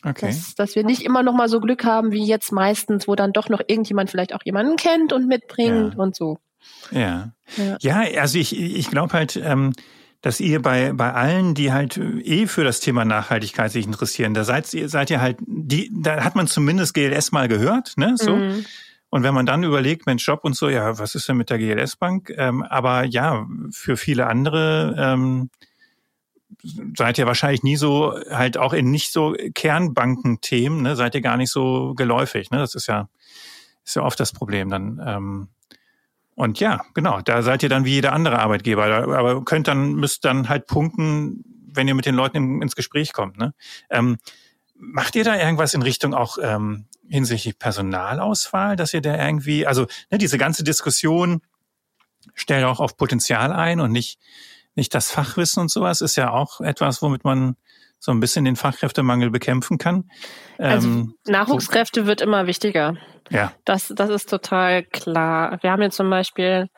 Okay. 0.04 0.26
Dass, 0.26 0.54
dass 0.54 0.74
wir 0.74 0.84
nicht 0.84 1.02
immer 1.02 1.22
noch 1.22 1.32
mal 1.32 1.48
so 1.48 1.60
Glück 1.60 1.84
haben 1.84 2.12
wie 2.12 2.24
jetzt 2.24 2.52
meistens, 2.52 3.08
wo 3.08 3.14
dann 3.14 3.32
doch 3.32 3.48
noch 3.48 3.60
irgendjemand 3.66 4.10
vielleicht 4.10 4.34
auch 4.34 4.42
jemanden 4.44 4.76
kennt 4.76 5.12
und 5.12 5.26
mitbringt 5.26 5.94
ja. 5.94 6.00
und 6.00 6.14
so. 6.14 6.38
Ja. 6.90 7.32
Ja, 7.56 7.76
ja 7.80 8.20
also 8.20 8.38
ich, 8.38 8.58
ich 8.58 8.90
glaube 8.90 9.12
halt, 9.12 9.36
ähm, 9.36 9.72
dass 10.22 10.40
ihr 10.40 10.60
bei, 10.60 10.92
bei 10.92 11.12
allen, 11.12 11.54
die 11.54 11.72
halt 11.72 11.98
eh 11.98 12.46
für 12.46 12.64
das 12.64 12.80
Thema 12.80 13.04
Nachhaltigkeit 13.04 13.70
sich 13.70 13.86
interessieren, 13.86 14.34
da 14.34 14.44
seid, 14.44 14.66
seid 14.66 15.10
ihr 15.10 15.20
halt, 15.20 15.38
die, 15.46 15.90
da 15.94 16.24
hat 16.24 16.34
man 16.34 16.46
zumindest 16.46 16.94
GLS 16.94 17.32
mal 17.32 17.48
gehört, 17.48 17.94
ne? 17.96 18.14
So. 18.16 18.36
Mhm. 18.36 18.64
Und 19.08 19.22
wenn 19.22 19.34
man 19.34 19.46
dann 19.46 19.62
überlegt, 19.62 20.06
Mensch, 20.06 20.26
Job 20.26 20.40
und 20.42 20.56
so, 20.56 20.68
ja, 20.68 20.98
was 20.98 21.14
ist 21.14 21.28
denn 21.28 21.36
mit 21.36 21.48
der 21.48 21.58
GLS-Bank? 21.58 22.32
Ähm, 22.36 22.62
aber 22.64 23.04
ja, 23.04 23.46
für 23.70 23.96
viele 23.96 24.26
andere 24.26 24.96
ähm, 24.98 25.48
seid 26.96 27.18
ihr 27.18 27.26
wahrscheinlich 27.26 27.62
nie 27.62 27.76
so, 27.76 28.18
halt 28.30 28.58
auch 28.58 28.72
in 28.72 28.90
nicht 28.90 29.12
so 29.12 29.34
Kernbankenthemen, 29.54 30.82
ne, 30.82 30.96
seid 30.96 31.14
ihr 31.14 31.20
gar 31.20 31.36
nicht 31.36 31.52
so 31.52 31.94
geläufig. 31.94 32.50
Ne? 32.50 32.58
Das 32.58 32.74
ist 32.74 32.88
ja, 32.88 33.08
ist 33.84 33.96
ja 33.96 34.02
oft 34.02 34.18
das 34.18 34.32
Problem. 34.32 34.70
Dann 34.70 35.00
ähm, 35.06 35.48
und 36.36 36.60
ja, 36.60 36.84
genau, 36.92 37.22
da 37.22 37.42
seid 37.42 37.62
ihr 37.62 37.70
dann 37.70 37.86
wie 37.86 37.94
jeder 37.94 38.12
andere 38.12 38.38
Arbeitgeber. 38.38 38.84
Aber 38.84 39.42
könnt 39.44 39.68
dann, 39.68 39.94
müsst 39.94 40.24
dann 40.26 40.50
halt 40.50 40.66
punkten, 40.66 41.42
wenn 41.72 41.88
ihr 41.88 41.94
mit 41.94 42.04
den 42.04 42.14
Leuten 42.14 42.60
ins 42.60 42.76
Gespräch 42.76 43.14
kommt. 43.14 43.38
Ne? 43.38 43.54
Ähm, 43.88 44.18
macht 44.74 45.16
ihr 45.16 45.24
da 45.24 45.34
irgendwas 45.34 45.72
in 45.72 45.80
Richtung 45.80 46.12
auch 46.12 46.36
ähm, 46.40 46.88
hinsichtlich 47.08 47.58
Personalauswahl, 47.58 48.76
dass 48.76 48.92
ihr 48.92 49.00
da 49.00 49.16
irgendwie, 49.16 49.66
also 49.66 49.86
ne, 50.10 50.18
diese 50.18 50.36
ganze 50.36 50.62
Diskussion 50.62 51.40
stellt 52.34 52.64
auch 52.64 52.80
auf 52.80 52.98
Potenzial 52.98 53.50
ein 53.50 53.80
und 53.80 53.90
nicht, 53.90 54.18
nicht 54.74 54.94
das 54.94 55.10
Fachwissen 55.10 55.62
und 55.62 55.70
sowas, 55.70 56.02
ist 56.02 56.16
ja 56.16 56.32
auch 56.32 56.60
etwas, 56.60 57.00
womit 57.00 57.24
man 57.24 57.56
so 57.98 58.12
ein 58.12 58.20
bisschen 58.20 58.44
den 58.44 58.56
Fachkräftemangel 58.56 59.30
bekämpfen 59.30 59.78
kann. 59.78 60.04
Also 60.58 60.88
ähm, 60.88 61.14
Nachwuchskräfte 61.26 62.02
so. 62.02 62.06
wird 62.06 62.20
immer 62.20 62.46
wichtiger. 62.46 62.96
Ja. 63.30 63.52
Das, 63.64 63.92
das 63.94 64.10
ist 64.10 64.30
total 64.30 64.84
klar. 64.84 65.58
Wir 65.62 65.70
haben 65.70 65.82
jetzt 65.82 65.96
zum 65.96 66.10
Beispiel 66.10 66.68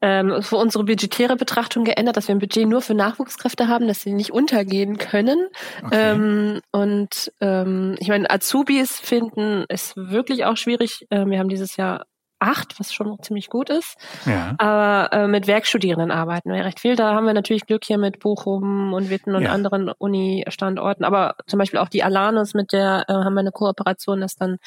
ähm, 0.00 0.42
für 0.42 0.56
unsere 0.56 0.84
budgetäre 0.84 1.36
Betrachtung 1.36 1.84
geändert, 1.84 2.16
dass 2.16 2.28
wir 2.28 2.34
ein 2.34 2.40
Budget 2.40 2.68
nur 2.68 2.82
für 2.82 2.94
Nachwuchskräfte 2.94 3.68
haben, 3.68 3.88
dass 3.88 4.00
sie 4.00 4.12
nicht 4.12 4.32
untergehen 4.32 4.98
können. 4.98 5.48
Okay. 5.82 6.12
Ähm, 6.12 6.60
und 6.72 7.32
ähm, 7.40 7.96
ich 8.00 8.08
meine, 8.08 8.30
Azubis 8.30 8.98
finden 8.98 9.64
ist 9.68 9.96
wirklich 9.96 10.44
auch 10.44 10.56
schwierig. 10.56 11.06
Ähm, 11.10 11.30
wir 11.30 11.38
haben 11.38 11.48
dieses 11.48 11.76
Jahr 11.76 12.04
acht, 12.44 12.78
was 12.78 12.92
schon 12.92 13.18
ziemlich 13.22 13.48
gut 13.48 13.70
ist. 13.70 13.96
Ja. 14.26 14.54
Aber 14.58 15.12
äh, 15.12 15.26
mit 15.26 15.46
Werkstudierenden 15.46 16.10
arbeiten 16.10 16.52
wir 16.52 16.64
recht 16.64 16.80
viel. 16.80 16.94
Da 16.94 17.14
haben 17.14 17.26
wir 17.26 17.32
natürlich 17.32 17.66
Glück 17.66 17.84
hier 17.84 17.98
mit 17.98 18.18
Bochum 18.20 18.92
und 18.92 19.08
Witten 19.10 19.34
und 19.34 19.44
ja. 19.44 19.52
anderen 19.52 19.88
Uni-Standorten. 19.90 21.04
Aber 21.04 21.36
zum 21.46 21.58
Beispiel 21.58 21.80
auch 21.80 21.88
die 21.88 22.02
Alanus, 22.02 22.54
mit 22.54 22.72
der 22.72 23.04
äh, 23.08 23.12
haben 23.12 23.34
wir 23.34 23.40
eine 23.40 23.52
Kooperation, 23.52 24.20
dass 24.20 24.36
dann 24.36 24.58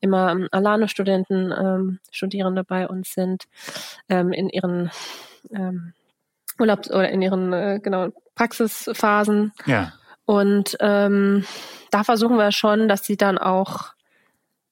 immer 0.00 0.32
ähm, 0.32 0.48
Alano-Studenten, 0.50 1.52
ähm, 1.52 1.98
Studierende 2.10 2.64
bei 2.64 2.86
uns 2.86 3.14
sind, 3.14 3.44
ähm, 4.08 4.32
in 4.32 4.50
ihren 4.50 4.90
ähm, 5.50 5.94
Urlaubs- 6.58 6.90
oder 6.90 7.08
in 7.08 7.22
ihren 7.22 7.52
äh, 7.52 7.80
genau 7.82 8.08
Praxisphasen. 8.34 9.52
Ja. 9.66 9.92
Und 10.26 10.76
ähm, 10.80 11.44
da 11.90 12.04
versuchen 12.04 12.36
wir 12.36 12.52
schon, 12.52 12.88
dass 12.88 13.04
sie 13.04 13.16
dann 13.16 13.38
auch 13.38 13.92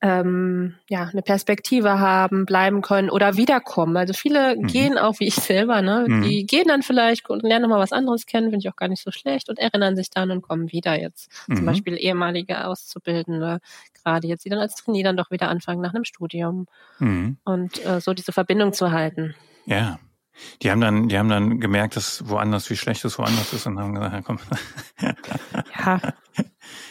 ähm, 0.02 0.76
ja, 0.88 1.04
eine 1.04 1.22
Perspektive 1.22 1.98
haben, 1.98 2.46
bleiben 2.46 2.80
können 2.80 3.10
oder 3.10 3.36
wiederkommen. 3.36 3.96
Also 3.96 4.14
viele 4.14 4.56
mhm. 4.56 4.66
gehen 4.66 4.98
auch 4.98 5.20
wie 5.20 5.26
ich 5.26 5.34
selber, 5.34 5.82
ne? 5.82 6.06
Mhm. 6.08 6.22
Die 6.22 6.46
gehen 6.46 6.68
dann 6.68 6.82
vielleicht 6.82 7.28
und 7.28 7.42
lernen 7.42 7.62
nochmal 7.62 7.80
was 7.80 7.92
anderes 7.92 8.24
kennen, 8.26 8.50
finde 8.50 8.64
ich 8.64 8.72
auch 8.72 8.76
gar 8.76 8.88
nicht 8.88 9.02
so 9.02 9.10
schlecht 9.10 9.50
und 9.50 9.58
erinnern 9.58 9.96
sich 9.96 10.08
dann 10.10 10.30
und 10.30 10.42
kommen 10.42 10.72
wieder 10.72 10.98
jetzt. 10.98 11.30
Mhm. 11.48 11.56
Zum 11.56 11.66
Beispiel 11.66 11.96
ehemalige 11.98 12.64
Auszubildende, 12.64 13.60
gerade 14.02 14.26
jetzt, 14.26 14.44
die 14.44 14.48
dann 14.48 14.58
als 14.58 14.74
Trainee 14.74 15.02
dann 15.02 15.16
doch 15.16 15.30
wieder 15.30 15.48
anfangen 15.48 15.82
nach 15.82 15.94
einem 15.94 16.04
Studium. 16.04 16.66
Mhm. 16.98 17.36
Und 17.44 17.84
äh, 17.84 18.00
so 18.00 18.14
diese 18.14 18.32
Verbindung 18.32 18.72
zu 18.72 18.92
halten. 18.92 19.34
Ja. 19.66 19.98
Die 20.62 20.70
haben 20.70 20.80
dann, 20.80 21.08
die 21.08 21.18
haben 21.18 21.28
dann 21.28 21.60
gemerkt, 21.60 21.96
dass 21.96 22.28
woanders, 22.28 22.70
wie 22.70 22.76
schlecht 22.76 23.04
es 23.04 23.18
woanders 23.18 23.52
ist 23.52 23.66
und 23.66 23.78
haben 23.78 23.94
gesagt, 23.94 24.14
ja, 24.14 24.22
komm. 24.22 24.38
ja, 25.00 25.96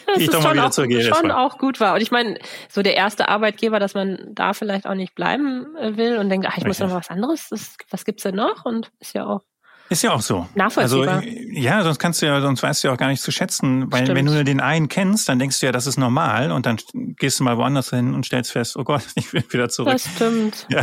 dass 0.06 0.18
es 0.18 0.42
schon, 0.42 0.58
auch, 0.58 1.16
schon 1.16 1.30
auch 1.30 1.58
gut 1.58 1.80
war. 1.80 1.94
Und 1.94 2.00
ich 2.00 2.10
meine, 2.10 2.38
so 2.68 2.82
der 2.82 2.96
erste 2.96 3.28
Arbeitgeber, 3.28 3.78
dass 3.78 3.94
man 3.94 4.18
da 4.32 4.52
vielleicht 4.52 4.86
auch 4.86 4.94
nicht 4.94 5.14
bleiben 5.14 5.76
äh, 5.76 5.96
will 5.96 6.18
und 6.18 6.28
denkt, 6.28 6.46
ach, 6.46 6.58
ich 6.58 6.64
Richtig. 6.64 6.80
muss 6.80 6.90
noch 6.90 6.96
was 6.96 7.10
anderes, 7.10 7.48
das, 7.48 7.76
was 7.90 8.04
gibt's 8.04 8.22
denn 8.22 8.36
noch? 8.36 8.64
Und 8.64 8.90
ist 9.00 9.14
ja 9.14 9.26
auch 9.26 9.42
ist 9.90 10.02
ja 10.02 10.12
auch 10.12 10.22
so. 10.22 10.46
Nachvollziehbar. 10.54 11.16
Also, 11.16 11.28
ja, 11.50 11.82
sonst 11.82 11.98
kannst 11.98 12.22
du 12.22 12.26
ja, 12.26 12.40
sonst 12.40 12.62
weißt 12.62 12.84
du 12.84 12.88
ja 12.88 12.94
auch 12.94 12.96
gar 12.96 13.08
nicht 13.08 13.20
zu 13.20 13.32
schätzen, 13.32 13.90
weil 13.90 14.04
Stimmt. 14.04 14.18
wenn 14.18 14.26
du 14.26 14.32
nur 14.34 14.44
den 14.44 14.60
einen 14.60 14.86
kennst, 14.86 15.28
dann 15.28 15.40
denkst 15.40 15.58
du 15.58 15.66
ja, 15.66 15.72
das 15.72 15.88
ist 15.88 15.96
normal 15.96 16.52
und 16.52 16.64
dann 16.64 16.76
gehst 16.94 17.40
du 17.40 17.44
mal 17.44 17.56
woanders 17.56 17.90
hin 17.90 18.14
und 18.14 18.24
stellst 18.24 18.52
fest, 18.52 18.76
oh 18.76 18.84
Gott, 18.84 19.02
ich 19.16 19.32
will 19.32 19.42
wieder 19.50 19.68
zurück. 19.68 19.94
Das 19.94 20.08
stimmt. 20.14 20.68
Ja. 20.70 20.82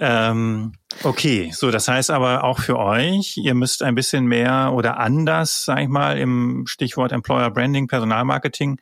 Ähm, 0.00 0.72
okay, 1.02 1.50
so 1.52 1.70
das 1.70 1.88
heißt 1.88 2.10
aber 2.10 2.44
auch 2.44 2.60
für 2.60 2.78
euch, 2.78 3.36
ihr 3.36 3.54
müsst 3.54 3.82
ein 3.82 3.94
bisschen 3.94 4.26
mehr 4.26 4.72
oder 4.74 4.98
anders, 4.98 5.64
sag 5.64 5.80
ich 5.80 5.88
mal, 5.88 6.18
im 6.18 6.66
Stichwort 6.66 7.12
Employer 7.12 7.50
Branding, 7.50 7.88
Personalmarketing 7.88 8.80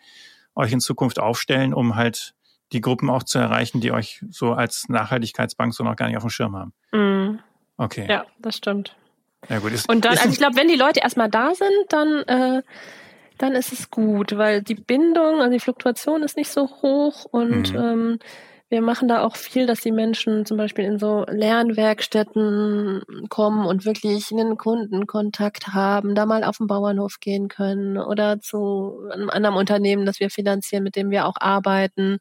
euch 0.54 0.72
in 0.72 0.80
Zukunft 0.80 1.18
aufstellen, 1.18 1.74
um 1.74 1.96
halt 1.96 2.34
die 2.72 2.80
Gruppen 2.80 3.10
auch 3.10 3.22
zu 3.22 3.38
erreichen, 3.38 3.80
die 3.80 3.92
euch 3.92 4.24
so 4.30 4.52
als 4.52 4.88
Nachhaltigkeitsbank 4.88 5.72
so 5.74 5.84
noch 5.84 5.96
gar 5.96 6.08
nicht 6.08 6.16
auf 6.16 6.24
dem 6.24 6.30
Schirm 6.30 6.56
haben. 6.56 6.72
Mhm. 6.92 7.38
Okay. 7.76 8.06
Ja, 8.08 8.24
das 8.38 8.56
stimmt. 8.56 8.96
Ja, 9.48 9.58
gut. 9.58 9.72
Ist, 9.72 9.88
und 9.88 10.04
dann, 10.04 10.16
also 10.16 10.28
ich 10.30 10.38
glaube, 10.38 10.56
wenn 10.56 10.68
die 10.68 10.76
Leute 10.76 11.00
erstmal 11.00 11.30
da 11.30 11.54
sind, 11.54 11.70
dann, 11.90 12.22
äh, 12.22 12.62
dann 13.38 13.52
ist 13.52 13.72
es 13.72 13.90
gut, 13.90 14.36
weil 14.36 14.62
die 14.62 14.74
Bindung, 14.74 15.40
also 15.40 15.52
die 15.52 15.60
Fluktuation 15.60 16.22
ist 16.22 16.36
nicht 16.36 16.50
so 16.50 16.68
hoch 16.82 17.26
und 17.26 17.72
mhm. 17.72 17.78
ähm, 17.78 18.18
wir 18.68 18.82
machen 18.82 19.06
da 19.06 19.22
auch 19.22 19.36
viel, 19.36 19.66
dass 19.66 19.80
die 19.80 19.92
Menschen 19.92 20.44
zum 20.44 20.56
Beispiel 20.56 20.84
in 20.84 20.98
so 20.98 21.24
Lernwerkstätten 21.28 23.02
kommen 23.28 23.64
und 23.64 23.84
wirklich 23.84 24.32
einen 24.32 24.56
Kundenkontakt 24.56 25.68
haben, 25.68 26.16
da 26.16 26.26
mal 26.26 26.42
auf 26.42 26.56
den 26.56 26.66
Bauernhof 26.66 27.20
gehen 27.20 27.46
können 27.48 27.96
oder 27.96 28.40
zu 28.40 29.08
einem 29.12 29.30
anderen 29.30 29.56
Unternehmen, 29.56 30.04
das 30.04 30.18
wir 30.18 30.30
finanzieren, 30.30 30.82
mit 30.82 30.96
dem 30.96 31.10
wir 31.10 31.26
auch 31.26 31.36
arbeiten 31.38 32.18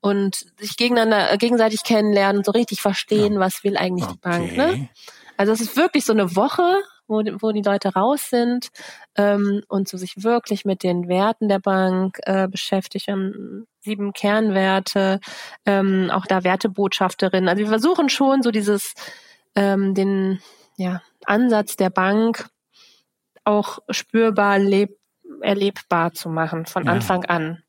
und 0.00 0.46
sich 0.58 0.76
gegeneinander, 0.76 1.32
äh, 1.32 1.38
gegenseitig 1.38 1.84
kennenlernen 1.84 2.38
und 2.38 2.46
so 2.46 2.52
richtig 2.52 2.80
verstehen, 2.80 3.34
ja. 3.34 3.40
was 3.40 3.62
will 3.62 3.76
eigentlich 3.76 4.06
okay. 4.06 4.14
die 4.14 4.28
Bank. 4.28 4.56
Ne? 4.56 4.88
Also 5.36 5.52
es 5.52 5.60
ist 5.60 5.76
wirklich 5.76 6.04
so 6.04 6.12
eine 6.12 6.34
Woche, 6.34 6.82
wo, 7.06 7.22
wo 7.40 7.52
die 7.52 7.62
Leute 7.62 7.94
raus 7.94 8.30
sind 8.30 8.68
ähm, 9.16 9.62
und 9.68 9.88
so 9.88 9.96
sich 9.96 10.22
wirklich 10.22 10.64
mit 10.64 10.82
den 10.82 11.08
Werten 11.08 11.48
der 11.48 11.58
Bank 11.58 12.18
äh, 12.22 12.48
beschäftigen. 12.48 13.66
Sieben 13.80 14.12
Kernwerte, 14.12 15.20
ähm, 15.66 16.10
auch 16.10 16.26
da 16.26 16.44
Wertebotschafterin. 16.44 17.48
Also 17.48 17.60
wir 17.60 17.68
versuchen 17.68 18.08
schon 18.08 18.42
so 18.42 18.50
dieses, 18.50 18.94
ähm, 19.54 19.94
den 19.94 20.40
ja, 20.76 21.02
Ansatz 21.26 21.76
der 21.76 21.90
Bank 21.90 22.48
auch 23.44 23.78
spürbar 23.90 24.58
leb 24.58 24.98
erlebbar 25.40 26.12
zu 26.12 26.28
machen 26.28 26.64
von 26.64 26.84
ja. 26.84 26.92
Anfang 26.92 27.24
an. 27.24 27.62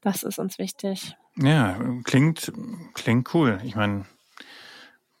Das 0.00 0.22
ist 0.22 0.38
uns 0.38 0.58
wichtig. 0.58 1.16
Ja, 1.36 1.78
klingt, 2.04 2.52
klingt 2.94 3.34
cool. 3.34 3.60
Ich 3.64 3.76
meine, 3.76 4.06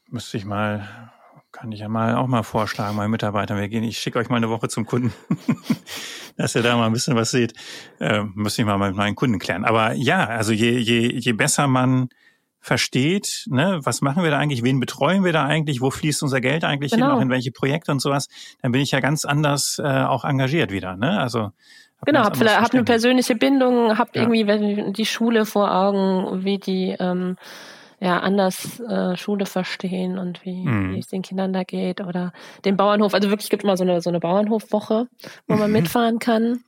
müsste 0.08 0.36
ich 0.36 0.44
mal 0.44 1.12
kann 1.52 1.72
ich 1.72 1.80
ja 1.80 1.88
mal 1.88 2.14
auch 2.14 2.26
mal 2.26 2.42
vorschlagen, 2.42 2.96
meinen 2.96 3.10
Mitarbeitern. 3.10 3.58
Wir 3.58 3.68
gehen, 3.68 3.84
ich 3.84 3.98
schicke 3.98 4.18
euch 4.18 4.28
mal 4.28 4.36
eine 4.36 4.48
Woche 4.50 4.68
zum 4.68 4.86
Kunden, 4.86 5.12
dass 6.36 6.54
ihr 6.54 6.62
da 6.62 6.76
mal 6.76 6.86
ein 6.86 6.92
bisschen 6.92 7.16
was 7.16 7.30
seht. 7.30 7.54
Äh, 7.98 8.22
müsste 8.34 8.62
ich 8.62 8.66
mal 8.66 8.78
mit 8.78 8.94
meinen 8.94 9.14
Kunden 9.16 9.38
klären. 9.38 9.64
Aber 9.64 9.92
ja, 9.94 10.26
also 10.26 10.52
je, 10.52 10.78
je, 10.78 11.12
je 11.12 11.32
besser 11.32 11.66
man 11.66 12.08
versteht, 12.60 13.46
ne, 13.48 13.80
was 13.82 14.02
machen 14.02 14.22
wir 14.22 14.30
da 14.30 14.38
eigentlich, 14.38 14.62
wen 14.62 14.80
betreuen 14.80 15.24
wir 15.24 15.32
da 15.32 15.46
eigentlich, 15.46 15.80
wo 15.80 15.90
fließt 15.90 16.22
unser 16.22 16.40
Geld 16.40 16.62
eigentlich 16.62 16.92
genau. 16.92 17.06
hin, 17.06 17.16
auch 17.16 17.20
in 17.22 17.30
welche 17.30 17.52
Projekte 17.52 17.90
und 17.90 18.00
sowas, 18.00 18.28
dann 18.60 18.70
bin 18.70 18.82
ich 18.82 18.90
ja 18.90 19.00
ganz 19.00 19.24
anders 19.24 19.80
äh, 19.82 20.02
auch 20.02 20.24
engagiert 20.24 20.70
wieder. 20.70 20.96
Ne? 20.96 21.18
Also 21.18 21.52
Genau, 22.06 22.20
hab, 22.20 22.36
vielleicht, 22.36 22.60
hab 22.60 22.72
eine 22.72 22.84
persönliche 22.84 23.34
Bindung, 23.34 23.98
habt 23.98 24.16
ja. 24.16 24.22
irgendwie 24.22 24.92
die 24.92 25.04
Schule 25.04 25.44
vor 25.44 25.74
Augen, 25.74 26.44
wie 26.44 26.58
die 26.58 26.96
ähm, 26.98 27.36
ja 28.00 28.18
anders 28.20 28.80
äh, 28.80 29.16
Schule 29.16 29.46
verstehen 29.46 30.18
und 30.18 30.44
wie, 30.44 30.66
mhm. 30.66 30.94
wie 30.94 30.98
es 30.98 31.08
den 31.08 31.22
Kindern 31.22 31.52
da 31.52 31.64
geht 31.64 32.00
oder 32.00 32.32
den 32.64 32.76
Bauernhof. 32.76 33.14
Also 33.14 33.30
wirklich 33.30 33.50
gibt 33.50 33.62
immer 33.62 33.76
so 33.76 33.84
eine 33.84 34.00
so 34.00 34.10
eine 34.10 34.20
Bauernhofwoche, 34.20 35.06
wo 35.46 35.54
man 35.54 35.70
mhm. 35.70 35.76
mitfahren 35.76 36.18
kann, 36.18 36.64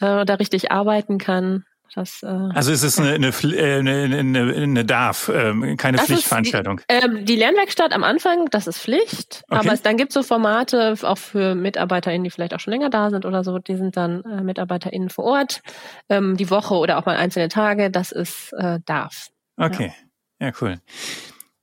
äh, 0.00 0.24
da 0.24 0.34
richtig 0.34 0.72
arbeiten 0.72 1.18
kann. 1.18 1.64
Das, 1.94 2.22
äh, 2.22 2.26
also 2.26 2.72
es 2.72 2.82
ist 2.82 2.98
eine, 2.98 3.10
eine, 3.10 3.28
äh, 3.28 3.78
eine, 3.78 4.18
eine, 4.18 4.54
eine 4.54 4.84
Darf, 4.86 5.28
äh, 5.28 5.76
keine 5.76 5.98
Pflichtveranstaltung. 5.98 6.80
Die, 6.90 6.94
äh, 6.94 7.22
die 7.24 7.36
Lernwerkstatt 7.36 7.92
am 7.92 8.02
Anfang, 8.02 8.46
das 8.50 8.66
ist 8.66 8.78
Pflicht, 8.78 9.44
okay. 9.50 9.60
aber 9.60 9.74
es, 9.74 9.82
dann 9.82 9.98
gibt 9.98 10.10
es 10.10 10.14
so 10.14 10.22
Formate 10.22 10.94
auch 11.02 11.18
für 11.18 11.54
MitarbeiterInnen, 11.54 12.24
die 12.24 12.30
vielleicht 12.30 12.54
auch 12.54 12.60
schon 12.60 12.72
länger 12.72 12.88
da 12.88 13.10
sind 13.10 13.26
oder 13.26 13.44
so, 13.44 13.58
die 13.58 13.76
sind 13.76 13.98
dann 13.98 14.22
äh, 14.24 14.42
MitarbeiterInnen 14.42 15.10
vor 15.10 15.24
Ort, 15.24 15.60
ähm, 16.08 16.38
die 16.38 16.48
Woche 16.48 16.76
oder 16.76 16.96
auch 16.96 17.04
mal 17.04 17.16
einzelne 17.16 17.48
Tage, 17.48 17.90
das 17.90 18.10
ist 18.10 18.54
äh, 18.54 18.78
Darf. 18.86 19.28
Okay. 19.58 19.88
Ja. 19.88 20.11
Ja, 20.42 20.52
cool. 20.60 20.78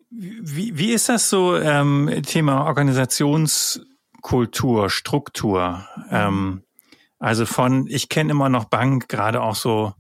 Wie, 0.10 0.76
wie 0.78 0.94
ist 0.94 1.10
das 1.10 1.30
so, 1.30 1.58
ähm, 1.58 2.22
Thema 2.26 2.66
Organisationskultur, 2.66 4.90
Struktur? 4.90 5.86
Ähm, 6.10 6.64
also 7.20 7.46
von, 7.46 7.88
ich 7.88 8.08
kenne 8.08 8.32
immer 8.32 8.48
noch 8.48 8.64
Bank, 8.64 9.10
gerade 9.10 9.42
auch 9.42 9.56
so, 9.56 9.92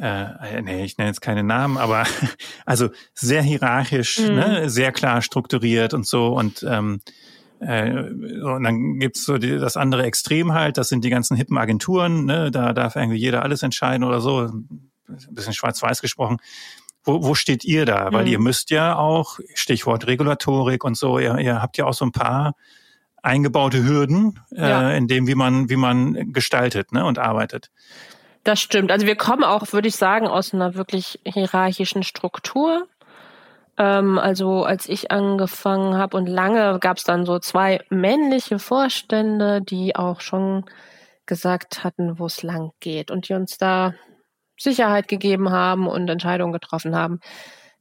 äh, 0.00 0.62
nee, 0.62 0.84
ich 0.84 0.96
nenne 0.96 1.10
jetzt 1.10 1.22
keine 1.22 1.42
Namen, 1.42 1.76
aber 1.76 2.06
also 2.66 2.90
sehr 3.14 3.42
hierarchisch, 3.42 4.20
mhm. 4.20 4.34
ne, 4.36 4.70
sehr 4.70 4.92
klar 4.92 5.22
strukturiert 5.22 5.92
und 5.92 6.06
so 6.06 6.28
und 6.28 6.62
ähm, 6.62 7.00
äh, 7.58 7.90
und 7.90 8.62
dann 8.62 9.00
gibt's 9.00 9.24
so 9.24 9.38
die, 9.38 9.58
das 9.58 9.76
andere 9.76 10.04
Extrem 10.04 10.52
halt, 10.52 10.78
das 10.78 10.88
sind 10.88 11.04
die 11.04 11.10
ganzen 11.10 11.36
hippen 11.36 11.58
Agenturen, 11.58 12.26
ne, 12.26 12.52
da 12.52 12.72
darf 12.72 12.94
irgendwie 12.94 13.18
jeder 13.18 13.42
alles 13.42 13.64
entscheiden 13.64 14.04
oder 14.04 14.20
so, 14.20 14.52
ein 15.08 15.34
bisschen 15.34 15.52
schwarz-weiß 15.52 16.00
gesprochen. 16.00 16.38
Wo, 17.04 17.22
wo 17.24 17.34
steht 17.34 17.64
ihr 17.64 17.84
da? 17.84 18.12
Weil 18.12 18.26
mhm. 18.26 18.32
ihr 18.32 18.38
müsst 18.38 18.70
ja 18.70 18.96
auch, 18.96 19.38
Stichwort 19.54 20.06
Regulatorik 20.06 20.84
und 20.84 20.96
so, 20.96 21.18
ihr, 21.18 21.36
ihr 21.38 21.60
habt 21.60 21.76
ja 21.76 21.86
auch 21.86 21.94
so 21.94 22.04
ein 22.04 22.12
paar 22.12 22.54
eingebaute 23.22 23.84
Hürden 23.84 24.40
äh, 24.52 24.68
ja. 24.68 24.90
in 24.90 25.06
dem, 25.06 25.26
wie 25.26 25.34
man, 25.34 25.68
wie 25.68 25.76
man 25.76 26.32
gestaltet 26.32 26.92
ne, 26.92 27.04
und 27.04 27.18
arbeitet. 27.18 27.70
Das 28.44 28.60
stimmt. 28.60 28.90
Also 28.90 29.06
wir 29.06 29.16
kommen 29.16 29.44
auch, 29.44 29.72
würde 29.72 29.88
ich 29.88 29.96
sagen, 29.96 30.26
aus 30.26 30.52
einer 30.52 30.74
wirklich 30.74 31.20
hierarchischen 31.24 32.02
Struktur. 32.02 32.88
Ähm, 33.78 34.18
also 34.18 34.64
als 34.64 34.88
ich 34.88 35.12
angefangen 35.12 35.96
habe 35.96 36.16
und 36.16 36.26
lange 36.26 36.78
gab 36.80 36.96
es 36.96 37.04
dann 37.04 37.24
so 37.24 37.38
zwei 37.38 37.80
männliche 37.88 38.58
Vorstände, 38.58 39.62
die 39.62 39.94
auch 39.94 40.20
schon 40.20 40.64
gesagt 41.26 41.84
hatten, 41.84 42.18
wo 42.18 42.26
es 42.26 42.42
lang 42.42 42.72
geht 42.80 43.12
und 43.12 43.28
die 43.28 43.34
uns 43.34 43.58
da 43.58 43.94
Sicherheit 44.62 45.08
gegeben 45.08 45.50
haben 45.50 45.86
und 45.86 46.08
Entscheidungen 46.08 46.52
getroffen 46.52 46.94
haben. 46.96 47.20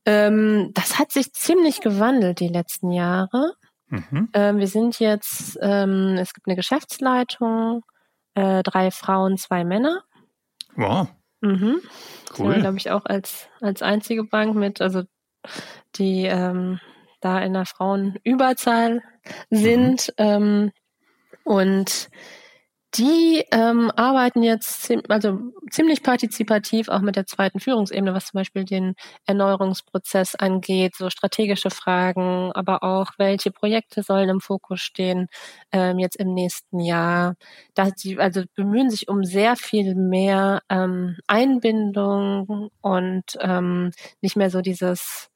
Ähm, 0.05 0.71
das 0.73 0.97
hat 0.97 1.11
sich 1.11 1.33
ziemlich 1.33 1.81
gewandelt 1.81 2.39
die 2.39 2.47
letzten 2.47 2.91
Jahre. 2.91 3.53
Mhm. 3.87 4.29
Ähm, 4.33 4.57
wir 4.57 4.67
sind 4.67 4.99
jetzt, 4.99 5.59
ähm, 5.61 6.17
es 6.17 6.33
gibt 6.33 6.47
eine 6.47 6.55
Geschäftsleitung, 6.55 7.83
äh, 8.33 8.63
drei 8.63 8.89
Frauen, 8.91 9.37
zwei 9.37 9.63
Männer. 9.63 10.03
Wow. 10.75 11.07
Mhm. 11.41 11.81
Cool. 12.37 12.59
glaube 12.59 12.77
ich, 12.77 12.91
auch 12.91 13.05
als, 13.05 13.47
als 13.59 13.81
einzige 13.81 14.23
Bank 14.23 14.55
mit, 14.55 14.81
also 14.81 15.03
die 15.95 16.25
ähm, 16.25 16.79
da 17.19 17.39
in 17.39 17.53
der 17.53 17.65
Frauenüberzahl 17.65 19.01
sind. 19.49 20.13
Mhm. 20.17 20.71
Und 21.43 22.09
die 22.95 23.45
ähm, 23.51 23.89
arbeiten 23.95 24.43
jetzt 24.43 24.91
also 25.07 25.39
ziemlich 25.69 26.03
partizipativ 26.03 26.89
auch 26.89 26.99
mit 26.99 27.15
der 27.15 27.25
zweiten 27.25 27.59
Führungsebene, 27.59 28.13
was 28.13 28.27
zum 28.27 28.39
Beispiel 28.39 28.65
den 28.65 28.95
Erneuerungsprozess 29.25 30.35
angeht, 30.35 30.95
so 30.97 31.09
strategische 31.09 31.69
Fragen, 31.69 32.51
aber 32.53 32.83
auch 32.83 33.11
welche 33.17 33.51
Projekte 33.51 34.03
sollen 34.03 34.29
im 34.29 34.41
Fokus 34.41 34.81
stehen 34.81 35.27
ähm, 35.71 35.99
jetzt 35.99 36.17
im 36.17 36.33
nächsten 36.33 36.79
Jahr. 36.79 37.35
Da 37.75 37.89
sie 37.95 38.19
also 38.19 38.43
bemühen 38.55 38.89
sich 38.89 39.07
um 39.07 39.23
sehr 39.23 39.55
viel 39.55 39.95
mehr 39.95 40.61
ähm, 40.69 41.15
Einbindung 41.27 42.71
und 42.81 43.23
ähm, 43.39 43.91
nicht 44.21 44.35
mehr 44.35 44.49
so 44.49 44.61
dieses 44.61 45.29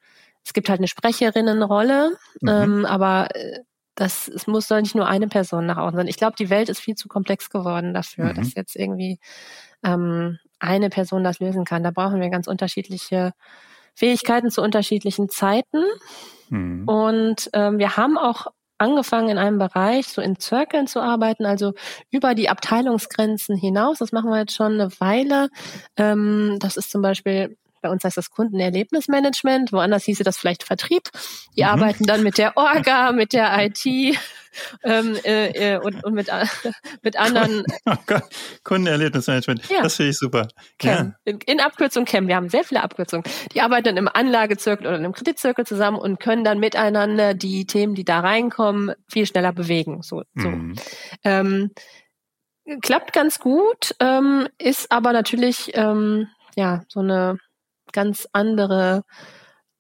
es 0.45 0.53
gibt 0.53 0.69
halt 0.69 0.79
eine 0.79 0.87
Sprecherinnenrolle, 0.87 2.11
mhm. 2.41 2.47
ähm, 2.47 2.85
aber 2.85 3.35
äh, 3.35 3.61
das 3.95 4.27
es 4.27 4.47
muss 4.47 4.67
soll 4.67 4.81
nicht 4.81 4.95
nur 4.95 5.07
eine 5.07 5.27
Person 5.27 5.65
nach 5.65 5.77
außen 5.77 5.97
sein. 5.97 6.07
Ich 6.07 6.17
glaube, 6.17 6.35
die 6.37 6.49
Welt 6.49 6.69
ist 6.69 6.79
viel 6.79 6.95
zu 6.95 7.07
komplex 7.07 7.49
geworden 7.49 7.93
dafür, 7.93 8.25
mhm. 8.25 8.35
dass 8.35 8.53
jetzt 8.53 8.75
irgendwie 8.75 9.19
ähm, 9.83 10.37
eine 10.59 10.89
Person 10.89 11.23
das 11.23 11.39
lösen 11.39 11.65
kann. 11.65 11.83
Da 11.83 11.91
brauchen 11.91 12.19
wir 12.21 12.29
ganz 12.29 12.47
unterschiedliche 12.47 13.33
Fähigkeiten 13.93 14.51
zu 14.51 14.61
unterschiedlichen 14.61 15.29
Zeiten. 15.29 15.83
Mhm. 16.49 16.87
Und 16.87 17.49
ähm, 17.53 17.79
wir 17.79 17.97
haben 17.97 18.17
auch 18.17 18.47
angefangen 18.77 19.29
in 19.29 19.37
einem 19.37 19.57
Bereich 19.57 20.07
so 20.07 20.21
in 20.21 20.37
Zirkeln 20.37 20.87
zu 20.87 20.99
arbeiten, 20.99 21.45
also 21.45 21.73
über 22.11 22.35
die 22.35 22.49
Abteilungsgrenzen 22.49 23.55
hinaus. 23.55 23.99
Das 23.99 24.11
machen 24.11 24.29
wir 24.29 24.39
jetzt 24.39 24.53
schon 24.53 24.73
eine 24.73 24.91
Weile. 24.99 25.49
Ähm, 25.95 26.57
das 26.59 26.75
ist 26.75 26.91
zum 26.91 27.01
Beispiel 27.01 27.57
bei 27.85 27.91
uns 27.91 28.03
heißt 28.03 28.17
das 28.17 28.31
Kundenerlebnismanagement, 28.31 29.71
woanders 29.71 30.05
hieße 30.05 30.23
das 30.23 30.37
vielleicht 30.37 30.63
Vertrieb. 30.63 31.03
Die 31.55 31.61
mhm. 31.61 31.69
arbeiten 31.69 32.05
dann 32.05 32.23
mit 32.23 32.39
der 32.39 32.57
Orga, 32.57 33.11
mit 33.11 33.31
der 33.31 33.53
IT 33.63 33.85
ähm, 34.83 35.15
äh, 35.23 35.73
äh, 35.73 35.77
und, 35.77 36.03
und 36.03 36.15
mit, 36.15 36.29
äh, 36.29 36.45
mit 37.03 37.15
anderen. 37.17 37.63
Oh 37.85 37.93
Gott, 38.07 38.23
Kundenerlebnismanagement, 38.63 39.69
ja. 39.69 39.83
das 39.83 39.97
finde 39.97 40.09
ich 40.09 40.17
super. 40.17 40.47
Ja. 40.81 41.13
In, 41.25 41.37
in 41.45 41.59
Abkürzung 41.59 42.05
CAM, 42.05 42.27
wir 42.27 42.35
haben 42.35 42.49
sehr 42.49 42.63
viele 42.63 42.81
Abkürzungen. 42.81 43.23
Die 43.53 43.61
arbeiten 43.61 43.85
dann 43.85 43.97
im 43.97 44.09
Anlagezirkel 44.11 44.87
oder 44.87 44.97
im 44.97 45.13
Kreditzirkel 45.13 45.67
zusammen 45.67 45.99
und 45.99 46.19
können 46.19 46.43
dann 46.43 46.59
miteinander 46.59 47.35
die 47.35 47.67
Themen, 47.67 47.93
die 47.93 48.05
da 48.05 48.21
reinkommen, 48.21 48.93
viel 49.07 49.27
schneller 49.27 49.53
bewegen. 49.53 50.01
So, 50.01 50.23
so. 50.33 50.49
Mhm. 50.49 50.75
Ähm, 51.23 51.71
klappt 52.81 53.13
ganz 53.13 53.37
gut, 53.37 53.95
ähm, 53.99 54.47
ist 54.57 54.91
aber 54.91 55.13
natürlich 55.13 55.71
ähm, 55.75 56.27
ja 56.55 56.81
so 56.87 57.01
eine 57.01 57.37
ganz 57.95 58.27
andere 58.33 59.03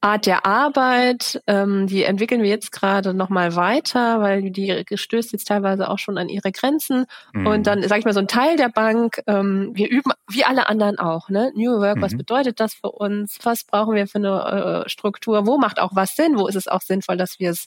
Art 0.05 0.27
der 0.27 0.45
Arbeit, 0.45 1.41
ähm, 1.47 1.87
die 1.87 2.03
entwickeln 2.03 2.43
wir 2.43 2.49
jetzt 2.49 2.71
gerade 2.71 3.15
nochmal 3.15 3.55
weiter, 3.55 4.21
weil 4.21 4.51
die 4.51 4.85
stößt 4.93 5.31
jetzt 5.31 5.47
teilweise 5.47 5.89
auch 5.89 5.97
schon 5.97 6.19
an 6.19 6.29
ihre 6.29 6.51
Grenzen. 6.51 7.05
Mhm. 7.33 7.47
Und 7.47 7.65
dann, 7.65 7.81
sage 7.81 7.99
ich 7.99 8.05
mal, 8.05 8.13
so 8.13 8.19
ein 8.19 8.27
Teil 8.27 8.55
der 8.55 8.69
Bank, 8.69 9.23
ähm, 9.25 9.71
wir 9.73 9.89
üben 9.89 10.11
wie 10.29 10.45
alle 10.45 10.69
anderen 10.69 10.99
auch, 10.99 11.29
ne? 11.29 11.51
New 11.55 11.79
Work, 11.79 11.97
mhm. 11.97 12.01
was 12.03 12.15
bedeutet 12.15 12.59
das 12.59 12.75
für 12.75 12.91
uns? 12.91 13.39
Was 13.41 13.63
brauchen 13.63 13.95
wir 13.95 14.05
für 14.05 14.19
eine 14.19 14.83
äh, 14.85 14.89
Struktur? 14.89 15.47
Wo 15.47 15.57
macht 15.57 15.79
auch 15.79 15.95
was 15.95 16.15
Sinn? 16.15 16.37
Wo 16.37 16.45
ist 16.45 16.55
es 16.55 16.67
auch 16.67 16.81
sinnvoll, 16.81 17.17
dass 17.17 17.39
wir 17.39 17.49
es 17.49 17.65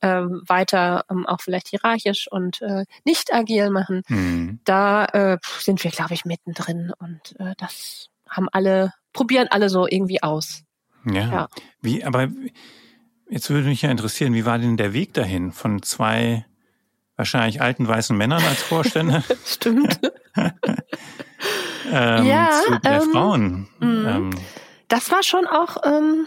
ähm, 0.00 0.42
weiter 0.46 1.04
ähm, 1.10 1.26
auch 1.26 1.40
vielleicht 1.40 1.66
hierarchisch 1.66 2.28
und 2.30 2.62
äh, 2.62 2.84
nicht 3.04 3.34
agil 3.34 3.70
machen? 3.70 4.02
Mhm. 4.06 4.60
Da 4.64 5.06
äh, 5.06 5.38
sind 5.58 5.82
wir, 5.82 5.90
glaube 5.90 6.14
ich, 6.14 6.24
mittendrin 6.24 6.92
und 7.00 7.34
äh, 7.40 7.54
das 7.58 8.10
haben 8.28 8.48
alle, 8.52 8.92
probieren 9.12 9.48
alle 9.50 9.68
so 9.68 9.86
irgendwie 9.88 10.22
aus. 10.22 10.62
Ja. 11.04 11.12
ja. 11.12 11.48
Wie, 11.80 12.04
aber 12.04 12.28
jetzt 13.28 13.50
würde 13.50 13.68
mich 13.68 13.82
ja 13.82 13.90
interessieren, 13.90 14.34
wie 14.34 14.44
war 14.44 14.58
denn 14.58 14.76
der 14.76 14.92
Weg 14.92 15.14
dahin 15.14 15.52
von 15.52 15.82
zwei 15.82 16.44
wahrscheinlich 17.16 17.60
alten 17.60 17.86
weißen 17.86 18.16
Männern 18.16 18.42
als 18.42 18.62
Vorstände? 18.62 19.22
Stimmt. 19.44 20.00
ähm, 21.92 22.26
ja, 22.26 22.50
zu 22.66 22.78
der 22.80 23.02
ähm, 23.02 23.10
Frauen. 23.10 23.68
Mhm. 23.80 24.06
Ähm, 24.06 24.30
das 24.88 25.10
war 25.10 25.22
schon 25.22 25.46
auch, 25.46 25.76
ähm, 25.84 26.26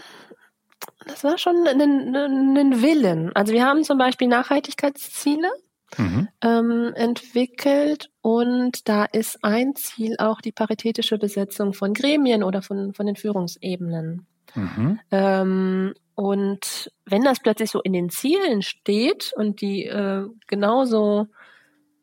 das 1.06 1.24
war 1.24 1.38
schon 1.38 1.66
ein, 1.66 1.80
ein 2.16 2.82
Willen. 2.82 3.34
Also 3.34 3.52
wir 3.52 3.64
haben 3.64 3.84
zum 3.84 3.98
Beispiel 3.98 4.28
Nachhaltigkeitsziele 4.28 5.50
mhm. 5.96 6.28
ähm, 6.42 6.92
entwickelt 6.94 8.10
und 8.20 8.88
da 8.88 9.04
ist 9.04 9.38
ein 9.42 9.74
Ziel 9.76 10.16
auch 10.18 10.40
die 10.40 10.52
paritätische 10.52 11.18
Besetzung 11.18 11.72
von 11.72 11.94
Gremien 11.94 12.42
oder 12.42 12.62
von, 12.62 12.94
von 12.94 13.06
den 13.06 13.16
Führungsebenen. 13.16 14.26
Mhm. 14.54 15.00
Ähm, 15.10 15.94
und 16.14 16.92
wenn 17.06 17.22
das 17.22 17.40
plötzlich 17.40 17.70
so 17.70 17.80
in 17.82 17.92
den 17.92 18.10
Zielen 18.10 18.62
steht 18.62 19.32
und 19.36 19.60
die 19.60 19.86
äh, 19.86 20.26
genauso 20.46 21.26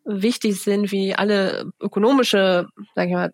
wichtig 0.04 0.62
sind 0.62 0.92
wie 0.92 1.16
alle 1.16 1.72
ökonomische, 1.80 2.68
sag 2.96 3.08
ich 3.08 3.14
mal, 3.14 3.32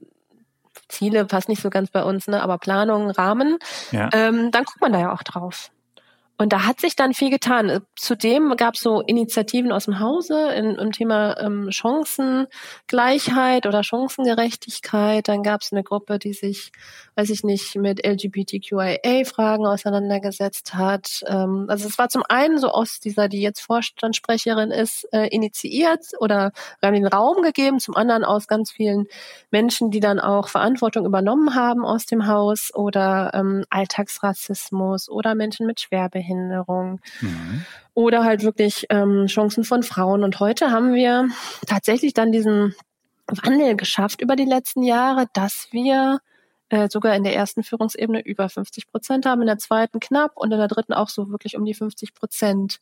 Ziele 0.90 1.26
passt 1.26 1.50
nicht 1.50 1.62
so 1.62 1.70
ganz 1.70 1.90
bei 1.90 2.04
uns, 2.04 2.28
ne, 2.28 2.42
aber 2.42 2.58
Planungen, 2.58 3.12
Rahmen, 3.12 3.58
ja. 3.92 4.10
ähm, 4.14 4.52
dann 4.52 4.64
guckt 4.64 4.82
man 4.82 4.94
da 4.94 5.00
ja 5.00 5.14
auch 5.14 5.24
drauf. 5.24 5.72
Und 6.40 6.54
da 6.54 6.68
hat 6.68 6.80
sich 6.80 6.96
dann 6.96 7.16
viel 7.16 7.32
getan. 7.32 7.82
Zudem 7.96 8.56
gab 8.58 8.76
es 8.76 8.82
so 8.82 9.02
Initiativen 9.02 9.72
aus 9.72 9.86
dem 9.86 10.00
Hause 10.00 10.52
in, 10.52 10.76
im 10.76 10.92
Thema 10.92 11.36
ähm, 11.40 11.72
Chancengleichheit 11.72 13.66
oder 13.66 13.84
Chancengerechtigkeit. 13.84 15.28
Dann 15.28 15.42
gab 15.42 15.62
es 15.62 15.72
eine 15.72 15.84
Gruppe, 15.84 16.20
die 16.20 16.34
sich, 16.34 16.72
weiß 17.16 17.32
ich 17.32 17.44
nicht, 17.44 17.76
mit 17.76 18.06
LGBTQIA-Fragen 18.06 19.66
auseinandergesetzt 19.66 20.76
hat. 20.76 21.24
Ähm, 21.26 21.66
also 21.70 21.88
es 21.88 21.98
war 21.98 22.08
zum 22.10 22.22
einen 22.30 22.60
so 22.60 22.70
aus 22.70 23.00
dieser, 23.00 23.30
die 23.30 23.42
jetzt 23.42 23.62
Vorstandssprecherin 23.62 24.70
ist, 24.70 25.08
äh, 25.12 25.28
initiiert 25.30 26.06
oder 26.20 26.52
wir 26.80 26.88
haben 26.88 26.94
den 26.94 27.08
Raum 27.08 27.42
gegeben, 27.42 27.80
zum 27.80 27.96
anderen 27.96 28.24
aus 28.24 28.48
ganz 28.48 28.70
vielen 28.70 29.08
Menschen, 29.50 29.90
die 29.90 30.02
dann 30.02 30.20
auch 30.20 30.50
Verantwortung 30.50 31.08
übernommen 31.08 31.56
haben 31.56 31.84
aus 31.84 32.06
dem 32.06 32.28
Haus 32.28 32.72
oder 32.76 33.32
ähm, 33.34 33.66
Alltagsrassismus 33.72 35.10
oder 35.10 35.34
Menschen 35.34 35.66
mit 35.66 35.80
Schwerbehinderung 35.80 36.27
Behinderung 36.28 37.00
mhm. 37.22 37.66
oder 37.94 38.24
halt 38.24 38.44
wirklich 38.44 38.86
ähm, 38.90 39.28
Chancen 39.28 39.64
von 39.64 39.84
Frauen. 39.84 40.24
Und 40.24 40.40
heute 40.40 40.72
haben 40.72 40.94
wir 40.94 41.30
tatsächlich 41.66 42.14
dann 42.14 42.32
diesen 42.32 42.76
Wandel 43.28 43.76
geschafft 43.76 44.22
über 44.22 44.36
die 44.36 44.46
letzten 44.46 44.84
Jahre, 44.84 45.26
dass 45.34 45.68
wir 45.72 46.20
äh, 46.70 46.90
sogar 46.90 47.16
in 47.16 47.24
der 47.24 47.36
ersten 47.36 47.64
Führungsebene 47.64 48.22
über 48.22 48.50
50 48.50 48.88
Prozent 48.92 49.26
haben, 49.26 49.42
in 49.42 49.48
der 49.48 49.58
zweiten 49.58 50.00
knapp 50.00 50.36
und 50.36 50.52
in 50.52 50.60
der 50.60 50.68
dritten 50.68 50.94
auch 50.94 51.10
so 51.10 51.30
wirklich 51.30 51.56
um 51.56 51.66
die 51.66 51.74
50 51.74 52.14
Prozent. 52.14 52.80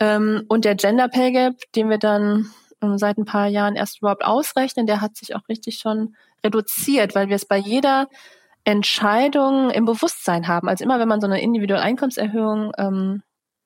Ähm, 0.00 0.44
und 0.48 0.64
der 0.64 0.74
Gender 0.74 1.08
Pay 1.08 1.32
Gap, 1.32 1.54
den 1.74 1.90
wir 1.90 1.98
dann 1.98 2.50
ähm, 2.82 2.98
seit 2.98 3.18
ein 3.18 3.26
paar 3.26 3.46
Jahren 3.46 3.76
erst 3.76 3.98
überhaupt 3.98 4.24
ausrechnen, 4.24 4.86
der 4.86 5.02
hat 5.02 5.16
sich 5.16 5.34
auch 5.34 5.48
richtig 5.48 5.78
schon 5.78 6.16
reduziert, 6.42 7.14
weil 7.14 7.28
wir 7.28 7.36
es 7.36 7.44
bei 7.44 7.58
jeder 7.58 8.08
Entscheidungen 8.66 9.70
im 9.70 9.84
Bewusstsein 9.84 10.48
haben. 10.48 10.68
Also 10.68 10.84
immer, 10.84 10.98
wenn 10.98 11.08
man 11.08 11.20
so 11.20 11.26
eine 11.28 11.40
individuelle 11.40 11.82
Einkommenserhöhung 11.82 12.72
ähm, 12.76 13.22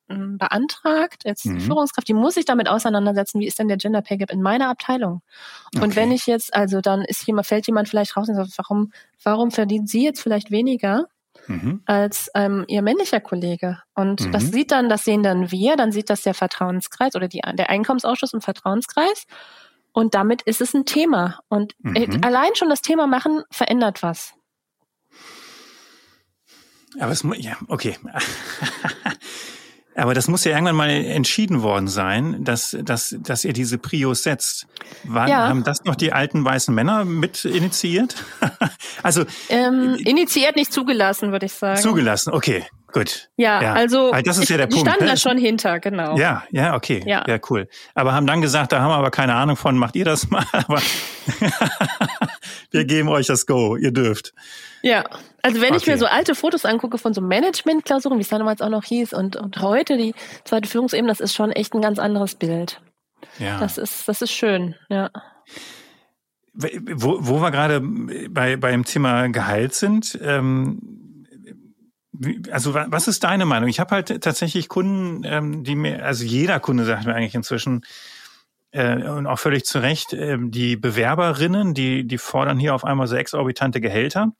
beantragt, 0.09 1.25
als 1.25 1.45
mhm. 1.45 1.61
Führungskraft, 1.61 2.07
die 2.07 2.15
muss 2.15 2.35
sich 2.35 2.45
damit 2.45 2.69
auseinandersetzen, 2.69 3.41
wie 3.41 3.47
ist 3.47 3.59
denn 3.59 3.69
der 3.69 3.79
Gender 3.79 4.03
Pay 4.03 4.19
Gap 4.19 4.31
in 4.31 4.43
meiner 4.43 4.69
Abteilung? 4.69 5.23
Und 5.75 5.83
okay. 5.83 5.97
wenn 5.97 6.13
ich 6.13 6.27
jetzt, 6.27 6.53
also 6.53 6.81
dann 6.81 7.03
ist 7.03 7.27
jemand, 7.27 7.47
fällt 7.47 7.67
jemand 7.67 7.89
vielleicht 7.89 8.17
raus 8.17 8.29
und 8.29 8.35
sagt, 8.35 8.53
warum, 8.59 8.93
warum 9.23 9.51
verdient 9.51 9.89
sie 9.89 10.05
jetzt 10.05 10.21
vielleicht 10.21 10.51
weniger 10.51 11.07
mhm. 11.47 11.81
als 11.87 12.29
ähm, 12.35 12.65
ihr 12.69 12.83
männlicher 12.83 13.21
Kollege? 13.21 13.79
Und 13.95 14.27
mhm. 14.27 14.33
das 14.33 14.51
sieht 14.51 14.71
dann, 14.71 14.91
das 14.91 15.05
sehen 15.05 15.23
dann 15.23 15.51
wir, 15.51 15.77
dann 15.77 15.93
sieht 15.93 16.11
das 16.11 16.23
der 16.23 16.35
Vertrauenskreis 16.35 17.15
oder 17.15 17.29
die, 17.29 17.41
der 17.55 17.71
Einkommensausschuss 17.71 18.35
im 18.35 18.43
Vertrauenskreis. 18.43 19.27
Und 19.93 20.15
damit 20.15 20.43
ist 20.43 20.61
es 20.61 20.75
ein 20.75 20.85
Thema. 20.85 21.41
Und 21.49 21.75
äh, 21.85 22.07
mhm. 22.07 22.21
allein 22.23 22.55
schon 22.55 22.69
das 22.69 22.83
Thema 22.83 23.07
machen 23.07 23.43
verändert 23.51 24.03
was. 24.03 24.35
Aber 26.99 27.13
es 27.13 27.23
muss, 27.25 27.39
ja, 27.39 27.57
okay. 27.69 27.97
Aber 29.97 30.15
das 30.15 30.29
muss 30.29 30.45
ja 30.45 30.53
irgendwann 30.53 30.77
mal 30.77 30.89
entschieden 30.89 31.63
worden 31.63 31.89
sein, 31.89 32.45
dass, 32.45 32.77
dass, 32.83 33.17
dass 33.19 33.45
ihr 33.45 33.53
diese 33.53 33.77
Prios 33.77 34.23
setzt. 34.23 34.67
War, 35.05 35.29
ja. 35.29 35.49
Haben 35.49 35.65
das 35.65 35.85
noch 35.85 35.97
die 35.97 36.13
alten 36.13 36.45
weißen 36.45 36.75
Männer 36.75 37.05
mit 37.05 37.45
initiiert? 37.45 38.15
also 39.03 39.25
ähm, 39.49 39.97
initiiert 39.97 40.57
nicht 40.57 40.73
zugelassen, 40.73 41.33
würde 41.33 41.47
ich 41.47 41.53
sagen. 41.53 41.81
Zugelassen, 41.81 42.33
okay, 42.33 42.65
gut. 42.93 43.31
Ja, 43.37 43.63
ja. 43.63 43.73
also 43.75 44.13
das 44.25 44.39
ist 44.39 44.49
ja 44.49 44.57
der 44.57 44.67
die 44.67 44.75
Punkt. 44.75 44.89
Standen 44.89 45.05
ne? 45.05 45.11
da 45.11 45.17
schon 45.17 45.39
hinter, 45.39 45.81
genau. 45.81 46.17
Ja, 46.17 46.45
ja, 46.51 46.75
okay, 46.75 47.03
ja. 47.07 47.25
ja, 47.27 47.39
cool. 47.51 47.69
Aber 47.95 48.13
haben 48.13 48.27
dann 48.27 48.41
gesagt, 48.41 48.73
da 48.73 48.81
haben 48.81 48.91
wir 48.91 48.97
aber 48.97 49.11
keine 49.11 49.35
Ahnung 49.35 49.57
von, 49.57 49.77
macht 49.77 49.97
ihr 49.97 50.05
das 50.05 50.31
mal? 50.31 50.45
Aber 50.53 50.81
wir 52.71 52.85
geben 52.85 53.09
euch 53.09 53.27
das 53.27 53.47
Go, 53.47 53.77
ihr 53.77 53.93
dürft. 53.93 54.33
Ja, 54.83 55.05
also 55.43 55.61
wenn 55.61 55.71
okay. 55.71 55.79
ich 55.79 55.87
mir 55.87 55.99
so 55.99 56.07
alte 56.07 56.35
Fotos 56.35 56.65
angucke 56.65 56.99
von 56.99 57.15
so 57.15 57.21
Management-Klausuren, 57.21 58.19
wie 58.19 58.23
es 58.23 58.29
damals 58.29 58.61
auch 58.63 58.69
noch 58.69 58.85
hieß, 58.85 59.13
und, 59.13 59.37
und 59.37 59.61
heute 59.61 59.97
die 59.97 60.15
zweite 60.45 60.69
Führungsebene, 60.69 61.09
das 61.09 61.21
ist 61.21 61.35
schon 61.35 61.53
echt 61.53 61.75
ein 61.75 61.83
ganz 61.83 61.99
anderes 61.99 62.35
Bild. 62.35 62.81
Ja. 63.39 63.59
Das 63.59 63.79
ist, 63.79 64.09
das 64.09 64.23
ist 64.23 64.33
schön, 64.33 64.75
ja. 64.89 65.11
Wo, 66.53 67.19
wo 67.21 67.41
wir 67.41 67.51
gerade 67.51 67.81
bei, 67.81 68.57
beim 68.57 68.85
Thema 68.85 69.29
Gehalt 69.29 69.75
sind, 69.75 70.19
ähm, 70.23 71.10
also 72.51 72.75
was 72.75 73.09
ist 73.09 73.25
deine 73.25 73.47
Meinung? 73.47 73.69
Ich 73.69 73.81
habe 73.81 73.95
halt 73.95 74.23
tatsächlich 74.23 74.69
Kunden, 74.69 75.23
ähm, 75.25 75.65
die 75.65 75.75
mir, 75.75 76.05
also 76.05 76.25
jeder 76.25 76.61
Kunde 76.61 76.85
sagt 76.85 77.07
mir 77.07 77.15
eigentlich 77.15 77.35
inzwischen, 77.35 77.83
äh, 78.73 79.03
und 79.09 79.27
auch 79.27 79.39
völlig 79.39 79.65
zu 79.65 79.81
Recht, 79.81 80.13
äh, 80.13 80.37
die 80.41 80.77
Bewerberinnen, 80.77 81.75
die, 81.75 82.07
die 82.07 82.19
fordern 82.19 82.59
hier 82.59 82.75
auf 82.75 82.85
einmal 82.85 83.07
so 83.07 83.17
exorbitante 83.17 83.81
Gehälter. 83.81 84.33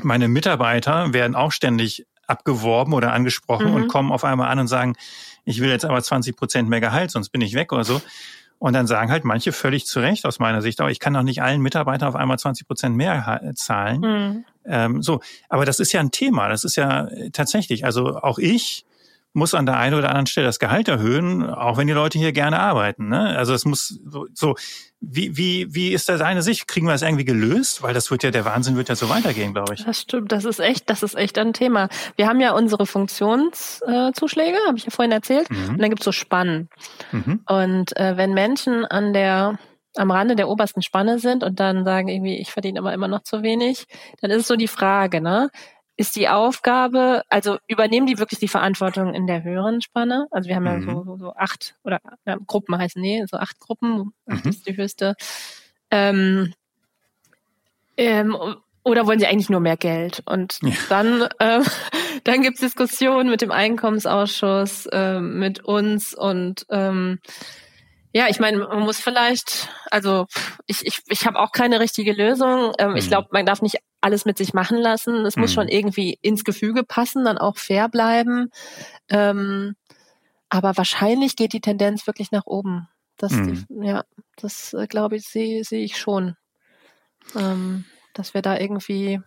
Meine 0.00 0.28
Mitarbeiter 0.28 1.12
werden 1.12 1.34
auch 1.34 1.52
ständig 1.52 2.06
abgeworben 2.26 2.94
oder 2.94 3.12
angesprochen 3.12 3.70
mhm. 3.70 3.74
und 3.74 3.88
kommen 3.88 4.12
auf 4.12 4.24
einmal 4.24 4.48
an 4.48 4.60
und 4.60 4.68
sagen, 4.68 4.94
ich 5.44 5.60
will 5.60 5.70
jetzt 5.70 5.84
aber 5.84 6.02
20 6.02 6.36
Prozent 6.36 6.68
mehr 6.68 6.80
Gehalt, 6.80 7.10
sonst 7.10 7.30
bin 7.30 7.40
ich 7.40 7.54
weg 7.54 7.72
oder 7.72 7.84
so. 7.84 8.00
Und 8.58 8.74
dann 8.74 8.86
sagen 8.86 9.10
halt 9.10 9.24
manche 9.24 9.50
völlig 9.50 9.86
zu 9.86 9.98
Recht 9.98 10.24
aus 10.24 10.38
meiner 10.38 10.62
Sicht, 10.62 10.80
aber 10.80 10.90
ich 10.90 11.00
kann 11.00 11.14
doch 11.14 11.24
nicht 11.24 11.42
allen 11.42 11.60
Mitarbeitern 11.60 12.08
auf 12.08 12.14
einmal 12.14 12.38
20 12.38 12.66
Prozent 12.66 12.96
mehr 12.96 13.52
zahlen. 13.56 14.00
Mhm. 14.00 14.44
Ähm, 14.64 15.02
so, 15.02 15.20
aber 15.48 15.64
das 15.64 15.80
ist 15.80 15.92
ja 15.92 16.00
ein 16.00 16.10
Thema. 16.10 16.48
Das 16.48 16.64
ist 16.64 16.76
ja 16.76 17.08
tatsächlich. 17.32 17.84
Also 17.84 18.16
auch 18.16 18.38
ich 18.38 18.84
muss 19.34 19.54
an 19.54 19.66
der 19.66 19.78
einen 19.78 19.94
oder 19.94 20.08
anderen 20.08 20.26
Stelle 20.26 20.46
das 20.46 20.58
Gehalt 20.58 20.88
erhöhen, 20.88 21.48
auch 21.48 21.78
wenn 21.78 21.86
die 21.86 21.92
Leute 21.92 22.18
hier 22.18 22.32
gerne 22.32 22.58
arbeiten. 22.58 23.08
Ne? 23.08 23.36
Also 23.36 23.54
es 23.54 23.64
muss 23.64 23.98
so, 24.04 24.26
so 24.34 24.56
wie, 25.00 25.36
wie, 25.36 25.74
wie 25.74 25.92
ist 25.92 26.08
da 26.08 26.18
deine 26.18 26.42
Sicht? 26.42 26.68
Kriegen 26.68 26.86
wir 26.86 26.92
das 26.92 27.02
irgendwie 27.02 27.24
gelöst? 27.24 27.82
Weil 27.82 27.94
das 27.94 28.10
wird 28.10 28.22
ja, 28.22 28.30
der 28.30 28.44
Wahnsinn 28.44 28.76
wird 28.76 28.88
ja 28.88 28.94
so 28.94 29.08
weitergehen, 29.08 29.54
glaube 29.54 29.74
ich. 29.74 29.84
Das 29.84 30.02
stimmt, 30.02 30.32
das 30.32 30.44
ist 30.44 30.60
echt, 30.60 30.90
das 30.90 31.02
ist 31.02 31.14
echt 31.14 31.38
ein 31.38 31.54
Thema. 31.54 31.88
Wir 32.16 32.28
haben 32.28 32.40
ja 32.40 32.52
unsere 32.52 32.86
Funktionszuschläge, 32.86 34.56
äh, 34.56 34.66
habe 34.68 34.76
ich 34.76 34.84
ja 34.84 34.90
vorhin 34.90 35.12
erzählt, 35.12 35.50
mhm. 35.50 35.70
und 35.70 35.78
dann 35.82 35.90
gibt's 35.90 36.04
so 36.04 36.12
Spannen. 36.12 36.68
Mhm. 37.10 37.40
Und 37.46 37.96
äh, 37.96 38.16
wenn 38.16 38.34
Menschen 38.34 38.84
an 38.84 39.12
der 39.12 39.58
am 39.96 40.10
Rande 40.10 40.36
der 40.36 40.48
obersten 40.48 40.82
Spanne 40.82 41.18
sind 41.18 41.44
und 41.44 41.60
dann 41.60 41.84
sagen 41.84 42.08
irgendwie, 42.08 42.36
ich 42.38 42.50
verdiene 42.50 42.78
immer 42.78 42.92
immer 42.92 43.08
noch 43.08 43.22
zu 43.22 43.42
wenig, 43.42 43.86
dann 44.20 44.30
ist 44.30 44.42
es 44.42 44.48
so 44.48 44.56
die 44.56 44.68
Frage, 44.68 45.20
ne? 45.20 45.50
ist 45.96 46.16
die 46.16 46.28
Aufgabe, 46.28 47.22
also 47.28 47.58
übernehmen 47.68 48.06
die 48.06 48.18
wirklich 48.18 48.40
die 48.40 48.48
Verantwortung 48.48 49.14
in 49.14 49.26
der 49.26 49.44
höheren 49.44 49.82
Spanne? 49.82 50.26
Also 50.30 50.48
wir 50.48 50.56
haben 50.56 50.64
mhm. 50.64 50.88
ja 50.88 50.94
so, 50.94 51.04
so, 51.04 51.16
so 51.16 51.34
acht 51.34 51.76
oder 51.84 52.00
ja, 52.26 52.36
Gruppen 52.46 52.76
heißen, 52.76 53.00
nee, 53.00 53.24
so 53.30 53.36
acht 53.36 53.60
Gruppen, 53.60 54.12
acht 54.26 54.44
mhm. 54.44 54.50
ist 54.50 54.66
die 54.66 54.76
höchste. 54.76 55.14
Ähm, 55.90 56.54
ähm, 57.96 58.36
oder 58.84 59.06
wollen 59.06 59.20
sie 59.20 59.26
eigentlich 59.26 59.50
nur 59.50 59.60
mehr 59.60 59.76
Geld? 59.76 60.22
Und 60.24 60.58
ja. 60.62 60.72
dann, 60.88 61.28
äh, 61.38 61.60
dann 62.24 62.42
gibt's 62.42 62.60
Diskussionen 62.60 63.30
mit 63.30 63.42
dem 63.42 63.52
Einkommensausschuss, 63.52 64.86
äh, 64.86 65.20
mit 65.20 65.60
uns 65.64 66.14
und 66.14 66.66
ähm, 66.70 67.20
Ja, 68.12 68.26
ich 68.28 68.38
meine, 68.40 68.58
man 68.58 68.80
muss 68.80 69.00
vielleicht, 69.00 69.68
also 69.90 70.26
ich, 70.66 70.84
ich, 70.86 71.00
ich 71.06 71.26
habe 71.26 71.38
auch 71.38 71.52
keine 71.52 71.80
richtige 71.80 72.12
Lösung. 72.12 72.72
Ähm, 72.78 72.90
mhm. 72.90 72.96
Ich 72.96 73.08
glaube, 73.08 73.28
man 73.30 73.46
darf 73.46 73.62
nicht 73.62 73.78
alles 74.00 74.24
mit 74.24 74.36
sich 74.36 74.52
machen 74.52 74.78
lassen. 74.78 75.24
Es 75.24 75.36
mhm. 75.36 75.42
muss 75.42 75.52
schon 75.52 75.68
irgendwie 75.68 76.18
ins 76.20 76.44
Gefüge 76.44 76.84
passen, 76.84 77.24
dann 77.24 77.38
auch 77.38 77.56
fair 77.56 77.88
bleiben. 77.88 78.50
Ähm, 79.08 79.76
aber 80.50 80.76
wahrscheinlich 80.76 81.36
geht 81.36 81.54
die 81.54 81.60
Tendenz 81.62 82.06
wirklich 82.06 82.30
nach 82.32 82.46
oben. 82.46 82.88
Das, 83.16 83.32
mhm. 83.32 83.66
die, 83.68 83.86
ja, 83.86 84.04
das 84.36 84.74
äh, 84.74 84.86
glaube 84.86 85.16
ich, 85.16 85.26
sehe 85.26 85.64
seh 85.64 85.82
ich 85.82 85.96
schon. 85.96 86.36
Ähm, 87.34 87.84
dass 88.14 88.34
wir 88.34 88.42
da 88.42 88.58
irgendwie 88.58 89.20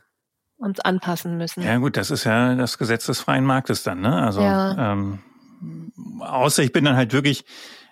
uns 0.58 0.80
anpassen 0.80 1.38
müssen. 1.38 1.64
Ja 1.64 1.78
gut, 1.78 1.98
das 1.98 2.12
ist 2.12 2.24
ja 2.24 2.56
das 2.56 2.78
Gesetz 2.78 3.06
des 3.08 3.20
freien 3.20 3.46
Marktes 3.46 3.84
dann, 3.84 4.02
ne? 4.02 4.22
Also 4.22 4.42
ja. 4.42 4.94
ähm, 4.94 5.20
außer 6.20 6.64
ich 6.64 6.72
bin 6.72 6.86
dann 6.86 6.96
halt 6.96 7.14
wirklich, 7.14 7.46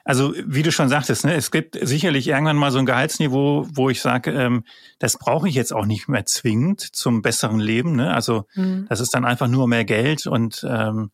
also 0.06 0.34
wie 0.46 0.64
du 0.64 0.72
schon 0.72 0.90
sagtest, 0.90 1.26
ne, 1.26 1.34
es 1.36 1.50
gibt 1.52 1.78
sicherlich 1.82 2.28
irgendwann 2.28 2.58
mal 2.58 2.72
so 2.72 2.80
ein 2.80 2.86
Gehaltsniveau, 2.86 3.68
wo 3.74 3.90
ich 3.90 4.02
sage, 4.02 4.32
ähm, 4.32 4.66
das 5.00 5.18
brauche 5.18 5.48
ich 5.48 5.56
jetzt 5.56 5.74
auch 5.74 5.86
nicht 5.86 6.10
mehr 6.10 6.26
zwingend 6.26 6.82
zum 6.82 7.22
besseren 7.22 7.60
Leben. 7.60 7.96
Ne? 7.96 8.14
Also 8.14 8.46
mhm. 8.56 8.86
das 8.90 9.00
ist 9.00 9.14
dann 9.14 9.24
einfach 9.24 9.48
nur 9.48 9.68
mehr 9.68 9.86
Geld 9.86 10.28
und 10.28 10.66
ähm, 10.68 11.12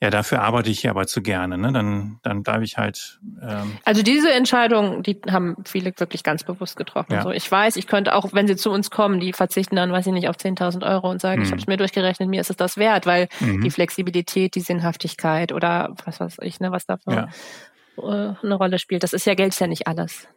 ja, 0.00 0.10
dafür 0.10 0.42
arbeite 0.42 0.70
ich 0.70 0.88
aber 0.90 1.06
zu 1.06 1.22
gerne. 1.22 1.56
Ne? 1.56 1.72
Dann, 1.72 2.18
dann 2.22 2.42
darf 2.42 2.62
ich 2.62 2.76
halt. 2.76 3.20
Ähm 3.40 3.78
also 3.84 4.02
diese 4.02 4.32
Entscheidung, 4.32 5.02
die 5.02 5.20
haben 5.30 5.56
viele 5.64 5.92
wirklich 5.98 6.22
ganz 6.22 6.44
bewusst 6.44 6.76
getroffen. 6.76 7.12
Ja. 7.12 7.22
So, 7.22 7.30
ich 7.30 7.50
weiß, 7.50 7.76
ich 7.76 7.86
könnte 7.86 8.14
auch, 8.14 8.32
wenn 8.32 8.46
sie 8.46 8.56
zu 8.56 8.70
uns 8.70 8.90
kommen, 8.90 9.20
die 9.20 9.32
verzichten 9.32 9.76
dann, 9.76 9.92
weiß 9.92 10.06
ich 10.06 10.12
nicht, 10.12 10.28
auf 10.28 10.36
10.000 10.36 10.86
Euro 10.86 11.10
und 11.10 11.20
sagen, 11.20 11.40
mhm. 11.40 11.46
ich 11.46 11.52
habe 11.52 11.60
es 11.60 11.66
mir 11.66 11.76
durchgerechnet, 11.76 12.28
mir 12.28 12.40
ist 12.40 12.50
es 12.50 12.56
das 12.56 12.76
wert, 12.76 13.06
weil 13.06 13.28
mhm. 13.40 13.62
die 13.62 13.70
Flexibilität, 13.70 14.54
die 14.56 14.60
Sinnhaftigkeit 14.60 15.52
oder 15.52 15.94
was 16.04 16.20
weiß 16.20 16.36
ich, 16.42 16.60
ne, 16.60 16.70
was 16.70 16.84
dafür 16.86 17.14
ja. 17.14 17.28
Äh, 17.96 18.34
eine 18.42 18.54
Rolle 18.54 18.78
spielt. 18.78 19.02
Das 19.02 19.12
ist 19.12 19.26
ja 19.26 19.34
Geld 19.34 19.50
ist 19.50 19.60
ja 19.60 19.66
nicht 19.66 19.86
alles. 19.86 20.28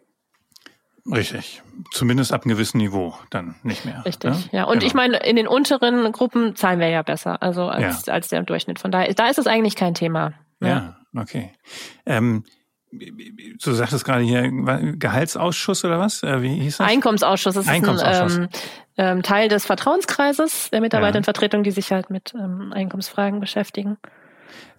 Richtig. 1.12 1.62
Zumindest 1.92 2.34
ab 2.34 2.44
einem 2.44 2.56
gewissen 2.56 2.80
Niveau 2.80 3.16
dann 3.30 3.56
nicht 3.64 3.86
mehr. 3.86 4.04
Richtig, 4.06 4.32
ne? 4.32 4.44
ja. 4.52 4.64
Und 4.66 4.80
genau. 4.80 4.86
ich 4.88 4.94
meine, 4.94 5.18
in 5.18 5.36
den 5.36 5.48
unteren 5.48 6.12
Gruppen 6.12 6.56
zahlen 6.56 6.80
wir 6.80 6.90
ja 6.90 7.02
besser, 7.02 7.42
also 7.42 7.68
als, 7.68 8.06
ja. 8.06 8.14
als 8.14 8.28
der 8.28 8.44
Durchschnitt. 8.44 8.80
Von 8.80 8.92
daher, 8.92 9.14
da 9.14 9.30
ist 9.30 9.38
es 9.38 9.48
eigentlich 9.48 9.76
kein 9.76 9.94
Thema. 9.94 10.34
Ja, 10.60 10.68
ja 10.68 10.98
okay. 11.16 11.54
Ähm, 12.06 12.44
du 12.92 13.72
sagtest 13.72 14.04
gerade 14.06 14.24
hier 14.24 14.50
Gehaltsausschuss 14.98 15.86
oder 15.86 16.00
was? 16.00 16.24
Äh, 16.24 16.42
wie 16.42 16.56
hieß 16.56 16.78
das? 16.78 16.88
Einkommensausschuss. 16.88 17.56
Das 17.56 17.68
Einkommensausschuss. 17.68 18.34
ist 18.34 18.38
ein 18.40 18.50
ähm, 18.98 19.18
ähm, 19.18 19.24
Teil 19.24 19.48
des 19.48 19.66
Vertrauenskreises 19.66 20.72
der 20.72 20.82
Mitarbeitervertretung, 20.82 21.64
die 21.64 21.72
sich 21.72 21.92
halt 21.92 22.10
mit 22.10 22.34
ähm, 22.34 22.74
Einkommensfragen 22.74 23.40
beschäftigen. 23.40 23.98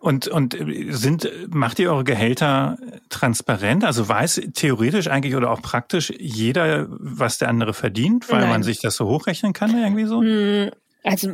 Und, 0.00 0.28
und 0.28 0.56
sind, 0.90 1.28
macht 1.48 1.78
ihr 1.78 1.90
eure 1.90 2.04
Gehälter 2.04 2.78
transparent? 3.08 3.84
Also 3.84 4.08
weiß 4.08 4.42
theoretisch 4.54 5.08
eigentlich 5.08 5.34
oder 5.34 5.50
auch 5.50 5.62
praktisch 5.62 6.12
jeder, 6.18 6.86
was 6.88 7.38
der 7.38 7.48
andere 7.48 7.74
verdient, 7.74 8.30
weil 8.30 8.40
Nein. 8.40 8.50
man 8.50 8.62
sich 8.62 8.80
das 8.80 8.94
so 8.96 9.06
hochrechnen 9.08 9.52
kann 9.52 9.76
irgendwie 9.76 10.04
so? 10.04 10.22
Hm, 10.22 10.70
also 11.04 11.32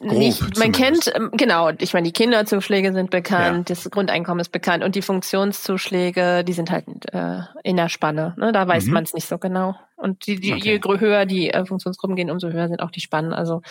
nicht, 0.00 0.58
man 0.58 0.72
kennt, 0.72 1.12
ähm, 1.14 1.30
genau, 1.32 1.70
ich 1.78 1.92
meine, 1.92 2.06
die 2.06 2.12
Kinderzuschläge 2.12 2.92
sind 2.92 3.10
bekannt, 3.10 3.68
ja. 3.68 3.74
das 3.74 3.88
Grundeinkommen 3.90 4.40
ist 4.40 4.52
bekannt 4.52 4.82
und 4.82 4.94
die 4.94 5.02
Funktionszuschläge, 5.02 6.44
die 6.44 6.52
sind 6.54 6.70
halt 6.70 6.86
äh, 7.12 7.40
in 7.62 7.76
der 7.76 7.88
Spanne. 7.88 8.34
Ne? 8.36 8.52
Da 8.52 8.66
weiß 8.66 8.86
mhm. 8.86 8.94
man 8.94 9.04
es 9.04 9.12
nicht 9.12 9.28
so 9.28 9.38
genau. 9.38 9.76
Und 9.96 10.26
die, 10.26 10.40
die, 10.40 10.54
okay. 10.54 10.80
je 10.82 10.98
höher 10.98 11.26
die 11.26 11.50
äh, 11.50 11.64
Funktionsgruppen 11.64 12.16
gehen, 12.16 12.30
umso 12.30 12.48
höher 12.48 12.68
sind 12.68 12.80
auch 12.80 12.90
die 12.90 13.00
Spannen. 13.00 13.32
Also 13.32 13.62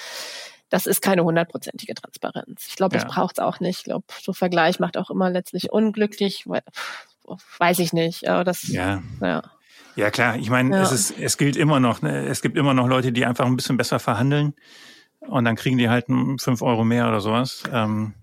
das 0.73 0.87
ist 0.87 1.03
keine 1.03 1.23
hundertprozentige 1.23 1.93
Transparenz. 1.93 2.65
Ich 2.67 2.75
glaube, 2.75 2.95
ja. 2.95 3.03
das 3.03 3.13
braucht 3.13 3.37
es 3.37 3.43
auch 3.43 3.59
nicht. 3.59 3.77
Ich 3.77 3.83
glaube, 3.83 4.05
so 4.19 4.33
Vergleich 4.33 4.79
macht 4.79 4.97
auch 4.97 5.11
immer 5.11 5.29
letztlich 5.29 5.71
unglücklich. 5.71 6.47
Weiß 7.59 7.77
ich 7.77 7.93
nicht. 7.93 8.27
Aber 8.27 8.43
das, 8.43 8.67
ja. 8.69 9.03
ja. 9.21 9.43
Ja 9.95 10.09
klar, 10.09 10.35
ich 10.35 10.49
meine, 10.49 10.75
ja. 10.75 10.81
es 10.81 10.91
ist, 10.91 11.19
es 11.19 11.37
gilt 11.37 11.57
immer 11.57 11.79
noch, 11.79 12.01
ne? 12.01 12.25
es 12.25 12.41
gibt 12.41 12.57
immer 12.57 12.73
noch 12.73 12.87
Leute, 12.87 13.11
die 13.11 13.23
einfach 13.23 13.45
ein 13.45 13.55
bisschen 13.55 13.77
besser 13.77 13.99
verhandeln 13.99 14.55
und 15.19 15.45
dann 15.45 15.55
kriegen 15.55 15.77
die 15.77 15.89
halt 15.89 16.07
fünf 16.39 16.63
Euro 16.63 16.83
mehr 16.83 17.07
oder 17.07 17.21
sowas. 17.21 17.61
Ähm, 17.71 18.15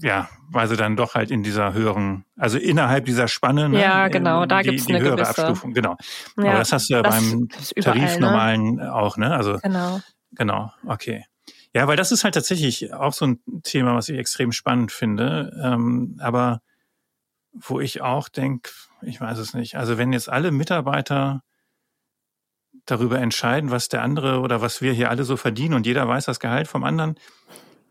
ja, 0.00 0.28
weil 0.48 0.68
sie 0.68 0.76
dann 0.76 0.94
doch 0.94 1.16
halt 1.16 1.32
in 1.32 1.42
dieser 1.42 1.72
höheren, 1.72 2.26
also 2.36 2.58
innerhalb 2.58 3.06
dieser 3.06 3.26
Spanne, 3.26 3.68
ne, 3.68 3.82
ja 3.82 4.06
genau, 4.06 4.46
da 4.46 4.62
gibt 4.62 4.78
es 4.78 4.86
eine 4.86 5.00
höhere 5.00 5.16
gewisse. 5.16 5.30
Abstufung, 5.30 5.74
genau. 5.74 5.96
Ja, 6.36 6.50
Aber 6.50 6.58
das 6.58 6.72
hast 6.72 6.88
du 6.88 6.94
ja 6.94 7.02
beim 7.02 7.48
überall, 7.74 7.98
Tarifnormalen 7.98 8.74
ne? 8.76 8.94
auch, 8.94 9.16
ne? 9.16 9.34
Also 9.34 9.58
genau. 9.60 10.00
Genau, 10.32 10.72
okay. 10.86 11.24
Ja, 11.74 11.86
weil 11.86 11.96
das 11.96 12.12
ist 12.12 12.24
halt 12.24 12.34
tatsächlich 12.34 12.92
auch 12.92 13.12
so 13.12 13.26
ein 13.26 13.40
Thema, 13.62 13.94
was 13.94 14.08
ich 14.08 14.18
extrem 14.18 14.52
spannend 14.52 14.92
finde. 14.92 15.52
Ähm, 15.62 16.16
aber 16.20 16.60
wo 17.52 17.80
ich 17.80 18.02
auch 18.02 18.28
denke, 18.28 18.70
ich 19.02 19.20
weiß 19.20 19.38
es 19.38 19.54
nicht. 19.54 19.76
Also 19.76 19.98
wenn 19.98 20.12
jetzt 20.12 20.28
alle 20.28 20.50
Mitarbeiter 20.50 21.42
darüber 22.86 23.18
entscheiden, 23.18 23.70
was 23.70 23.88
der 23.88 24.02
andere 24.02 24.40
oder 24.40 24.60
was 24.60 24.80
wir 24.80 24.92
hier 24.92 25.10
alle 25.10 25.24
so 25.24 25.36
verdienen 25.36 25.74
und 25.74 25.86
jeder 25.86 26.08
weiß 26.08 26.24
das 26.24 26.40
Gehalt 26.40 26.68
vom 26.68 26.84
anderen. 26.84 27.16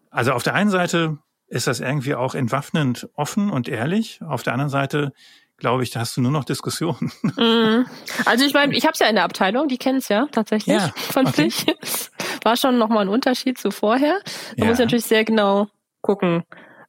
Also 0.10 0.34
auf 0.34 0.44
der 0.44 0.56
einen 0.56 0.70
Seite 0.70 1.20
ist 1.48 1.68
das 1.68 1.80
irgendwie 1.80 2.16
auch 2.16 2.36
entwaffnend 2.36 3.10
offen 3.14 3.50
und 3.50 3.68
ehrlich. 3.68 4.22
Auf 4.22 4.44
der 4.44 4.54
anderen 4.54 4.70
Seite 4.70 5.14
glaube 5.58 5.84
ich, 5.84 5.92
da 5.92 6.02
hast 6.02 6.16
du 6.16 6.22
nur 6.22 6.32
noch 6.32 6.46
Diskussionen. 6.46 7.12
Mm. 7.38 7.86
Also 8.26 8.46
ich 8.46 8.54
meine, 8.54 8.76
ich 8.76 8.84
habe 8.86 8.94
es 8.94 9.00
ja 9.00 9.08
in 9.08 9.16
der 9.16 9.24
Abteilung, 9.24 9.68
die 9.68 9.78
kennen 9.78 10.00
es 10.00 10.10
ja 10.10 10.28
tatsächlich 10.32 10.76
ja, 10.76 10.92
von 10.96 11.28
okay. 11.28 11.50
sich. 11.50 11.66
War 12.44 12.58
schon 12.58 12.80
nochmal 12.80 13.06
ein 13.06 13.10
Unterschied 13.10 13.60
zu 13.60 13.70
vorher. 13.70 14.20
Man 14.58 14.66
ja. 14.66 14.66
muss 14.66 14.80
natürlich 14.80 15.06
sehr 15.06 15.24
genau 15.24 15.68
gucken, 16.02 16.44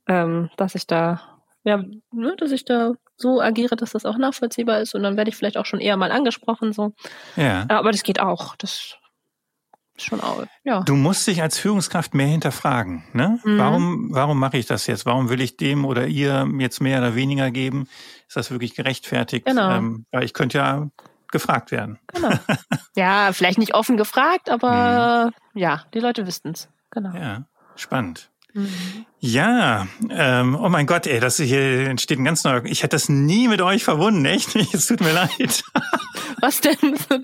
ähm, 0.06 0.48
dass 0.56 0.74
ich 0.74 0.86
da, 0.86 1.20
ja, 1.64 1.82
ne, 2.12 2.34
dass 2.38 2.50
ich 2.50 2.64
da 2.64 2.92
so 3.16 3.42
agiere, 3.42 3.76
dass 3.76 3.90
das 3.90 4.06
auch 4.06 4.16
nachvollziehbar 4.16 4.80
ist 4.80 4.94
und 4.94 5.02
dann 5.02 5.16
werde 5.16 5.28
ich 5.28 5.36
vielleicht 5.36 5.58
auch 5.58 5.66
schon 5.66 5.80
eher 5.80 5.96
mal 5.96 6.12
angesprochen 6.12 6.72
so. 6.72 6.92
Ja. 7.36 7.66
Aber 7.68 7.92
das 7.92 8.02
geht 8.02 8.20
auch. 8.20 8.56
Das 8.56 8.96
schon 10.02 10.20
auch, 10.20 10.44
ja. 10.64 10.82
Du 10.82 10.94
musst 10.94 11.26
dich 11.26 11.42
als 11.42 11.58
Führungskraft 11.58 12.14
mehr 12.14 12.26
hinterfragen. 12.26 13.04
Ne? 13.12 13.38
Mhm. 13.44 13.58
Warum, 13.58 14.08
warum 14.10 14.38
mache 14.38 14.58
ich 14.58 14.66
das 14.66 14.86
jetzt? 14.86 15.06
Warum 15.06 15.28
will 15.28 15.40
ich 15.40 15.56
dem 15.56 15.84
oder 15.84 16.06
ihr 16.06 16.48
jetzt 16.58 16.80
mehr 16.80 16.98
oder 16.98 17.14
weniger 17.14 17.50
geben? 17.50 17.88
Ist 18.26 18.36
das 18.36 18.50
wirklich 18.50 18.74
gerechtfertigt? 18.74 19.46
Genau. 19.46 19.70
Ähm, 19.70 20.06
weil 20.10 20.24
ich 20.24 20.34
könnte 20.34 20.58
ja 20.58 20.88
gefragt 21.30 21.70
werden. 21.70 21.98
Genau. 22.08 22.30
Ja, 22.96 23.32
vielleicht 23.32 23.58
nicht 23.58 23.74
offen 23.74 23.96
gefragt, 23.96 24.50
aber 24.50 25.30
mhm. 25.54 25.60
ja, 25.60 25.84
die 25.94 26.00
Leute 26.00 26.26
wüssten 26.26 26.50
es. 26.50 26.68
Genau. 26.90 27.14
Ja, 27.14 27.44
spannend. 27.76 28.28
Mhm. 28.54 29.06
Ja, 29.20 29.86
ähm, 30.10 30.56
oh 30.60 30.68
mein 30.68 30.86
Gott, 30.86 31.06
ey, 31.06 31.20
das 31.20 31.36
hier 31.36 31.88
entsteht 31.88 32.18
ein 32.18 32.24
ganz 32.24 32.44
neuer. 32.44 32.64
Ich 32.64 32.82
hätte 32.82 32.94
das 32.96 33.08
nie 33.08 33.48
mit 33.48 33.60
euch 33.60 33.84
verbunden, 33.84 34.24
echt. 34.24 34.54
Es 34.72 34.86
tut 34.86 35.00
mir 35.00 35.12
leid. 35.12 35.64
Was 36.40 36.60
denn? 36.60 36.76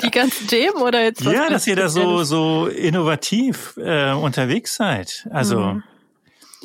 Die 0.02 0.10
ganzen 0.10 0.48
Themen 0.48 0.82
oder 0.82 1.02
jetzt? 1.02 1.20
ja, 1.22 1.48
dass 1.48 1.66
ihr 1.66 1.76
da 1.76 1.88
so 1.88 2.24
so 2.24 2.66
innovativ 2.66 3.76
äh, 3.76 4.12
unterwegs 4.12 4.74
seid. 4.74 5.28
Also, 5.30 5.60
mhm. 5.60 5.82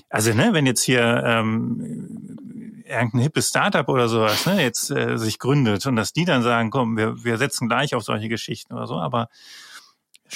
also 0.09 0.33
ne, 0.33 0.49
wenn 0.53 0.65
jetzt 0.65 0.83
hier 0.83 1.23
ähm, 1.25 2.39
irgendein 2.85 3.21
hippes 3.21 3.49
Startup 3.49 3.87
oder 3.87 4.07
sowas 4.09 4.45
ne, 4.45 4.61
jetzt 4.63 4.89
äh, 4.89 5.17
sich 5.17 5.37
gründet 5.37 5.85
und 5.85 5.95
dass 5.95 6.11
die 6.11 6.25
dann 6.25 6.41
sagen, 6.41 6.71
komm, 6.71 6.97
wir, 6.97 7.23
wir 7.23 7.37
setzen 7.37 7.67
gleich 7.67 7.93
auf 7.93 8.03
solche 8.03 8.29
Geschichten 8.29 8.73
oder 8.73 8.87
so, 8.87 8.95
aber 8.95 9.29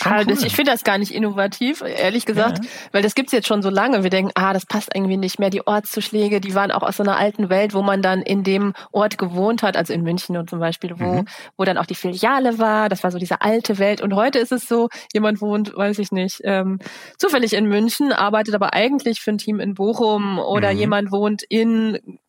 Ah, 0.02 0.24
cool. 0.26 0.32
ich 0.32 0.56
finde 0.56 0.72
das 0.72 0.84
gar 0.84 0.98
nicht 0.98 1.14
innovativ, 1.14 1.82
ehrlich 1.82 2.26
gesagt, 2.26 2.64
ja. 2.64 2.70
weil 2.92 3.04
das 3.04 3.16
gibt's 3.16 3.32
jetzt 3.32 3.48
schon 3.48 3.62
so 3.62 3.70
lange. 3.70 4.04
Wir 4.04 4.10
denken, 4.10 4.32
ah, 4.36 4.54
das 4.54 4.66
passt 4.66 4.90
irgendwie 4.94 5.18
nicht 5.18 5.40
mehr. 5.40 5.50
Die 5.50 5.66
Ortszuschläge, 5.66 6.42
die 6.42 6.56
waren 6.56 6.72
auch 6.72 6.82
aus 6.82 6.98
so 6.98 7.04
einer 7.04 7.18
alten 7.18 7.50
Welt, 7.50 7.74
wo 7.74 7.82
man 7.84 8.02
dann 8.02 8.22
in 8.22 8.44
dem 8.44 8.74
Ort 8.92 9.18
gewohnt 9.18 9.62
hat, 9.64 9.78
also 9.78 9.94
in 9.94 10.02
München 10.02 10.36
und 10.38 10.50
zum 10.50 10.60
Beispiel, 10.60 11.00
wo, 11.00 11.22
mhm. 11.22 11.26
wo 11.58 11.64
dann 11.64 11.78
auch 11.78 11.86
die 11.86 11.96
Filiale 11.96 12.58
war. 12.58 12.90
Das 12.90 13.04
war 13.04 13.12
so 13.12 13.20
diese 13.20 13.42
alte 13.42 13.78
Welt. 13.78 14.02
Und 14.02 14.16
heute 14.16 14.40
ist 14.40 14.52
es 14.52 14.68
so, 14.68 14.90
jemand 15.14 15.42
wohnt, 15.42 15.76
weiß 15.76 16.00
ich 16.00 16.12
nicht, 16.12 16.42
ähm, 16.44 16.80
zufällig 17.18 17.54
in 17.54 17.66
München, 17.68 18.12
arbeitet 18.12 18.56
aber 18.56 18.74
eigentlich 18.74 19.22
für 19.22 19.32
ein 19.32 19.38
Team 19.38 19.60
in 19.60 19.76
Bochum 19.76 20.40
oder 20.40 20.74
mhm. 20.74 20.80
jemand 20.80 21.12
wohnt 21.12 21.44
in 21.48 22.20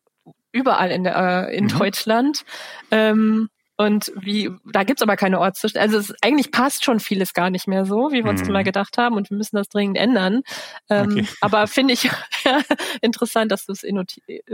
überall 0.51 0.89
in, 0.89 1.03
der, 1.03 1.49
äh, 1.49 1.57
in 1.57 1.65
mhm. 1.65 1.79
Deutschland. 1.79 2.43
Ähm, 2.89 3.49
und 3.77 4.11
wie, 4.15 4.51
da 4.71 4.83
gibt's 4.83 5.01
aber 5.01 5.17
keine 5.17 5.39
Ortszustand. 5.39 5.83
Also 5.83 5.97
es 5.97 6.13
eigentlich 6.21 6.51
passt 6.51 6.85
schon 6.85 7.01
vieles 7.01 7.33
gar 7.33 7.49
nicht 7.49 7.67
mehr 7.67 7.85
so, 7.85 8.11
wie 8.11 8.23
wir 8.23 8.29
uns 8.29 8.41
mhm. 8.43 8.49
immer 8.49 8.63
gedacht 8.63 8.97
haben, 8.97 9.15
und 9.15 9.29
wir 9.29 9.37
müssen 9.37 9.57
das 9.57 9.67
dringend 9.67 9.97
ändern. 9.97 10.43
Ähm, 10.89 11.11
okay. 11.11 11.27
Aber 11.41 11.67
finde 11.67 11.93
ich 11.93 12.09
interessant, 13.01 13.51
dass 13.51 13.65
du 13.65 13.73
es 13.73 13.85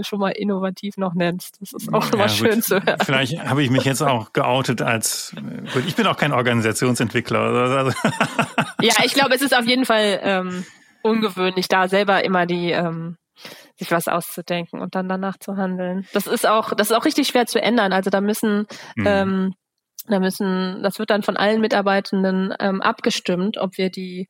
schon 0.07 0.19
mal 0.19 0.29
innovativ 0.29 0.97
noch 0.97 1.13
nennst. 1.13 1.61
Das 1.61 1.71
ist 1.71 1.93
auch 1.93 2.09
ja, 2.11 2.17
mal 2.17 2.29
schön 2.29 2.55
gut. 2.55 2.63
zu 2.63 2.83
hören. 2.83 2.97
Vielleicht 3.05 3.39
habe 3.39 3.61
ich 3.61 3.69
mich 3.69 3.83
jetzt 3.83 4.01
auch 4.01 4.33
geoutet 4.33 4.81
als 4.81 5.35
gut, 5.73 5.83
ich 5.85 5.95
bin 5.95 6.07
auch 6.07 6.17
kein 6.17 6.31
Organisationsentwickler. 6.31 7.39
Also, 7.39 7.97
ja, 8.81 8.93
ich 9.03 9.13
glaube, 9.13 9.35
es 9.35 9.41
ist 9.41 9.55
auf 9.55 9.65
jeden 9.65 9.85
Fall 9.85 10.19
ähm, 10.23 10.65
ungewöhnlich, 11.03 11.67
da 11.67 11.87
selber 11.87 12.23
immer 12.23 12.45
die 12.45 12.71
ähm, 12.71 13.17
sich 13.81 13.91
was 13.91 14.07
auszudenken 14.07 14.79
und 14.79 14.93
dann 14.93 15.09
danach 15.09 15.37
zu 15.37 15.57
handeln. 15.57 16.07
Das 16.13 16.27
ist 16.27 16.47
auch, 16.47 16.73
das 16.75 16.91
ist 16.91 16.95
auch 16.95 17.05
richtig 17.05 17.27
schwer 17.27 17.47
zu 17.47 17.59
ändern. 17.59 17.93
Also 17.93 18.11
da 18.11 18.21
müssen, 18.21 18.67
mhm. 18.95 19.05
ähm, 19.07 19.55
da 20.07 20.19
müssen, 20.19 20.83
das 20.83 20.99
wird 20.99 21.09
dann 21.09 21.23
von 21.23 21.35
allen 21.35 21.61
Mitarbeitenden 21.61 22.53
ähm, 22.59 22.81
abgestimmt, 22.81 23.57
ob 23.57 23.77
wir 23.77 23.89
die 23.89 24.29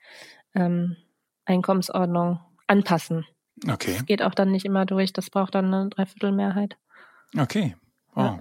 ähm, 0.56 0.96
Einkommensordnung 1.44 2.40
anpassen. 2.68 3.26
Okay. 3.70 3.96
Das 3.96 4.06
geht 4.06 4.22
auch 4.24 4.34
dann 4.34 4.52
nicht 4.52 4.66
immer 4.66 4.86
durch. 4.86 5.12
Das 5.12 5.30
braucht 5.30 5.54
dann 5.54 5.74
eine 5.74 5.90
Dreiviertelmehrheit. 5.90 6.78
Okay. 7.38 7.76
Oh. 8.16 8.22
Ja. 8.22 8.40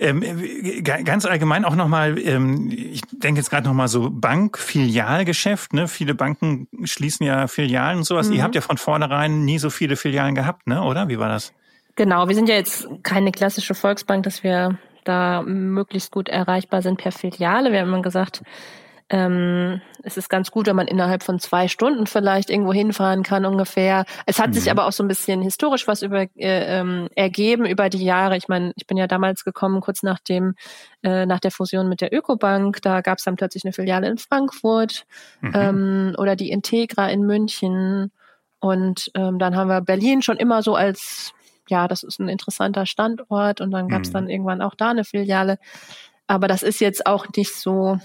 Ähm, 0.00 0.22
äh, 0.22 0.80
ganz 0.82 1.24
allgemein 1.24 1.64
auch 1.64 1.74
nochmal, 1.74 2.18
ähm, 2.18 2.70
ich 2.70 3.02
denke 3.12 3.40
jetzt 3.40 3.50
gerade 3.50 3.66
nochmal 3.66 3.88
so 3.88 4.10
Bank-Filialgeschäft, 4.10 5.72
ne? 5.72 5.88
Viele 5.88 6.14
Banken 6.14 6.68
schließen 6.84 7.26
ja 7.26 7.48
Filialen 7.48 7.98
und 7.98 8.04
sowas. 8.04 8.28
Mhm. 8.28 8.34
Ihr 8.34 8.42
habt 8.44 8.54
ja 8.54 8.60
von 8.60 8.78
vornherein 8.78 9.44
nie 9.44 9.58
so 9.58 9.70
viele 9.70 9.96
Filialen 9.96 10.36
gehabt, 10.36 10.68
ne? 10.68 10.82
Oder? 10.82 11.08
Wie 11.08 11.18
war 11.18 11.28
das? 11.28 11.52
Genau, 11.96 12.28
wir 12.28 12.34
sind 12.36 12.48
ja 12.48 12.54
jetzt 12.54 12.88
keine 13.02 13.32
klassische 13.32 13.74
Volksbank, 13.74 14.22
dass 14.22 14.44
wir 14.44 14.78
da 15.02 15.42
möglichst 15.42 16.12
gut 16.12 16.28
erreichbar 16.28 16.80
sind 16.80 16.98
per 16.98 17.10
Filiale. 17.10 17.72
Wir 17.72 17.80
haben 17.80 17.88
immer 17.88 18.02
gesagt, 18.02 18.42
ähm, 19.10 19.80
es 20.02 20.18
ist 20.18 20.28
ganz 20.28 20.50
gut, 20.50 20.66
wenn 20.66 20.76
man 20.76 20.86
innerhalb 20.86 21.22
von 21.22 21.38
zwei 21.38 21.68
Stunden 21.68 22.06
vielleicht 22.06 22.50
irgendwo 22.50 22.74
hinfahren 22.74 23.22
kann 23.22 23.46
ungefähr. 23.46 24.04
Es 24.26 24.38
hat 24.38 24.50
mhm. 24.50 24.54
sich 24.54 24.70
aber 24.70 24.86
auch 24.86 24.92
so 24.92 25.02
ein 25.02 25.08
bisschen 25.08 25.40
historisch 25.40 25.88
was 25.88 26.02
über, 26.02 26.22
äh, 26.22 26.28
ähm, 26.36 27.08
ergeben 27.14 27.64
über 27.64 27.88
die 27.88 28.04
Jahre. 28.04 28.36
Ich 28.36 28.48
meine, 28.48 28.72
ich 28.76 28.86
bin 28.86 28.98
ja 28.98 29.06
damals 29.06 29.44
gekommen, 29.44 29.80
kurz 29.80 30.02
nach 30.02 30.18
dem 30.20 30.54
äh, 31.02 31.24
nach 31.24 31.40
der 31.40 31.50
Fusion 31.50 31.88
mit 31.88 32.02
der 32.02 32.12
Ökobank. 32.12 32.82
Da 32.82 33.00
gab 33.00 33.18
es 33.18 33.24
dann 33.24 33.36
plötzlich 33.36 33.64
eine 33.64 33.72
Filiale 33.72 34.08
in 34.08 34.18
Frankfurt 34.18 35.06
mhm. 35.40 35.52
ähm, 35.54 36.14
oder 36.18 36.36
die 36.36 36.50
Integra 36.50 37.08
in 37.08 37.22
München. 37.22 38.12
Und 38.60 39.10
ähm, 39.14 39.38
dann 39.38 39.56
haben 39.56 39.68
wir 39.68 39.80
Berlin 39.80 40.20
schon 40.20 40.36
immer 40.36 40.62
so 40.62 40.74
als 40.74 41.32
ja, 41.70 41.86
das 41.86 42.02
ist 42.02 42.18
ein 42.18 42.28
interessanter 42.28 42.86
Standort 42.86 43.60
und 43.60 43.70
dann 43.70 43.88
gab 43.88 44.02
es 44.02 44.08
mhm. 44.08 44.14
dann 44.14 44.30
irgendwann 44.30 44.62
auch 44.62 44.74
da 44.74 44.90
eine 44.90 45.04
Filiale. 45.04 45.58
Aber 46.26 46.48
das 46.48 46.62
ist 46.62 46.80
jetzt 46.80 47.06
auch 47.06 47.26
nicht 47.36 47.54
so, 47.54 47.98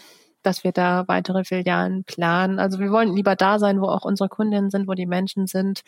dass 0.43 0.63
wir 0.63 0.71
da 0.71 1.07
weitere 1.07 1.43
Filialen 1.43 2.03
planen. 2.03 2.59
Also 2.59 2.79
wir 2.79 2.91
wollen 2.91 3.15
lieber 3.15 3.35
da 3.35 3.59
sein, 3.59 3.81
wo 3.81 3.87
auch 3.87 4.05
unsere 4.05 4.29
Kundinnen 4.29 4.69
sind, 4.69 4.87
wo 4.87 4.93
die 4.93 5.05
Menschen 5.05 5.47
sind. 5.47 5.81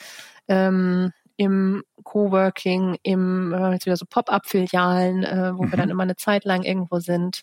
Ähm, 0.47 1.11
im 1.37 1.83
Coworking, 2.03 2.97
im 3.03 3.53
äh, 3.53 3.73
jetzt 3.73 3.85
wieder 3.85 3.97
so 3.97 4.05
Pop-up-Filialen, 4.09 5.23
äh, 5.23 5.51
wo 5.55 5.63
mhm. 5.63 5.71
wir 5.71 5.77
dann 5.77 5.89
immer 5.89 6.03
eine 6.03 6.15
Zeit 6.15 6.45
lang 6.45 6.63
irgendwo 6.63 6.99
sind. 6.99 7.41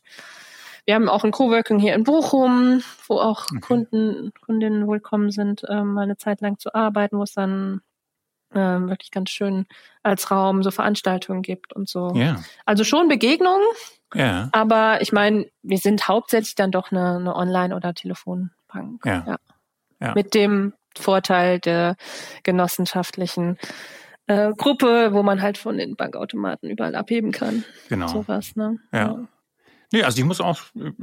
Wir 0.85 0.95
haben 0.95 1.09
auch 1.09 1.25
ein 1.25 1.31
Coworking 1.31 1.79
hier 1.79 1.95
in 1.95 2.03
Bochum, 2.03 2.83
wo 3.07 3.19
auch 3.19 3.47
okay. 3.51 3.61
Kunden, 3.61 4.33
Kundinnen 4.45 4.89
willkommen 4.89 5.31
sind, 5.31 5.63
ähm, 5.69 5.93
mal 5.93 6.03
eine 6.03 6.17
Zeit 6.17 6.41
lang 6.41 6.59
zu 6.59 6.75
arbeiten, 6.75 7.19
wo 7.19 7.23
es 7.23 7.35
dann 7.35 7.83
ähm, 8.55 8.89
wirklich 8.89 9.11
ganz 9.11 9.31
schön 9.31 9.67
als 10.03 10.31
Raum 10.31 10.63
so 10.63 10.71
Veranstaltungen 10.71 11.43
gibt 11.43 11.73
und 11.73 11.89
so. 11.89 12.13
Ja. 12.15 12.43
Also 12.67 12.85
schon 12.85 13.09
Begegnungen. 13.09 13.63
Ja. 14.15 14.49
Aber 14.53 15.01
ich 15.01 15.13
meine, 15.13 15.47
wir 15.63 15.79
sind 15.79 16.09
hauptsächlich 16.09 16.55
dann 16.55 16.71
doch 16.71 16.91
eine, 16.91 17.17
eine 17.17 17.35
Online- 17.37 17.75
oder 17.75 17.95
Telefonbank. 17.95 19.05
Ja. 19.05 19.25
ja. 19.27 19.37
ja. 20.01 20.13
Mit 20.15 20.35
dem 20.35 20.75
Vorteil 20.97 21.59
der 21.59 21.97
genossenschaftlichen 22.43 23.59
äh, 24.27 24.53
Gruppe, 24.57 25.13
wo 25.13 25.23
man 25.23 25.43
halt 25.43 25.59
von 25.59 25.77
den 25.77 25.97
Bankautomaten 25.97 26.71
überall 26.71 26.95
abheben 26.95 27.33
kann. 27.33 27.65
Genau. 27.89 28.09
Sowas, 28.09 28.57
ne? 28.57 28.79
Ja. 28.93 28.99
ja. 28.99 29.29
Nee, 29.95 30.05
also 30.05 30.19
ich 30.19 30.25
muss 30.25 30.41
auch, 30.41 30.59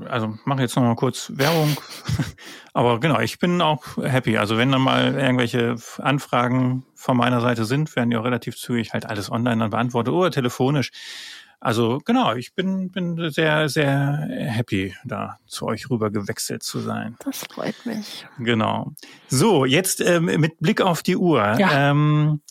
also 0.05 0.35
mache 0.45 0.61
jetzt 0.61 0.75
noch 0.75 0.81
mal 0.81 0.95
kurz 0.95 1.31
Werbung. 1.35 1.77
Aber 2.73 2.99
genau, 2.99 3.19
ich 3.19 3.37
bin 3.37 3.61
auch 3.61 3.83
happy. 3.97 4.37
Also 4.37 4.57
wenn 4.57 4.71
dann 4.71 4.81
mal 4.81 5.13
irgendwelche 5.13 5.75
Anfragen 5.99 6.85
von 6.95 7.15
meiner 7.15 7.39
Seite 7.39 7.65
sind, 7.65 7.95
werden 7.95 8.09
die 8.09 8.17
auch 8.17 8.23
relativ 8.23 8.57
zügig 8.57 8.93
halt 8.93 9.05
alles 9.05 9.31
online 9.31 9.57
dann 9.57 9.69
beantwortet 9.69 10.11
oder 10.11 10.31
telefonisch. 10.31 10.91
Also 11.61 11.99
genau, 12.05 12.35
ich 12.35 12.53
bin, 12.53 12.89
bin 12.89 13.29
sehr, 13.31 13.67
sehr 13.67 14.27
happy, 14.29 14.95
da 15.03 15.39
zu 15.45 15.65
euch 15.65 15.89
rüber 15.89 16.09
gewechselt 16.09 16.63
zu 16.63 16.79
sein. 16.79 17.17
Das 17.25 17.39
freut 17.51 17.85
mich. 17.85 18.25
Genau. 18.37 18.93
So, 19.27 19.65
jetzt 19.65 19.99
ähm, 19.99 20.25
mit 20.25 20.59
Blick 20.59 20.81
auf 20.81 21.03
die 21.03 21.17
Uhr. 21.17 21.55
Ja. 21.59 21.91
Ähm, 21.91 22.41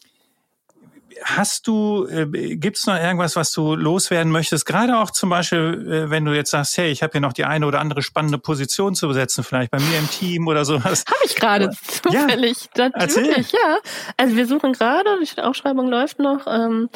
Hast 1.25 1.67
du, 1.67 2.07
äh, 2.07 2.57
gibt 2.57 2.77
es 2.77 2.87
noch 2.87 2.97
irgendwas, 2.97 3.35
was 3.35 3.53
du 3.53 3.75
loswerden 3.75 4.31
möchtest? 4.31 4.67
Gerade 4.67 4.99
auch 4.99 5.11
zum 5.11 5.31
Beispiel, 5.31 5.87
äh, 5.91 6.11
wenn 6.11 6.25
du 6.25 6.33
jetzt 6.33 6.51
sagst, 6.51 6.77
hey, 6.79 6.91
ich 6.91 7.03
habe 7.03 7.13
hier 7.13 7.21
noch 7.21 7.33
die 7.33 7.45
eine 7.45 7.67
oder 7.67 7.81
andere 7.81 8.03
spannende 8.03 8.39
Position 8.39 8.95
zu 8.95 9.09
besetzen, 9.09 9.43
vielleicht 9.43 9.71
bei 9.71 9.81
mir 9.81 9.99
im 9.99 10.09
Team 10.09 10.47
oder 10.47 10.65
sowas. 10.65 11.05
Habe 11.07 11.25
ich 11.25 11.35
gerade 11.35 11.71
zufällig. 11.71 12.69
Ja, 12.77 12.91
Natürlich, 12.91 13.53
ja. 13.53 13.79
Also 14.17 14.37
wir 14.37 14.47
suchen 14.47 14.73
gerade, 14.73 15.11
die 15.21 15.41
Ausschreibung 15.41 15.89
läuft 15.89 16.19
noch. 16.19 16.47
Ähm, 16.47 16.89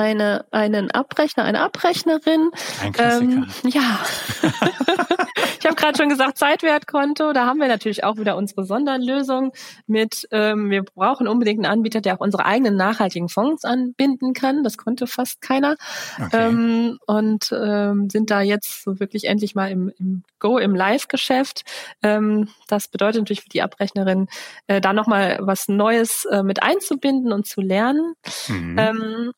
eine, 0.00 0.44
einen 0.50 0.90
Abrechner, 0.90 1.44
eine 1.44 1.60
Abrechnerin. 1.60 2.50
Ein 2.82 2.92
Klassiker. 2.92 3.32
Ähm, 3.32 3.46
ja. 3.64 4.00
ich 5.60 5.66
habe 5.66 5.76
gerade 5.76 5.96
schon 5.96 6.08
gesagt, 6.08 6.38
Zeitwertkonto. 6.38 7.32
Da 7.32 7.46
haben 7.46 7.60
wir 7.60 7.68
natürlich 7.68 8.04
auch 8.04 8.16
wieder 8.16 8.36
unsere 8.36 8.64
Sonderlösung 8.64 9.52
mit, 9.86 10.26
ähm, 10.30 10.70
wir 10.70 10.82
brauchen 10.82 11.28
unbedingt 11.28 11.64
einen 11.64 11.72
Anbieter, 11.72 12.00
der 12.00 12.14
auch 12.14 12.20
unsere 12.20 12.44
eigenen 12.44 12.76
nachhaltigen 12.76 13.28
Fonds 13.28 13.64
anbinden 13.64 14.32
kann. 14.32 14.64
Das 14.64 14.76
konnte 14.76 15.06
fast 15.06 15.40
keiner. 15.42 15.76
Okay. 16.18 16.48
Ähm, 16.48 16.98
und 17.06 17.52
ähm, 17.52 18.08
sind 18.10 18.30
da 18.30 18.40
jetzt 18.40 18.82
so 18.82 18.98
wirklich 19.00 19.24
endlich 19.24 19.54
mal 19.54 19.70
im, 19.70 19.92
im 19.98 20.24
Go, 20.38 20.58
im 20.58 20.74
Live-Geschäft. 20.74 21.64
Ähm, 22.02 22.48
das 22.68 22.88
bedeutet 22.88 23.20
natürlich 23.20 23.42
für 23.42 23.48
die 23.48 23.62
Abrechnerin, 23.62 24.28
äh, 24.66 24.80
da 24.80 24.92
nochmal 24.92 25.38
was 25.42 25.68
Neues 25.68 26.24
äh, 26.24 26.42
mit 26.42 26.62
einzubinden 26.62 27.32
und 27.32 27.46
zu 27.46 27.60
lernen. 27.60 28.14
Mhm. 28.48 28.76
Ähm, 28.78 29.32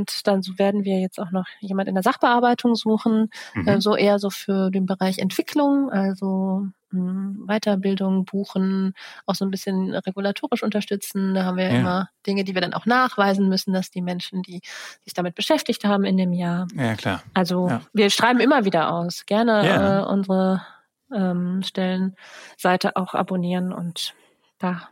und 0.00 0.26
dann 0.26 0.42
werden 0.56 0.84
wir 0.84 0.98
jetzt 0.98 1.20
auch 1.20 1.30
noch 1.30 1.46
jemand 1.60 1.88
in 1.88 1.94
der 1.94 2.02
Sachbearbeitung 2.02 2.74
suchen, 2.74 3.30
mhm. 3.54 3.68
äh, 3.68 3.80
so 3.80 3.96
eher 3.96 4.18
so 4.18 4.30
für 4.30 4.70
den 4.70 4.86
Bereich 4.86 5.18
Entwicklung, 5.18 5.90
also 5.90 6.66
mh, 6.90 7.00
hm, 7.00 7.44
Weiterbildung 7.46 8.24
buchen, 8.24 8.94
auch 9.26 9.34
so 9.34 9.44
ein 9.44 9.50
bisschen 9.50 9.94
regulatorisch 9.94 10.62
unterstützen. 10.62 11.34
Da 11.34 11.44
haben 11.44 11.58
wir 11.58 11.70
ja. 11.70 11.78
immer 11.78 12.08
Dinge, 12.26 12.44
die 12.44 12.54
wir 12.54 12.62
dann 12.62 12.74
auch 12.74 12.86
nachweisen 12.86 13.48
müssen, 13.48 13.72
dass 13.72 13.90
die 13.90 14.02
Menschen, 14.02 14.42
die 14.42 14.60
sich 15.04 15.12
damit 15.14 15.34
beschäftigt 15.34 15.84
haben 15.84 16.04
in 16.04 16.16
dem 16.16 16.32
Jahr. 16.32 16.66
Ja, 16.74 16.94
klar. 16.94 17.22
Also 17.34 17.68
ja. 17.68 17.82
wir 17.92 18.10
schreiben 18.10 18.40
immer 18.40 18.64
wieder 18.64 18.92
aus. 18.92 19.26
Gerne 19.26 19.66
ja. 19.66 20.00
äh, 20.00 20.04
unsere 20.06 20.62
ähm, 21.14 21.62
Stellenseite 21.62 22.96
auch 22.96 23.14
abonnieren 23.14 23.72
und 23.72 24.14
da 24.58 24.88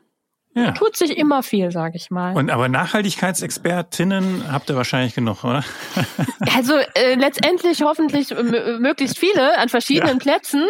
ja. 0.55 0.73
Tut 0.73 0.97
sich 0.97 1.17
immer 1.17 1.43
viel, 1.43 1.71
sage 1.71 1.97
ich 1.97 2.11
mal. 2.11 2.35
Und 2.37 2.51
aber 2.51 2.69
Nachhaltigkeitsexpertinnen 2.69 4.51
habt 4.51 4.69
ihr 4.71 4.77
wahrscheinlich 4.77 5.15
genug, 5.15 5.45
oder? 5.45 5.65
Also 6.57 6.75
äh, 6.95 7.15
letztendlich 7.15 7.83
hoffentlich 7.83 8.31
möglichst 8.31 9.19
viele 9.19 9.59
an 9.59 9.69
verschiedenen 9.69 10.19
ja. 10.19 10.19
Plätzen. 10.19 10.65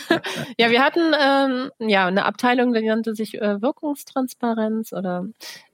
ja, 0.58 0.70
wir 0.70 0.82
hatten 0.82 1.00
ähm, 1.20 1.70
ja 1.78 2.06
eine 2.06 2.24
Abteilung, 2.24 2.72
die 2.72 2.82
nannte 2.82 3.14
sich 3.14 3.34
äh, 3.34 3.60
Wirkungstransparenz 3.62 4.92
oder 4.92 5.26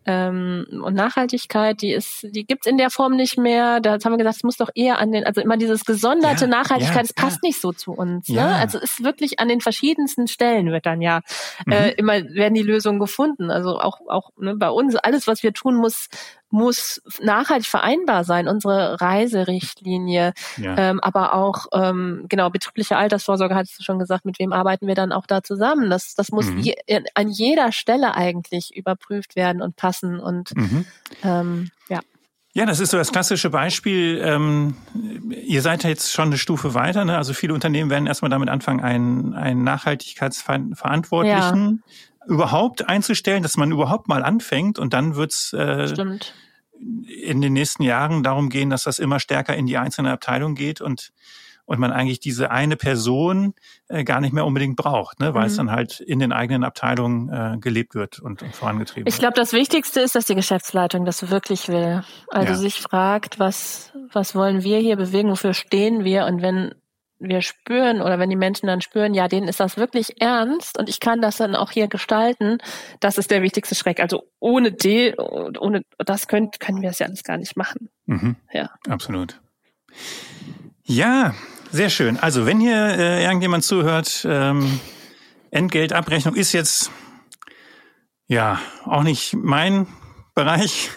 ähm, 0.07 0.67
und 0.71 0.95
Nachhaltigkeit, 0.95 1.81
die 1.81 1.93
ist, 1.93 2.27
die 2.31 2.47
gibt's 2.47 2.67
in 2.67 2.79
der 2.79 2.91
Form 2.91 3.17
nicht 3.17 3.39
mehr. 3.39 3.81
Da 3.81 3.93
haben 3.93 4.13
wir 4.13 4.19
gesagt, 4.19 4.37
es 4.37 4.43
muss 4.43 4.57
doch 4.57 4.71
eher 4.75 4.99
an 4.99 5.13
den, 5.13 5.25
also 5.25 5.41
immer 5.41 5.57
dieses 5.57 5.85
gesonderte 5.85 6.45
ja, 6.45 6.51
Nachhaltigkeit, 6.51 7.05
das 7.05 7.13
passt 7.13 7.43
nicht 7.43 7.61
so 7.61 7.73
zu 7.73 7.93
uns. 7.93 8.29
Ne? 8.29 8.45
Also 8.45 8.79
es 8.79 8.85
ist 8.85 9.05
wirklich 9.05 9.41
an 9.41 9.49
den 9.49 9.61
verschiedensten 9.61 10.29
Stellen 10.29 10.71
wird 10.71 10.87
dann 10.87 11.01
ja 11.01 11.21
mhm. 11.67 11.73
äh, 11.73 11.91
immer 11.93 12.15
werden 12.35 12.55
die 12.55 12.63
Lösungen 12.63 12.99
gefunden. 12.99 13.51
Also 13.51 13.79
auch 13.79 14.01
auch 14.09 14.31
ne, 14.37 14.55
bei 14.57 14.71
uns 14.71 14.97
alles, 14.97 15.27
was 15.27 15.43
wir 15.43 15.53
tun, 15.53 15.77
muss 15.77 16.09
muss 16.55 17.03
nachhaltig 17.21 17.67
vereinbar 17.67 18.23
sein, 18.23 18.47
unsere 18.47 19.01
Reiserichtlinie, 19.01 20.35
ja. 20.57 20.79
ähm, 20.79 21.01
aber 21.01 21.35
auch 21.35 21.67
ähm, 21.73 22.27
genau 22.29 22.49
betriebliche 22.49 22.97
Altersvorsorge, 22.97 23.57
hattest 23.57 23.81
du 23.81 23.83
schon 23.83 23.99
gesagt, 23.99 24.25
mit 24.25 24.39
wem 24.39 24.53
arbeiten 24.53 24.87
wir 24.87 24.95
dann 24.95 25.11
auch 25.11 25.27
da 25.27 25.43
zusammen? 25.43 25.91
Das, 25.91 26.15
das 26.15 26.31
muss 26.31 26.47
mhm. 26.47 26.61
je, 26.61 26.77
an 27.15 27.29
jeder 27.29 27.73
Stelle 27.73 28.15
eigentlich 28.15 28.77
überprüft 28.77 29.35
werden 29.35 29.63
und 29.63 29.75
passen 29.75 30.21
und 30.21 30.57
mhm. 30.57 30.85
ähm, 31.25 31.71
ja. 31.89 31.99
Ja, 32.53 32.67
das 32.67 32.79
ist 32.79 32.93
so 32.93 32.99
das 32.99 33.11
klassische 33.11 33.51
Beispiel. 33.51 34.21
Ähm, 34.23 34.77
ihr 35.29 35.61
seid 35.61 35.83
ja 35.83 35.91
jetzt 35.91 36.13
schon 36.13 36.27
eine 36.27 36.39
Stufe 36.39 36.73
weiter. 36.73 37.05
Ne? 37.05 37.17
Also 37.17 37.33
viele 37.33 37.53
Unternehmen 37.53 37.91
werden 37.91 38.07
erstmal 38.07 38.31
damit 38.31 38.49
anfangen, 38.49 38.79
einen, 38.79 39.35
einen 39.35 39.65
Nachhaltigkeitsverantwortlichen 39.65 41.83
ja. 41.85 41.93
überhaupt 42.33 42.89
einzustellen, 42.89 43.43
dass 43.43 43.57
man 43.57 43.73
überhaupt 43.73 44.07
mal 44.07 44.23
anfängt 44.23 44.79
und 44.79 44.95
dann 44.95 45.17
wird's 45.17 45.53
äh, 45.53 45.89
Stimmt 45.89 46.33
in 46.79 47.41
den 47.41 47.53
nächsten 47.53 47.83
Jahren 47.83 48.23
darum 48.23 48.49
gehen, 48.49 48.71
dass 48.71 48.85
das 48.85 48.99
immer 48.99 49.21
stärker 49.21 49.57
in 49.57 49.67
die 49.67 49.79
einzelne 49.79 50.13
Abteilung 50.13 50.55
geht 50.55 50.81
und 50.81 51.13
und 51.67 51.79
man 51.79 51.93
eigentlich 51.93 52.21
diese 52.21 52.51
eine 52.51 52.77
Person 52.77 53.55
äh, 53.89 54.05
gar 54.05 54.21
nicht 54.21 54.33
mehr 54.33 54.45
unbedingt 54.45 54.77
braucht, 54.77 55.21
ne? 55.21 55.35
weil 55.35 55.43
mhm. 55.43 55.47
es 55.47 55.57
dann 55.57 55.71
halt 55.71 56.01
in 56.01 56.19
den 56.19 56.33
eigenen 56.33 56.63
Abteilungen 56.63 57.29
äh, 57.31 57.59
gelebt 57.59 57.95
wird 57.95 58.19
und, 58.19 58.43
und 58.43 58.55
vorangetrieben 58.55 59.07
wird. 59.07 59.15
Ich 59.15 59.19
glaube, 59.19 59.35
das 59.35 59.53
Wichtigste 59.53 60.01
ist, 60.01 60.15
dass 60.15 60.27
die 60.27 60.35
Geschäftsleitung 60.35 61.05
das 61.05 61.31
wirklich 61.31 61.69
will. 61.69 62.03
Also 62.29 62.53
ja. 62.53 62.59
sich 62.59 62.81
fragt, 62.81 63.39
was, 63.39 63.93
was 64.13 64.35
wollen 64.35 64.63
wir 64.63 64.79
hier 64.79 64.97
bewegen, 64.97 65.31
wofür 65.31 65.55
stehen 65.55 66.05
wir 66.05 66.27
und 66.27 66.43
wenn 66.43 66.75
wir 67.29 67.43
spüren 67.43 68.01
oder 68.01 68.19
wenn 68.19 68.31
die 68.31 68.37
Menschen 68.37 68.67
dann 68.67 68.81
spüren, 68.81 69.15
ja, 69.15 69.29
denen 69.29 69.49
ist 69.49 69.61
das 69.61 69.77
wirklich 69.77 70.21
ernst 70.21 70.79
und 70.79 70.89
ich 70.89 71.01
kann 71.01 71.21
das 71.21 71.37
dann 71.37 71.55
auch 71.55 71.71
hier 71.71 71.89
gestalten, 71.89 72.59
das 73.01 73.19
ist 73.19 73.31
der 73.31 73.43
wichtigste 73.43 73.75
Schreck. 73.75 74.01
Also 74.01 74.25
ohne 74.41 74.73
die, 74.73 75.15
ohne 75.17 75.83
das 75.99 76.29
können, 76.29 76.51
können 76.59 76.83
wir 76.83 76.91
es 76.91 76.99
ja 76.99 77.07
alles 77.07 77.25
gar 77.25 77.37
nicht 77.37 77.57
machen. 77.57 77.89
Mhm. 78.07 78.37
Ja. 78.53 78.71
Absolut. 78.89 79.41
Ja, 80.83 81.35
sehr 81.71 81.91
schön. 81.91 82.19
Also 82.19 82.47
wenn 82.47 82.61
hier 82.61 82.99
äh, 82.99 83.25
irgendjemand 83.25 83.65
zuhört, 83.65 84.27
ähm, 84.29 84.81
Entgeltabrechnung 85.51 86.35
ist 86.35 86.53
jetzt 86.53 86.91
ja 88.27 88.61
auch 88.85 89.03
nicht 89.03 89.35
mein 89.35 89.87
Bereich. 90.35 90.91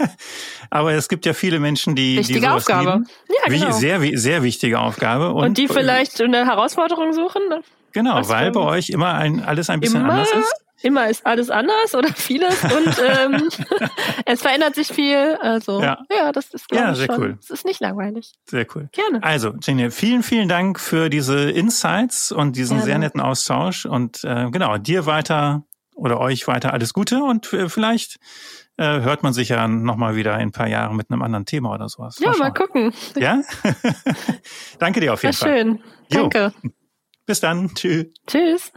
Aber 0.70 0.92
es 0.92 1.08
gibt 1.08 1.26
ja 1.26 1.32
viele 1.32 1.58
Menschen, 1.58 1.96
die 1.96 2.18
wichtige 2.18 2.40
die 2.40 2.48
Aufgabe. 2.48 2.90
Lieben. 2.92 3.08
Ja, 3.28 3.52
genau. 3.52 3.72
Sehr, 3.72 4.00
sehr 4.18 4.42
wichtige 4.42 4.78
Aufgabe. 4.78 5.32
Und, 5.32 5.44
und 5.44 5.58
die 5.58 5.66
vielleicht 5.66 6.20
eine 6.20 6.46
Herausforderung 6.46 7.12
suchen. 7.12 7.48
Ne? 7.48 7.62
Genau, 7.92 8.16
Was 8.16 8.28
weil 8.28 8.52
bei 8.52 8.60
euch 8.60 8.90
immer 8.90 9.14
ein, 9.14 9.42
alles 9.42 9.70
ein 9.70 9.80
bisschen 9.80 10.02
anders 10.02 10.30
ist. 10.32 10.54
Immer 10.82 11.10
ist 11.10 11.26
alles 11.26 11.50
anders 11.50 11.94
oder 11.94 12.08
vieles 12.08 12.62
und 12.64 13.02
ähm, 13.06 13.48
es 14.24 14.40
verändert 14.40 14.74
sich 14.74 14.88
viel. 14.88 15.36
Also 15.42 15.82
ja, 15.82 15.98
ja 16.10 16.32
das 16.32 16.54
ist 16.54 16.64
ja, 16.72 16.94
sehr 16.94 17.06
schon, 17.06 17.20
cool. 17.20 17.38
Es 17.38 17.50
ist 17.50 17.66
nicht 17.66 17.80
langweilig. 17.80 18.32
Sehr 18.46 18.66
cool. 18.74 18.88
Gerne. 18.92 19.22
Also, 19.22 19.52
Jenny, 19.60 19.90
vielen, 19.90 20.22
vielen 20.22 20.48
Dank 20.48 20.80
für 20.80 21.10
diese 21.10 21.50
Insights 21.50 22.32
und 22.32 22.56
diesen 22.56 22.78
Gerne. 22.78 22.84
sehr 22.86 22.98
netten 22.98 23.20
Austausch. 23.20 23.84
Und 23.84 24.24
äh, 24.24 24.48
genau, 24.50 24.78
dir 24.78 25.04
weiter 25.04 25.64
oder 25.94 26.18
euch 26.18 26.48
weiter 26.48 26.72
alles 26.72 26.94
Gute 26.94 27.22
und 27.22 27.52
äh, 27.52 27.68
vielleicht 27.68 28.18
äh, 28.80 29.02
hört 29.02 29.22
man 29.22 29.34
sich 29.34 29.50
ja 29.50 29.68
nochmal 29.68 30.16
wieder 30.16 30.34
in 30.36 30.48
ein 30.48 30.52
paar 30.52 30.66
Jahren 30.66 30.96
mit 30.96 31.10
einem 31.10 31.20
anderen 31.20 31.44
Thema 31.44 31.74
oder 31.74 31.88
sowas. 31.88 32.18
Ja, 32.18 32.30
mal, 32.30 32.38
mal 32.38 32.50
gucken. 32.50 32.94
Ja? 33.14 33.42
Danke 34.78 35.00
dir 35.00 35.12
auf 35.12 35.22
jeden 35.22 35.38
War 35.38 35.48
Fall. 35.48 35.58
schön. 35.58 35.80
Danke. 36.08 36.54
Jo. 36.62 36.70
Bis 37.26 37.40
dann. 37.40 37.74
Tschüss. 37.74 38.06
Tschüss. 38.26 38.72